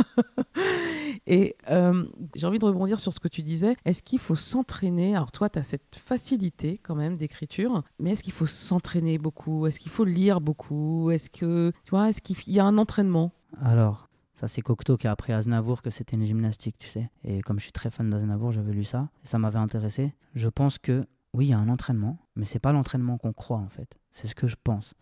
Et 1.28 1.58
euh, 1.70 2.06
j'ai 2.34 2.48
envie 2.48 2.60
de 2.60 2.66
rebondir 2.66 3.02
sur 3.02 3.12
ce 3.12 3.20
que 3.20 3.28
tu 3.28 3.42
disais. 3.42 3.76
Est-ce 3.84 4.04
qu'il 4.04 4.20
faut 4.20 4.38
s'entraîner? 4.38 5.18
Alors 5.18 5.34
toi, 5.34 5.50
tu 5.50 5.60
as 5.60 5.64
cette 5.64 5.98
facilité 5.98 6.80
quand 6.82 6.96
même 6.96 7.18
d'écriture, 7.18 7.84
mais 8.00 8.12
est-ce 8.12 8.24
qu'il 8.24 8.32
faut 8.32 8.46
s'entraîner 8.46 9.18
beaucoup? 9.18 9.68
Est-ce 9.68 9.82
qu'il 9.82 9.92
faut 9.92 10.06
lire 10.06 10.40
beaucoup? 10.40 11.12
Est-ce 11.12 11.30
que 11.30 11.74
tu 11.84 11.90
vois 11.90 12.08
Est-ce 12.08 12.22
qu'il 12.22 12.38
y 12.54 12.60
a 12.62 12.64
un 12.64 12.78
entraînement? 12.78 13.34
Alors, 13.62 14.05
ça 14.36 14.48
c'est 14.48 14.62
Cocteau 14.62 14.98
qui 14.98 15.08
a 15.08 15.12
appris 15.12 15.34
à 15.34 15.38
Aznavour 15.38 15.82
que 15.82 15.90
c'était 15.90 16.16
une 16.16 16.26
gymnastique, 16.26 16.78
tu 16.78 16.88
sais. 16.88 17.10
Et 17.24 17.42
comme 17.42 17.60
je 17.60 17.64
suis 17.64 17.72
très 17.72 17.90
fan 17.90 18.10
d'Aznavour, 18.10 18.52
j'avais 18.52 18.74
lu 18.74 18.84
ça. 18.84 19.10
Et 19.24 19.28
ça 19.28 19.40
m'avait 19.40 19.60
intéressé. 19.60 20.14
Je 20.34 20.50
pense 20.50 20.78
que 20.78 21.06
oui, 21.34 21.48
il 21.48 21.50
y 21.50 21.54
a 21.54 21.60
un 21.60 21.70
entraînement, 21.70 22.18
mais 22.36 22.46
c'est 22.46 22.60
pas 22.60 22.72
l'entraînement 22.72 23.18
qu'on 23.18 23.34
croit 23.34 23.58
en 23.58 23.70
fait. 23.70 23.98
C'est 24.12 24.28
ce 24.28 24.36
que 24.36 24.48
je 24.48 24.56
pense. 24.64 24.94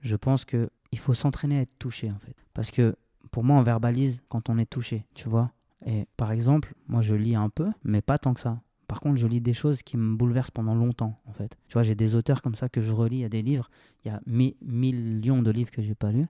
Je 0.00 0.16
pense 0.16 0.44
que 0.44 0.70
il 0.92 0.98
faut 0.98 1.14
s'entraîner 1.14 1.58
à 1.58 1.62
être 1.62 1.78
touché 1.78 2.10
en 2.10 2.18
fait. 2.18 2.36
Parce 2.52 2.70
que 2.70 2.94
pour 3.30 3.42
moi, 3.42 3.56
on 3.58 3.62
verbalise 3.62 4.22
quand 4.28 4.48
on 4.50 4.58
est 4.58 4.66
touché, 4.70 5.06
tu 5.14 5.28
vois. 5.28 5.50
Et 5.86 6.06
par 6.16 6.30
exemple, 6.30 6.74
moi 6.86 7.00
je 7.02 7.14
lis 7.14 7.34
un 7.34 7.48
peu, 7.48 7.70
mais 7.82 8.00
pas 8.02 8.18
tant 8.18 8.34
que 8.34 8.40
ça. 8.40 8.60
Par 8.86 9.00
contre, 9.00 9.16
je 9.16 9.26
lis 9.26 9.40
des 9.40 9.54
choses 9.54 9.82
qui 9.82 9.96
me 9.96 10.14
bouleversent 10.14 10.50
pendant 10.50 10.74
longtemps, 10.74 11.18
en 11.26 11.32
fait. 11.32 11.56
Tu 11.68 11.72
vois, 11.72 11.82
j'ai 11.82 11.94
des 11.94 12.14
auteurs 12.14 12.42
comme 12.42 12.54
ça 12.54 12.68
que 12.68 12.80
je 12.82 12.92
relis. 12.92 13.24
A 13.24 13.28
des 13.28 13.42
livres, 13.42 13.70
il 14.04 14.08
y 14.08 14.10
a 14.10 14.20
mi- 14.26 14.56
millions 14.62 15.42
de 15.42 15.50
livres 15.50 15.70
que 15.70 15.82
j'ai 15.82 15.94
pas 15.94 16.12
lus, 16.12 16.26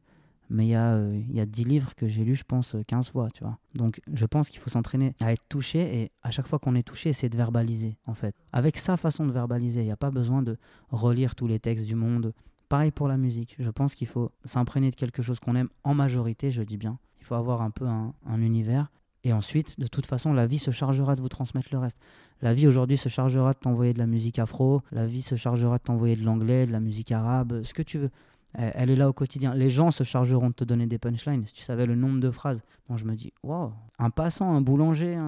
mais 0.50 0.66
il 0.66 0.70
y, 0.70 0.74
a, 0.74 0.94
euh, 0.94 1.20
y 1.30 1.40
a 1.40 1.46
10 1.46 1.64
livres 1.64 1.94
que 1.94 2.06
j'ai 2.06 2.24
lus, 2.24 2.36
je 2.36 2.44
pense, 2.44 2.74
euh, 2.74 2.82
15 2.86 3.10
fois, 3.10 3.28
tu 3.32 3.44
vois. 3.44 3.58
Donc, 3.74 4.00
je 4.12 4.26
pense 4.26 4.48
qu'il 4.48 4.60
faut 4.60 4.70
s'entraîner 4.70 5.14
à 5.20 5.32
être 5.32 5.42
touché, 5.48 6.02
et 6.02 6.10
à 6.22 6.30
chaque 6.30 6.46
fois 6.46 6.58
qu'on 6.58 6.74
est 6.74 6.82
touché, 6.82 7.12
c'est 7.12 7.28
de 7.28 7.36
verbaliser, 7.36 7.96
en 8.06 8.14
fait. 8.14 8.34
Avec 8.52 8.76
sa 8.76 8.96
façon 8.96 9.26
de 9.26 9.32
verbaliser, 9.32 9.80
il 9.80 9.86
n'y 9.86 9.92
a 9.92 9.96
pas 9.96 10.10
besoin 10.10 10.42
de 10.42 10.56
relire 10.90 11.34
tous 11.34 11.46
les 11.46 11.58
textes 11.58 11.86
du 11.86 11.94
monde. 11.94 12.32
Pareil 12.68 12.90
pour 12.90 13.08
la 13.08 13.16
musique. 13.16 13.56
Je 13.58 13.70
pense 13.70 13.94
qu'il 13.94 14.06
faut 14.06 14.30
s'imprégner 14.44 14.90
de 14.90 14.96
quelque 14.96 15.22
chose 15.22 15.40
qu'on 15.40 15.56
aime 15.56 15.68
en 15.82 15.94
majorité, 15.94 16.50
je 16.50 16.62
dis 16.62 16.76
bien. 16.76 16.98
Il 17.20 17.24
faut 17.24 17.34
avoir 17.34 17.62
un 17.62 17.70
peu 17.70 17.86
un, 17.86 18.14
un 18.26 18.40
univers. 18.40 18.90
Et 19.24 19.32
ensuite, 19.32 19.80
de 19.80 19.86
toute 19.86 20.04
façon, 20.04 20.34
la 20.34 20.46
vie 20.46 20.58
se 20.58 20.70
chargera 20.70 21.16
de 21.16 21.22
vous 21.22 21.30
transmettre 21.30 21.68
le 21.72 21.78
reste. 21.78 21.98
La 22.42 22.52
vie 22.52 22.66
aujourd'hui 22.66 22.98
se 22.98 23.08
chargera 23.08 23.54
de 23.54 23.58
t'envoyer 23.58 23.94
de 23.94 23.98
la 23.98 24.06
musique 24.06 24.38
afro, 24.38 24.82
la 24.92 25.06
vie 25.06 25.22
se 25.22 25.34
chargera 25.34 25.78
de 25.78 25.82
t'envoyer 25.82 26.14
de 26.14 26.24
l'anglais, 26.24 26.66
de 26.66 26.72
la 26.72 26.80
musique 26.80 27.10
arabe, 27.10 27.62
ce 27.64 27.72
que 27.72 27.82
tu 27.82 27.98
veux. 27.98 28.10
Elle 28.54 28.90
est 28.90 28.96
là 28.96 29.08
au 29.08 29.12
quotidien. 29.12 29.52
Les 29.54 29.70
gens 29.70 29.90
se 29.90 30.04
chargeront 30.04 30.48
de 30.48 30.54
te 30.54 30.64
donner 30.64 30.86
des 30.86 30.98
punchlines. 30.98 31.44
Si 31.46 31.54
tu 31.54 31.64
savais 31.64 31.86
le 31.86 31.96
nombre 31.96 32.20
de 32.20 32.30
phrases, 32.30 32.62
bon, 32.88 32.96
je 32.96 33.04
me 33.04 33.14
dis, 33.14 33.32
wow, 33.42 33.72
un 33.98 34.10
passant, 34.10 34.54
un 34.54 34.60
boulanger. 34.60 35.20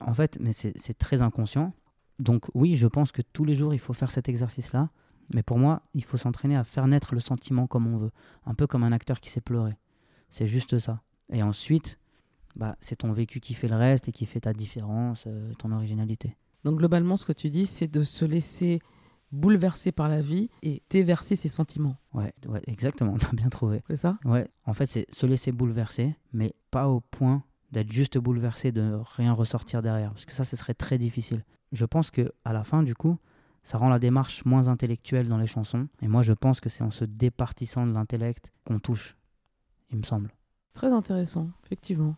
En 0.00 0.14
fait, 0.14 0.38
mais 0.40 0.52
c'est 0.52 0.72
c'est 0.78 0.96
très 0.96 1.20
inconscient. 1.20 1.74
Donc 2.18 2.46
oui, 2.54 2.76
je 2.76 2.86
pense 2.86 3.12
que 3.12 3.20
tous 3.20 3.44
les 3.44 3.54
jours, 3.54 3.74
il 3.74 3.78
faut 3.78 3.92
faire 3.92 4.10
cet 4.10 4.28
exercice-là. 4.28 4.90
Mais 5.34 5.42
pour 5.42 5.58
moi, 5.58 5.82
il 5.94 6.04
faut 6.04 6.16
s'entraîner 6.16 6.56
à 6.56 6.64
faire 6.64 6.86
naître 6.86 7.14
le 7.14 7.20
sentiment 7.20 7.66
comme 7.66 7.86
on 7.86 7.96
veut. 7.96 8.10
Un 8.46 8.54
peu 8.54 8.66
comme 8.66 8.84
un 8.84 8.92
acteur 8.92 9.20
qui 9.20 9.30
sait 9.30 9.40
pleurer. 9.40 9.76
C'est 10.30 10.46
juste 10.46 10.78
ça. 10.78 11.02
Et 11.30 11.42
ensuite, 11.42 11.98
bah, 12.56 12.76
c'est 12.80 12.96
ton 12.96 13.12
vécu 13.12 13.40
qui 13.40 13.54
fait 13.54 13.68
le 13.68 13.76
reste 13.76 14.08
et 14.08 14.12
qui 14.12 14.26
fait 14.26 14.40
ta 14.40 14.52
différence, 14.52 15.24
euh, 15.26 15.52
ton 15.58 15.72
originalité. 15.72 16.36
Donc 16.64 16.78
globalement, 16.78 17.16
ce 17.16 17.24
que 17.24 17.32
tu 17.32 17.48
dis, 17.48 17.66
c'est 17.66 17.88
de 17.88 18.02
se 18.02 18.24
laisser 18.24 18.80
bouleverser 19.32 19.92
par 19.92 20.08
la 20.08 20.22
vie 20.22 20.50
et 20.62 20.82
déverser 20.90 21.36
ses 21.36 21.48
sentiments. 21.48 21.96
Ouais, 22.12 22.32
ouais 22.46 22.62
exactement, 22.66 23.16
t'as 23.18 23.32
bien 23.32 23.48
trouvé. 23.48 23.82
C'est 23.88 23.96
ça? 23.96 24.18
Ouais, 24.24 24.46
en 24.66 24.74
fait, 24.74 24.86
c'est 24.86 25.06
se 25.12 25.26
laisser 25.26 25.52
bouleverser, 25.52 26.14
mais 26.32 26.54
pas 26.70 26.88
au 26.88 27.00
point 27.00 27.42
d'être 27.72 27.90
juste 27.90 28.18
bouleversé, 28.18 28.70
de 28.70 28.98
rien 29.16 29.32
ressortir 29.32 29.82
derrière. 29.82 30.12
Parce 30.12 30.26
que 30.26 30.32
ça, 30.32 30.44
ce 30.44 30.56
serait 30.56 30.74
très 30.74 30.98
difficile. 30.98 31.42
Je 31.72 31.86
pense 31.86 32.10
que 32.10 32.32
à 32.44 32.52
la 32.52 32.64
fin, 32.64 32.82
du 32.82 32.94
coup, 32.94 33.18
ça 33.62 33.78
rend 33.78 33.88
la 33.88 33.98
démarche 33.98 34.44
moins 34.44 34.68
intellectuelle 34.68 35.28
dans 35.28 35.38
les 35.38 35.46
chansons. 35.46 35.88
Et 36.02 36.08
moi, 36.08 36.22
je 36.22 36.34
pense 36.34 36.60
que 36.60 36.68
c'est 36.68 36.84
en 36.84 36.90
se 36.90 37.04
départissant 37.04 37.86
de 37.86 37.92
l'intellect 37.92 38.52
qu'on 38.66 38.78
touche, 38.78 39.16
il 39.90 39.98
me 39.98 40.02
semble. 40.02 40.30
Très 40.74 40.88
intéressant, 40.88 41.48
effectivement. 41.64 42.16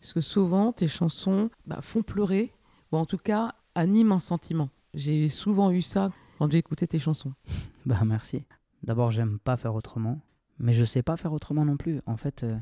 Parce 0.00 0.12
que 0.12 0.20
souvent, 0.20 0.72
tes 0.72 0.88
chansons 0.88 1.50
bah, 1.66 1.80
font 1.80 2.02
pleurer, 2.02 2.52
ou 2.92 2.96
en 2.96 3.06
tout 3.06 3.18
cas 3.18 3.54
animent 3.74 4.12
un 4.12 4.20
sentiment. 4.20 4.70
J'ai 4.94 5.28
souvent 5.28 5.70
eu 5.70 5.82
ça 5.82 6.10
quand 6.38 6.50
j'ai 6.50 6.58
écouté 6.58 6.86
tes 6.86 6.98
chansons. 6.98 7.32
Bah 7.86 8.02
merci. 8.04 8.44
D'abord, 8.82 9.12
j'aime 9.12 9.38
pas 9.38 9.56
faire 9.56 9.74
autrement. 9.74 10.20
mais 10.58 10.72
je 10.72 10.84
sais 10.84 11.02
pas 11.02 11.16
faire 11.16 11.32
autrement 11.32 11.64
non 11.64 11.76
plus. 11.76 12.00
En 12.06 12.16
fait, 12.16 12.42
euh, 12.42 12.58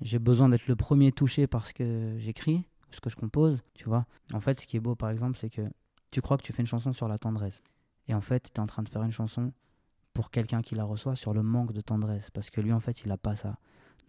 j'ai 0.00 0.18
besoin 0.18 0.48
d'être 0.48 0.66
le 0.66 0.74
premier 0.74 1.12
touché 1.12 1.46
par 1.46 1.66
ce 1.66 1.74
que 1.74 2.16
j'écris, 2.18 2.66
ce 2.90 3.00
que 3.00 3.10
je 3.10 3.16
compose, 3.16 3.62
tu 3.74 3.84
vois. 3.84 4.06
En 4.32 4.40
fait, 4.40 4.60
ce 4.60 4.66
qui 4.66 4.76
est 4.76 4.80
beau, 4.80 4.96
par 4.96 5.10
exemple, 5.10 5.36
c'est 5.38 5.50
que 5.50 5.62
tu 6.10 6.20
crois 6.20 6.38
que 6.38 6.42
tu 6.42 6.52
fais 6.52 6.62
une 6.62 6.66
chanson 6.66 6.92
sur 6.92 7.06
la 7.06 7.18
tendresse. 7.18 7.62
Et 8.08 8.14
en 8.14 8.20
fait, 8.20 8.50
tu 8.52 8.56
es 8.56 8.60
en 8.60 8.66
train 8.66 8.82
de 8.82 8.88
faire 8.88 9.02
une 9.02 9.12
chanson 9.12 9.52
pour 10.14 10.30
quelqu'un 10.30 10.62
qui 10.62 10.74
la 10.74 10.84
reçoit 10.84 11.14
sur 11.14 11.32
le 11.34 11.42
manque 11.42 11.72
de 11.72 11.80
tendresse. 11.80 12.30
Parce 12.30 12.50
que 12.50 12.60
lui, 12.60 12.72
en 12.72 12.80
fait, 12.80 13.02
il 13.02 13.08
n'a 13.08 13.18
pas 13.18 13.36
ça. 13.36 13.58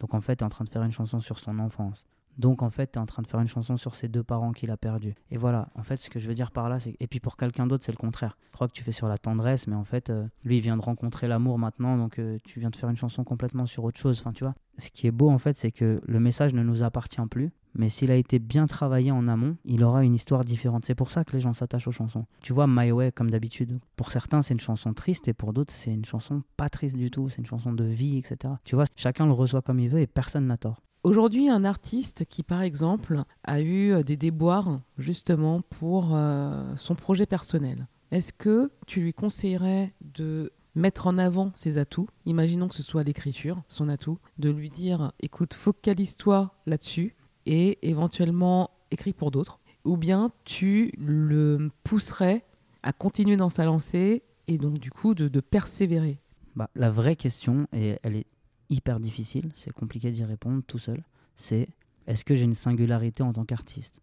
Donc, 0.00 0.14
en 0.14 0.20
fait, 0.20 0.36
tu 0.36 0.42
es 0.42 0.46
en 0.46 0.48
train 0.48 0.64
de 0.64 0.70
faire 0.70 0.82
une 0.82 0.92
chanson 0.92 1.20
sur 1.20 1.38
son 1.38 1.58
enfance. 1.58 2.06
Donc, 2.38 2.62
en 2.62 2.70
fait, 2.70 2.92
tu 2.92 2.98
es 2.98 3.02
en 3.02 3.06
train 3.06 3.22
de 3.22 3.26
faire 3.26 3.40
une 3.40 3.48
chanson 3.48 3.76
sur 3.76 3.96
ses 3.96 4.08
deux 4.08 4.22
parents 4.22 4.52
qu'il 4.52 4.70
a 4.70 4.76
perdus. 4.76 5.14
Et 5.30 5.36
voilà, 5.36 5.68
en 5.74 5.82
fait, 5.82 5.96
ce 5.96 6.10
que 6.10 6.18
je 6.18 6.26
veux 6.26 6.34
dire 6.34 6.50
par 6.50 6.68
là, 6.68 6.80
c'est. 6.80 6.96
Et 7.00 7.06
puis 7.06 7.20
pour 7.20 7.36
quelqu'un 7.36 7.66
d'autre, 7.66 7.84
c'est 7.84 7.92
le 7.92 7.96
contraire. 7.96 8.36
Je 8.50 8.52
crois 8.52 8.68
que 8.68 8.72
tu 8.72 8.82
fais 8.82 8.92
sur 8.92 9.08
la 9.08 9.18
tendresse, 9.18 9.66
mais 9.66 9.76
en 9.76 9.84
fait, 9.84 10.10
euh, 10.10 10.26
lui, 10.44 10.58
il 10.58 10.60
vient 10.60 10.76
de 10.76 10.82
rencontrer 10.82 11.28
l'amour 11.28 11.58
maintenant, 11.58 11.96
donc 11.96 12.18
euh, 12.18 12.38
tu 12.44 12.60
viens 12.60 12.70
de 12.70 12.76
faire 12.76 12.88
une 12.88 12.96
chanson 12.96 13.24
complètement 13.24 13.66
sur 13.66 13.84
autre 13.84 13.98
chose. 13.98 14.18
Enfin, 14.20 14.32
tu 14.32 14.44
vois. 14.44 14.54
Ce 14.78 14.90
qui 14.90 15.06
est 15.06 15.10
beau, 15.10 15.28
en 15.28 15.38
fait, 15.38 15.56
c'est 15.56 15.72
que 15.72 16.00
le 16.06 16.20
message 16.20 16.54
ne 16.54 16.62
nous 16.62 16.82
appartient 16.82 17.20
plus. 17.30 17.52
Mais 17.74 17.88
s'il 17.88 18.10
a 18.10 18.16
été 18.16 18.38
bien 18.38 18.66
travaillé 18.66 19.12
en 19.12 19.28
amont, 19.28 19.56
il 19.64 19.84
aura 19.84 20.04
une 20.04 20.14
histoire 20.14 20.44
différente. 20.44 20.84
C'est 20.84 20.94
pour 20.94 21.10
ça 21.10 21.24
que 21.24 21.32
les 21.32 21.40
gens 21.40 21.52
s'attachent 21.52 21.86
aux 21.86 21.92
chansons. 21.92 22.26
Tu 22.42 22.52
vois, 22.52 22.66
My 22.66 22.90
Way, 22.90 23.12
comme 23.12 23.30
d'habitude, 23.30 23.78
pour 23.96 24.10
certains, 24.10 24.42
c'est 24.42 24.54
une 24.54 24.60
chanson 24.60 24.92
triste 24.92 25.28
et 25.28 25.34
pour 25.34 25.52
d'autres, 25.52 25.72
c'est 25.72 25.92
une 25.92 26.04
chanson 26.04 26.42
pas 26.56 26.68
triste 26.68 26.96
du 26.96 27.10
tout. 27.10 27.28
C'est 27.28 27.38
une 27.38 27.46
chanson 27.46 27.72
de 27.72 27.84
vie, 27.84 28.18
etc. 28.18 28.54
Tu 28.64 28.74
vois, 28.74 28.86
chacun 28.96 29.26
le 29.26 29.32
reçoit 29.32 29.62
comme 29.62 29.78
il 29.78 29.88
veut 29.88 30.00
et 30.00 30.06
personne 30.06 30.46
n'a 30.46 30.56
tort. 30.56 30.82
Aujourd'hui, 31.02 31.48
un 31.48 31.64
artiste 31.64 32.26
qui, 32.26 32.42
par 32.42 32.60
exemple, 32.60 33.22
a 33.44 33.62
eu 33.62 33.92
euh, 33.92 34.02
des 34.02 34.18
déboires 34.18 34.80
justement 34.98 35.62
pour 35.62 36.14
euh, 36.14 36.74
son 36.76 36.94
projet 36.94 37.24
personnel, 37.24 37.86
est-ce 38.10 38.34
que 38.34 38.70
tu 38.86 39.00
lui 39.00 39.14
conseillerais 39.14 39.94
de 40.02 40.52
mettre 40.74 41.06
en 41.06 41.16
avant 41.16 41.52
ses 41.54 41.78
atouts, 41.78 42.08
imaginons 42.26 42.68
que 42.68 42.74
ce 42.74 42.82
soit 42.82 43.02
l'écriture, 43.02 43.62
son 43.68 43.88
atout, 43.88 44.18
de 44.38 44.50
lui 44.50 44.68
dire, 44.68 45.12
écoute, 45.20 45.54
focalise-toi 45.54 46.54
là-dessus 46.66 47.16
et 47.46 47.78
éventuellement 47.88 48.70
écris 48.90 49.12
pour 49.12 49.30
d'autres, 49.30 49.58
ou 49.84 49.96
bien 49.96 50.32
tu 50.44 50.92
le 50.98 51.70
pousserais 51.82 52.44
à 52.82 52.92
continuer 52.92 53.36
dans 53.36 53.48
sa 53.48 53.64
lancée 53.64 54.22
et 54.48 54.58
donc 54.58 54.78
du 54.78 54.90
coup 54.90 55.14
de, 55.14 55.40
persévérer? 55.40 56.18
Bah, 56.56 56.68
La 56.74 56.90
vraie 56.90 57.16
question, 57.16 57.66
et 57.72 57.98
elle 58.02 58.16
est 58.16 58.26
hyper 58.70 59.00
difficile, 59.00 59.50
c'est 59.56 59.72
compliqué 59.72 60.10
d'y 60.10 60.24
répondre 60.24 60.62
tout 60.66 60.78
seul, 60.78 61.02
c'est 61.36 61.68
est-ce 62.06 62.24
que 62.24 62.34
j'ai 62.34 62.44
une 62.44 62.54
singularité 62.54 63.22
en 63.22 63.32
tant 63.32 63.44
qu'artiste? 63.44 64.00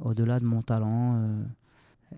Au-delà 0.00 0.38
de 0.38 0.44
mon 0.44 0.62
talent, 0.62 1.16
euh, 1.16 1.42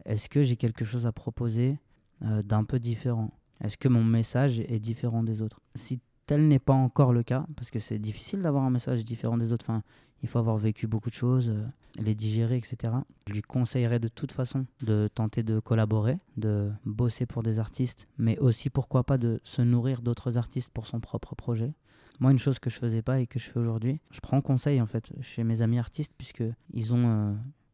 est-ce 0.05 0.29
que 0.29 0.45
j'ai 0.45 0.57
quelque 0.57 0.85
chose 0.85 1.07
à 1.07 1.13
proposer 1.13 1.79
euh, 2.23 2.43
d'un 2.43 2.65
peu 2.65 2.79
différent? 2.79 3.31
Est-ce 3.61 3.77
que 3.77 3.89
mon 3.89 4.05
message 4.05 4.61
est 4.61 4.79
différent 4.79 5.23
des 5.23 5.43
autres? 5.43 5.61
Si 5.75 6.01
tel 6.27 6.47
n'est 6.47 6.59
pas 6.59 6.75
encore 6.75 7.13
le 7.13 7.23
cas, 7.23 7.47
parce 7.57 7.71
que 7.71 7.81
c'est 7.81 7.99
difficile 7.99 8.43
d'avoir 8.43 8.65
un 8.65 8.71
message 8.71 9.05
différent 9.05 9.37
des 9.37 9.53
autres, 9.53 9.65
enfin, 9.69 9.83
il 10.23 10.29
faut 10.29 10.39
avoir 10.39 10.57
vécu 10.57 10.87
beaucoup 10.87 11.11
de 11.11 11.15
choses, 11.15 11.49
euh, 11.51 11.65
les 11.97 12.15
digérer, 12.15 12.57
etc. 12.57 12.93
Je 13.27 13.33
lui 13.33 13.43
conseillerais 13.43 13.99
de 13.99 14.09
toute 14.09 14.33
façon 14.33 14.67
de 14.83 15.09
tenter 15.15 15.43
de 15.43 15.61
collaborer, 15.61 16.19
de 16.37 16.71
bosser 16.85 17.27
pour 17.27 17.43
des 17.43 17.59
artistes, 17.59 18.07
mais 18.19 18.39
aussi 18.39 18.71
pourquoi 18.71 19.05
pas 19.05 19.19
de 19.19 19.41
se 19.45 19.63
nourrir 19.63 20.03
d'autres 20.03 20.37
artistes 20.37 20.71
pour 20.73 20.87
son 20.87 21.01
propre 21.01 21.35
projet. 21.35 21.73
Moi, 22.21 22.33
une 22.33 22.39
chose 22.39 22.59
que 22.59 22.69
je 22.69 22.79
faisais 22.79 23.03
pas 23.03 23.21
et 23.21 23.27
que 23.27 23.39
je 23.39 23.51
fais 23.51 23.59
aujourd'hui, 23.59 23.99
je 24.11 24.21
prends 24.21 24.41
conseil 24.43 24.81
en 24.81 24.87
fait 24.87 25.11
chez 25.23 25.43
mes 25.43 25.63
amis 25.63 25.79
artistes 25.79 26.13
puisque 26.19 26.45
ils 26.75 26.93
ont 26.93 27.07
euh, 27.07 27.33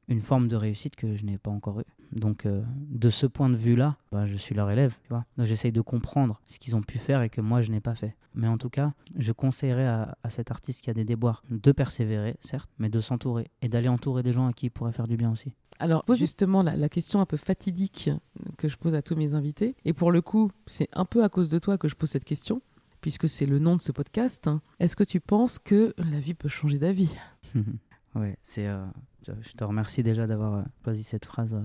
une 0.09 0.23
forme 0.23 0.47
de 0.47 0.57
réussite 0.57 0.95
que 0.95 1.17
je 1.17 1.25
n'ai 1.25 1.39
pas 1.39 1.51
encore 1.51 1.81
eue. 1.81 1.96
Donc, 2.13 2.47
euh, 2.47 2.63
de 2.89 3.11
ce 3.11 3.27
point 3.27 3.49
de 3.49 3.57
vue-là, 3.57 3.97
bah, 4.13 4.27
je 4.27 4.37
suis 4.37 4.55
leur 4.55 4.71
élève, 4.71 4.97
tu 5.03 5.09
vois. 5.09 5.25
Donc, 5.37 5.47
j'essaye 5.47 5.73
de 5.73 5.81
comprendre 5.81 6.41
ce 6.47 6.59
qu'ils 6.59 6.77
ont 6.77 6.83
pu 6.83 6.99
faire 6.99 7.23
et 7.23 7.29
que 7.29 7.41
moi, 7.41 7.63
je 7.63 7.71
n'ai 7.71 7.81
pas 7.81 7.95
fait. 7.95 8.17
Mais 8.35 8.49
en 8.49 8.59
tout 8.59 8.71
cas, 8.71 8.93
je 9.17 9.33
conseillerais 9.33 9.87
à, 9.87 10.17
à, 10.23 10.31
cet 10.31 10.51
artiste 10.51 10.83
qui 10.83 10.91
a 10.91 10.95
des 10.95 11.05
déboires 11.05 11.43
de 11.51 11.73
persévérer, 11.73 12.37
certes, 12.41 12.71
mais 12.79 12.89
de 12.89 13.01
s'entourer 13.01 13.51
et 13.63 13.69
d'aller 13.69 13.89
entourer 13.89 14.23
des 14.23 14.33
gens 14.33 14.47
à 14.47 14.53
qui 14.53 14.67
il 14.67 14.71
pourrait 14.71 14.93
faire 14.93 15.09
du 15.09 15.17
bien 15.17 15.31
aussi. 15.31 15.55
Alors, 15.79 16.05
justement, 16.15 16.63
la, 16.63 16.77
la, 16.77 16.89
question 16.89 17.21
un 17.21 17.27
peu 17.27 17.37
fatidique 17.37 18.11
que 18.57 18.69
je 18.69 18.77
pose 18.77 18.95
à 18.95 19.03
tous 19.03 19.17
mes 19.17 19.35
invités, 19.35 19.75
et 19.85 19.93
pour 19.93 20.11
le 20.11 20.23
coup, 20.23 20.51
c'est 20.67 20.89
un 20.93 21.05
peu 21.05 21.23
à 21.23 21.29
cause 21.29 21.51
de 21.51 21.59
toi 21.59 21.77
que 21.77 21.89
je 21.89 21.95
pose 21.95 22.11
cette 22.11 22.25
question, 22.25 22.63
puisque 23.01 23.29
c'est 23.29 23.47
le 23.47 23.59
nom 23.59 23.77
de 23.77 23.83
ce 23.83 23.93
podcast. 23.93 24.49
Est-ce 24.81 24.97
que 24.97 25.05
tu 25.05 25.21
penses 25.21 25.59
que 25.59 25.95
la 25.99 26.19
vie 26.19 26.35
peut 26.35 26.49
changer 26.49 26.79
d'avis? 26.79 27.15
Ouais, 28.15 28.39
c'est. 28.43 28.67
Euh, 28.67 28.83
je 29.27 29.53
te 29.53 29.63
remercie 29.63 30.03
déjà 30.03 30.27
d'avoir 30.27 30.65
choisi 30.85 31.03
cette 31.03 31.27
phrase 31.27 31.53
euh, 31.53 31.61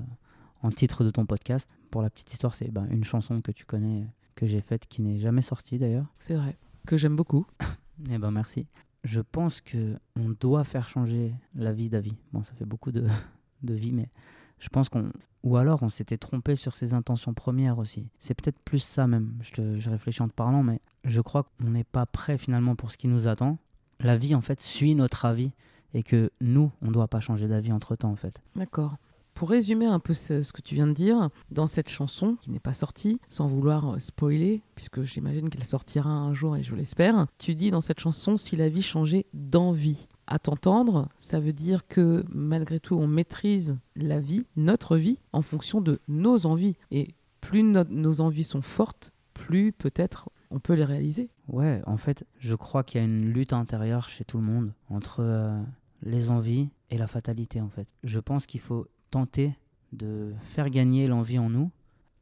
en 0.61 0.69
titre 0.69 1.03
de 1.03 1.09
ton 1.09 1.25
podcast. 1.25 1.69
Pour 1.89 2.01
la 2.01 2.09
petite 2.09 2.31
histoire, 2.33 2.55
c'est 2.55 2.71
ben, 2.71 2.87
une 2.89 3.03
chanson 3.03 3.41
que 3.41 3.51
tu 3.51 3.65
connais, 3.65 4.07
que 4.35 4.45
j'ai 4.45 4.61
faite, 4.61 4.87
qui 4.87 5.01
n'est 5.01 5.19
jamais 5.19 5.41
sortie 5.41 5.77
d'ailleurs. 5.77 6.05
C'est 6.19 6.35
vrai, 6.35 6.57
que 6.85 6.97
j'aime 6.97 7.15
beaucoup. 7.15 7.45
Eh 8.09 8.17
ben 8.17 8.31
merci. 8.31 8.65
Je 9.03 9.21
pense 9.21 9.61
que 9.61 9.95
on 10.15 10.29
doit 10.29 10.63
faire 10.63 10.89
changer 10.89 11.35
la 11.53 11.71
vie 11.71 11.87
d'Avi. 11.87 12.15
Bon, 12.33 12.41
ça 12.41 12.53
fait 12.53 12.65
beaucoup 12.65 12.91
de, 12.91 13.05
de 13.61 13.75
vie, 13.75 13.91
mais 13.91 14.09
je 14.57 14.69
pense 14.69 14.89
qu'on 14.89 15.11
ou 15.43 15.57
alors 15.57 15.83
on 15.83 15.89
s'était 15.89 16.17
trompé 16.17 16.55
sur 16.55 16.75
ses 16.75 16.93
intentions 16.93 17.33
premières 17.33 17.77
aussi. 17.77 18.07
C'est 18.19 18.33
peut-être 18.33 18.59
plus 18.59 18.79
ça 18.79 19.07
même. 19.07 19.33
Je, 19.41 19.51
te, 19.51 19.77
je 19.77 19.89
réfléchis 19.89 20.21
en 20.21 20.29
te 20.29 20.33
parlant, 20.33 20.63
mais 20.63 20.81
je 21.03 21.21
crois 21.21 21.43
qu'on 21.43 21.69
n'est 21.69 21.83
pas 21.83 22.05
prêt 22.05 22.37
finalement 22.37 22.75
pour 22.75 22.91
ce 22.91 22.97
qui 22.97 23.07
nous 23.07 23.27
attend. 23.27 23.57
La 23.99 24.17
vie 24.17 24.35
en 24.35 24.41
fait 24.41 24.59
suit 24.59 24.95
notre 24.95 25.25
avis 25.25 25.51
et 25.93 26.03
que 26.03 26.31
nous, 26.41 26.71
on 26.81 26.87
ne 26.87 26.91
doit 26.91 27.07
pas 27.07 27.19
changer 27.19 27.47
d'avis 27.47 27.71
entre 27.71 27.95
temps 27.95 28.11
en 28.11 28.15
fait. 28.15 28.41
D'accord. 28.55 28.97
Pour 29.33 29.49
résumer 29.49 29.85
un 29.85 29.99
peu 29.99 30.13
ce, 30.13 30.51
que 30.51 30.61
tu 30.61 30.75
viens 30.75 30.87
de 30.87 30.93
dire, 30.93 31.29
dans 31.49 31.67
cette 31.67 31.89
chanson 31.89 32.37
qui 32.41 32.51
n'est 32.51 32.59
pas 32.59 32.73
sortie, 32.73 33.19
sans 33.29 33.47
vouloir 33.47 33.99
spoiler, 33.99 34.61
puisque 34.75 35.03
j'imagine 35.03 35.49
qu'elle 35.49 35.63
sortira 35.63 36.09
un 36.09 36.33
jour 36.33 36.55
et 36.55 36.63
je 36.63 36.75
l'espère, 36.75 37.25
tu 37.37 37.55
dis 37.55 37.71
dans 37.71 37.81
cette 37.81 37.99
chanson 37.99 38.37
si 38.37 38.55
la 38.55 38.69
vie 38.69 38.81
changeait 38.83 39.25
d'envie. 39.33 40.07
À 40.27 40.39
t'entendre, 40.39 41.09
ça 41.17 41.39
veut 41.39 41.53
dire 41.53 41.87
que 41.87 42.23
malgré 42.29 42.79
tout, 42.79 42.95
on 42.95 43.07
maîtrise 43.07 43.77
la 43.95 44.19
vie, 44.19 44.45
notre 44.55 44.95
vie, 44.95 45.19
en 45.33 45.41
fonction 45.41 45.81
de 45.81 45.99
nos 46.07 46.45
envies. 46.45 46.77
Et 46.91 47.15
plus 47.41 47.63
no 47.63 47.83
nos 47.89 48.21
envies 48.21 48.45
sont 48.45 48.61
fortes, 48.61 49.11
plus 49.33 49.73
peut-être 49.73 50.29
on 50.51 50.59
peut 50.59 50.73
les 50.73 50.85
réaliser. 50.85 51.29
Ouais, 51.47 51.81
en 51.85 51.97
fait, 51.97 52.25
je 52.37 52.55
crois 52.55 52.83
qu'il 52.83 52.99
y 52.99 53.03
a 53.03 53.05
une 53.05 53.31
lutte 53.31 53.53
intérieure 53.53 54.09
chez 54.09 54.23
tout 54.23 54.37
le 54.37 54.43
monde 54.43 54.73
entre 54.89 55.21
euh, 55.21 55.61
les 56.03 56.29
envies 56.29 56.69
et 56.89 56.97
la 56.97 57.07
fatalité, 57.07 57.61
en 57.61 57.69
fait. 57.69 57.87
Je 58.03 58.19
pense 58.19 58.45
qu'il 58.45 58.59
faut 58.59 58.87
tenter 59.11 59.53
de 59.93 60.33
faire 60.41 60.69
gagner 60.69 61.07
l'envie 61.07 61.37
en 61.37 61.49
nous. 61.49 61.69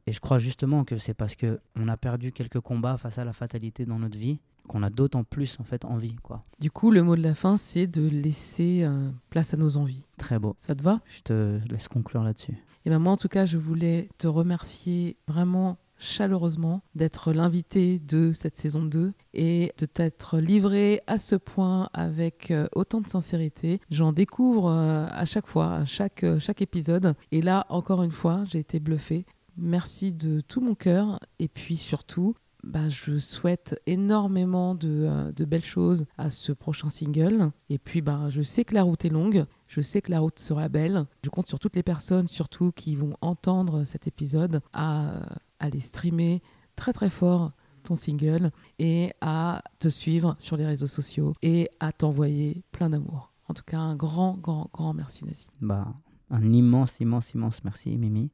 Et 0.06 0.12
je 0.12 0.20
crois 0.20 0.38
justement 0.38 0.84
que 0.84 0.98
c'est 0.98 1.14
parce 1.14 1.36
que 1.36 1.60
on 1.76 1.88
a 1.88 1.96
perdu 1.96 2.32
quelques 2.32 2.60
combats 2.60 2.96
face 2.96 3.18
à 3.18 3.24
la 3.24 3.32
fatalité 3.32 3.86
dans 3.86 3.98
notre 3.98 4.18
vie 4.18 4.40
qu'on 4.68 4.82
a 4.82 4.90
d'autant 4.90 5.24
plus 5.24 5.58
en 5.58 5.64
fait 5.64 5.84
envie 5.84 6.14
quoi. 6.16 6.44
Du 6.60 6.70
coup, 6.70 6.90
le 6.90 7.02
mot 7.02 7.16
de 7.16 7.22
la 7.22 7.34
fin, 7.34 7.56
c'est 7.56 7.86
de 7.86 8.08
laisser 8.08 8.82
euh, 8.84 9.10
place 9.28 9.52
à 9.52 9.56
nos 9.56 9.76
envies. 9.76 10.06
Très 10.16 10.38
beau. 10.38 10.56
Ça 10.60 10.74
te 10.74 10.82
va? 10.82 11.00
Je 11.08 11.22
te 11.22 11.60
laisse 11.68 11.88
conclure 11.88 12.22
là-dessus. 12.22 12.56
Et 12.84 12.90
ben 12.90 12.98
moi, 12.98 13.12
en 13.12 13.16
tout 13.16 13.28
cas, 13.28 13.46
je 13.46 13.58
voulais 13.58 14.08
te 14.18 14.26
remercier 14.26 15.16
vraiment 15.26 15.78
chaleureusement 16.00 16.82
d'être 16.94 17.32
l'invité 17.32 17.98
de 18.00 18.32
cette 18.32 18.56
saison 18.56 18.82
2 18.82 19.12
et 19.34 19.72
de 19.78 19.86
t'être 19.86 20.38
livré 20.38 21.02
à 21.06 21.18
ce 21.18 21.36
point 21.36 21.88
avec 21.92 22.50
euh, 22.50 22.66
autant 22.74 23.00
de 23.00 23.08
sincérité. 23.08 23.80
J'en 23.90 24.12
découvre 24.12 24.70
euh, 24.70 25.06
à 25.10 25.24
chaque 25.24 25.46
fois, 25.46 25.74
à 25.74 25.84
chaque, 25.84 26.24
euh, 26.24 26.40
chaque 26.40 26.62
épisode. 26.62 27.14
Et 27.30 27.42
là, 27.42 27.66
encore 27.68 28.02
une 28.02 28.12
fois, 28.12 28.44
j'ai 28.48 28.58
été 28.58 28.80
bluffé. 28.80 29.26
Merci 29.56 30.12
de 30.12 30.40
tout 30.40 30.60
mon 30.60 30.74
cœur. 30.74 31.20
Et 31.38 31.48
puis 31.48 31.76
surtout, 31.76 32.34
bah, 32.64 32.88
je 32.88 33.18
souhaite 33.18 33.80
énormément 33.86 34.74
de, 34.74 35.32
de, 35.34 35.44
belles 35.44 35.64
choses 35.64 36.06
à 36.18 36.30
ce 36.30 36.52
prochain 36.52 36.88
single. 36.88 37.50
Et 37.68 37.78
puis, 37.78 38.00
bah, 38.00 38.28
je 38.28 38.42
sais 38.42 38.64
que 38.64 38.74
la 38.74 38.82
route 38.82 39.04
est 39.04 39.10
longue. 39.10 39.44
Je 39.66 39.80
sais 39.80 40.02
que 40.02 40.10
la 40.10 40.20
route 40.20 40.38
sera 40.38 40.68
belle. 40.68 41.06
Je 41.24 41.30
compte 41.30 41.46
sur 41.46 41.58
toutes 41.58 41.76
les 41.76 41.82
personnes, 41.82 42.26
surtout, 42.26 42.72
qui 42.72 42.96
vont 42.96 43.14
entendre 43.20 43.84
cet 43.84 44.06
épisode, 44.06 44.60
à 44.72 45.22
aller 45.60 45.80
streamer 45.80 46.42
très 46.76 46.92
très 46.92 47.10
fort 47.10 47.52
ton 47.82 47.94
single 47.94 48.50
et 48.78 49.12
à 49.20 49.62
te 49.78 49.88
suivre 49.88 50.36
sur 50.38 50.56
les 50.56 50.66
réseaux 50.66 50.86
sociaux 50.86 51.34
et 51.42 51.70
à 51.80 51.92
t'envoyer 51.92 52.62
plein 52.72 52.90
d'amour. 52.90 53.32
En 53.48 53.54
tout 53.54 53.64
cas, 53.64 53.78
un 53.78 53.96
grand, 53.96 54.36
grand, 54.36 54.70
grand 54.72 54.94
merci, 54.94 55.24
Nazi. 55.24 55.46
Bah, 55.60 55.94
un 56.30 56.52
immense, 56.52 57.00
immense, 57.00 57.34
immense 57.34 57.64
merci, 57.64 57.96
Mimi. 57.96 58.30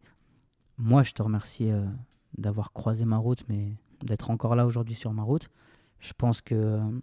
Moi, 0.79 1.03
je 1.03 1.13
te 1.13 1.23
remercie 1.23 1.71
euh, 1.71 1.87
d'avoir 2.37 2.73
croisé 2.73 3.05
ma 3.05 3.17
route, 3.17 3.45
mais 3.49 3.73
d'être 4.03 4.31
encore 4.31 4.57
là 4.57 4.67
aujourd'hui 4.67 4.95
sur 4.95 5.13
ma 5.13 5.23
route. 5.23 5.49
Je 6.01 6.13
pense 6.13 6.43
que, 6.43 6.55
euh, 6.55 7.01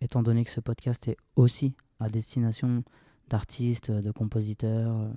étant 0.00 0.22
donné 0.22 0.44
que 0.44 0.50
ce 0.50 0.60
podcast 0.60 1.08
est 1.08 1.16
aussi 1.34 1.74
à 1.98 2.08
destination 2.08 2.84
d'artistes, 3.28 3.90
de 3.90 4.12
compositeurs, 4.12 5.10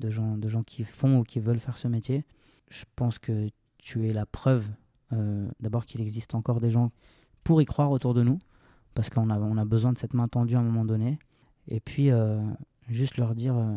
de 0.00 0.10
gens, 0.10 0.38
de 0.38 0.48
gens 0.48 0.62
qui 0.62 0.84
font 0.84 1.18
ou 1.18 1.22
qui 1.24 1.40
veulent 1.40 1.60
faire 1.60 1.76
ce 1.76 1.88
métier, 1.88 2.24
je 2.70 2.84
pense 2.96 3.18
que 3.18 3.50
tu 3.84 4.08
es 4.08 4.14
la 4.14 4.24
preuve 4.24 4.66
euh, 5.12 5.46
d'abord 5.60 5.84
qu'il 5.84 6.00
existe 6.00 6.34
encore 6.34 6.58
des 6.58 6.70
gens 6.70 6.90
pour 7.44 7.60
y 7.60 7.66
croire 7.66 7.90
autour 7.90 8.14
de 8.14 8.22
nous, 8.22 8.38
parce 8.94 9.10
qu'on 9.10 9.28
a, 9.28 9.38
on 9.38 9.58
a 9.58 9.66
besoin 9.66 9.92
de 9.92 9.98
cette 9.98 10.14
main 10.14 10.26
tendue 10.26 10.56
à 10.56 10.60
un 10.60 10.62
moment 10.62 10.86
donné. 10.86 11.18
Et 11.68 11.80
puis, 11.80 12.10
euh, 12.10 12.40
juste 12.88 13.18
leur 13.18 13.34
dire 13.34 13.54
euh, 13.56 13.76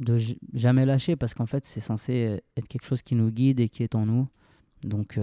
de 0.00 0.18
jamais 0.52 0.84
lâcher, 0.84 1.16
parce 1.16 1.32
qu'en 1.32 1.46
fait, 1.46 1.64
c'est 1.64 1.80
censé 1.80 2.42
être 2.58 2.68
quelque 2.68 2.84
chose 2.84 3.00
qui 3.00 3.14
nous 3.14 3.30
guide 3.30 3.58
et 3.58 3.70
qui 3.70 3.82
est 3.82 3.94
en 3.94 4.04
nous. 4.04 4.28
Donc, 4.82 5.18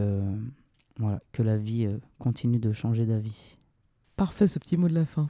Voilà, 0.98 1.20
que 1.32 1.44
la 1.44 1.58
vie 1.58 1.88
continue 2.18 2.60
de 2.60 2.74
changer 2.74 3.06
d'avis. 3.06 3.58
Parfait 4.16 4.48
ce 4.48 4.58
petit 4.58 4.78
mot 4.78 4.90
de 4.90 4.96
la 4.96 5.06
fin. 5.06 5.30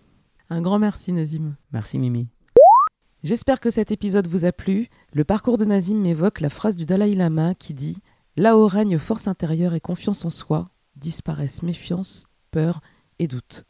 Un 0.50 0.62
grand 0.62 0.80
merci 0.80 1.12
Nazim. 1.12 1.56
Merci 1.74 2.00
Mimi. 2.00 2.28
J'espère 3.24 3.60
que 3.60 3.70
cet 3.70 3.92
épisode 3.92 4.28
vous 4.28 4.46
a 4.46 4.52
plu. 4.52 4.88
Le 5.14 5.24
parcours 5.24 5.58
de 5.58 5.66
Nazim 5.66 6.00
m'évoque 6.00 6.42
la 6.42 6.50
phrase 6.50 6.76
du 6.76 6.86
Dalai 6.86 7.16
Lama 7.16 7.54
qui 7.56 7.74
dit 7.74 7.98
Là 8.36 8.58
où 8.58 8.68
règne 8.68 8.98
force 8.98 9.28
intérieure 9.28 9.76
et 9.76 9.80
confiance 9.80 10.26
en 10.26 10.30
soi, 10.30 10.70
disparaissent 10.96 11.62
méfiance, 11.64 12.28
peur 12.52 12.82
et 13.20 13.28
doute. 13.28 13.66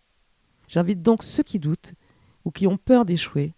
J'invite 0.67 1.01
donc 1.01 1.23
ceux 1.23 1.43
qui 1.43 1.59
doutent 1.59 1.93
ou 2.45 2.51
qui 2.51 2.67
ont 2.67 2.77
peur 2.77 3.05
d'échouer, 3.05 3.53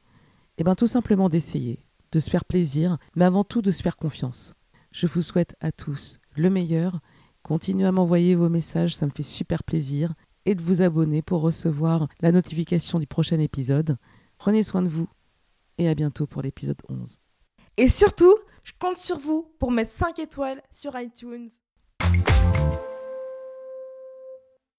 eh 0.58 0.64
bien 0.64 0.76
tout 0.76 0.88
simplement 0.88 1.30
d'essayer, 1.30 1.86
de 2.12 2.20
se 2.20 2.30
faire 2.30 2.46
plaisir, 2.46 2.98
mais 3.16 3.26
avant 3.26 3.44
tout 3.44 3.62
de 3.62 3.72
se 3.72 3.84
faire 3.84 3.98
confiance. 3.98 4.56
Je 4.92 5.08
vous 5.08 5.22
souhaite 5.22 5.56
à 5.60 5.72
tous 5.72 6.20
le 6.36 6.50
meilleur. 6.50 7.00
Continuez 7.44 7.86
à 7.86 7.92
m'envoyer 7.92 8.36
vos 8.36 8.50
messages, 8.50 8.96
ça 8.96 9.06
me 9.06 9.12
fait 9.12 9.24
super 9.24 9.64
plaisir. 9.64 10.14
Et 10.46 10.56
de 10.56 10.62
vous 10.62 10.82
abonner 10.82 11.22
pour 11.22 11.42
recevoir 11.42 12.08
la 12.22 12.32
notification 12.32 13.00
du 13.00 13.08
prochain 13.08 13.40
épisode. 13.40 13.98
Prenez 14.38 14.64
soin 14.64 14.84
de 14.84 14.90
vous 14.90 15.08
et 15.78 15.90
à 15.90 15.96
bientôt 15.96 16.28
pour 16.28 16.42
l'épisode 16.42 16.82
11. 16.88 17.20
Et 17.78 17.90
surtout, 17.90 18.34
je 18.66 18.74
compte 18.80 18.98
sur 18.98 19.20
vous 19.20 19.54
pour 19.60 19.70
mettre 19.70 19.92
5 19.92 20.18
étoiles 20.18 20.60
sur 20.72 21.00
iTunes. 21.00 21.50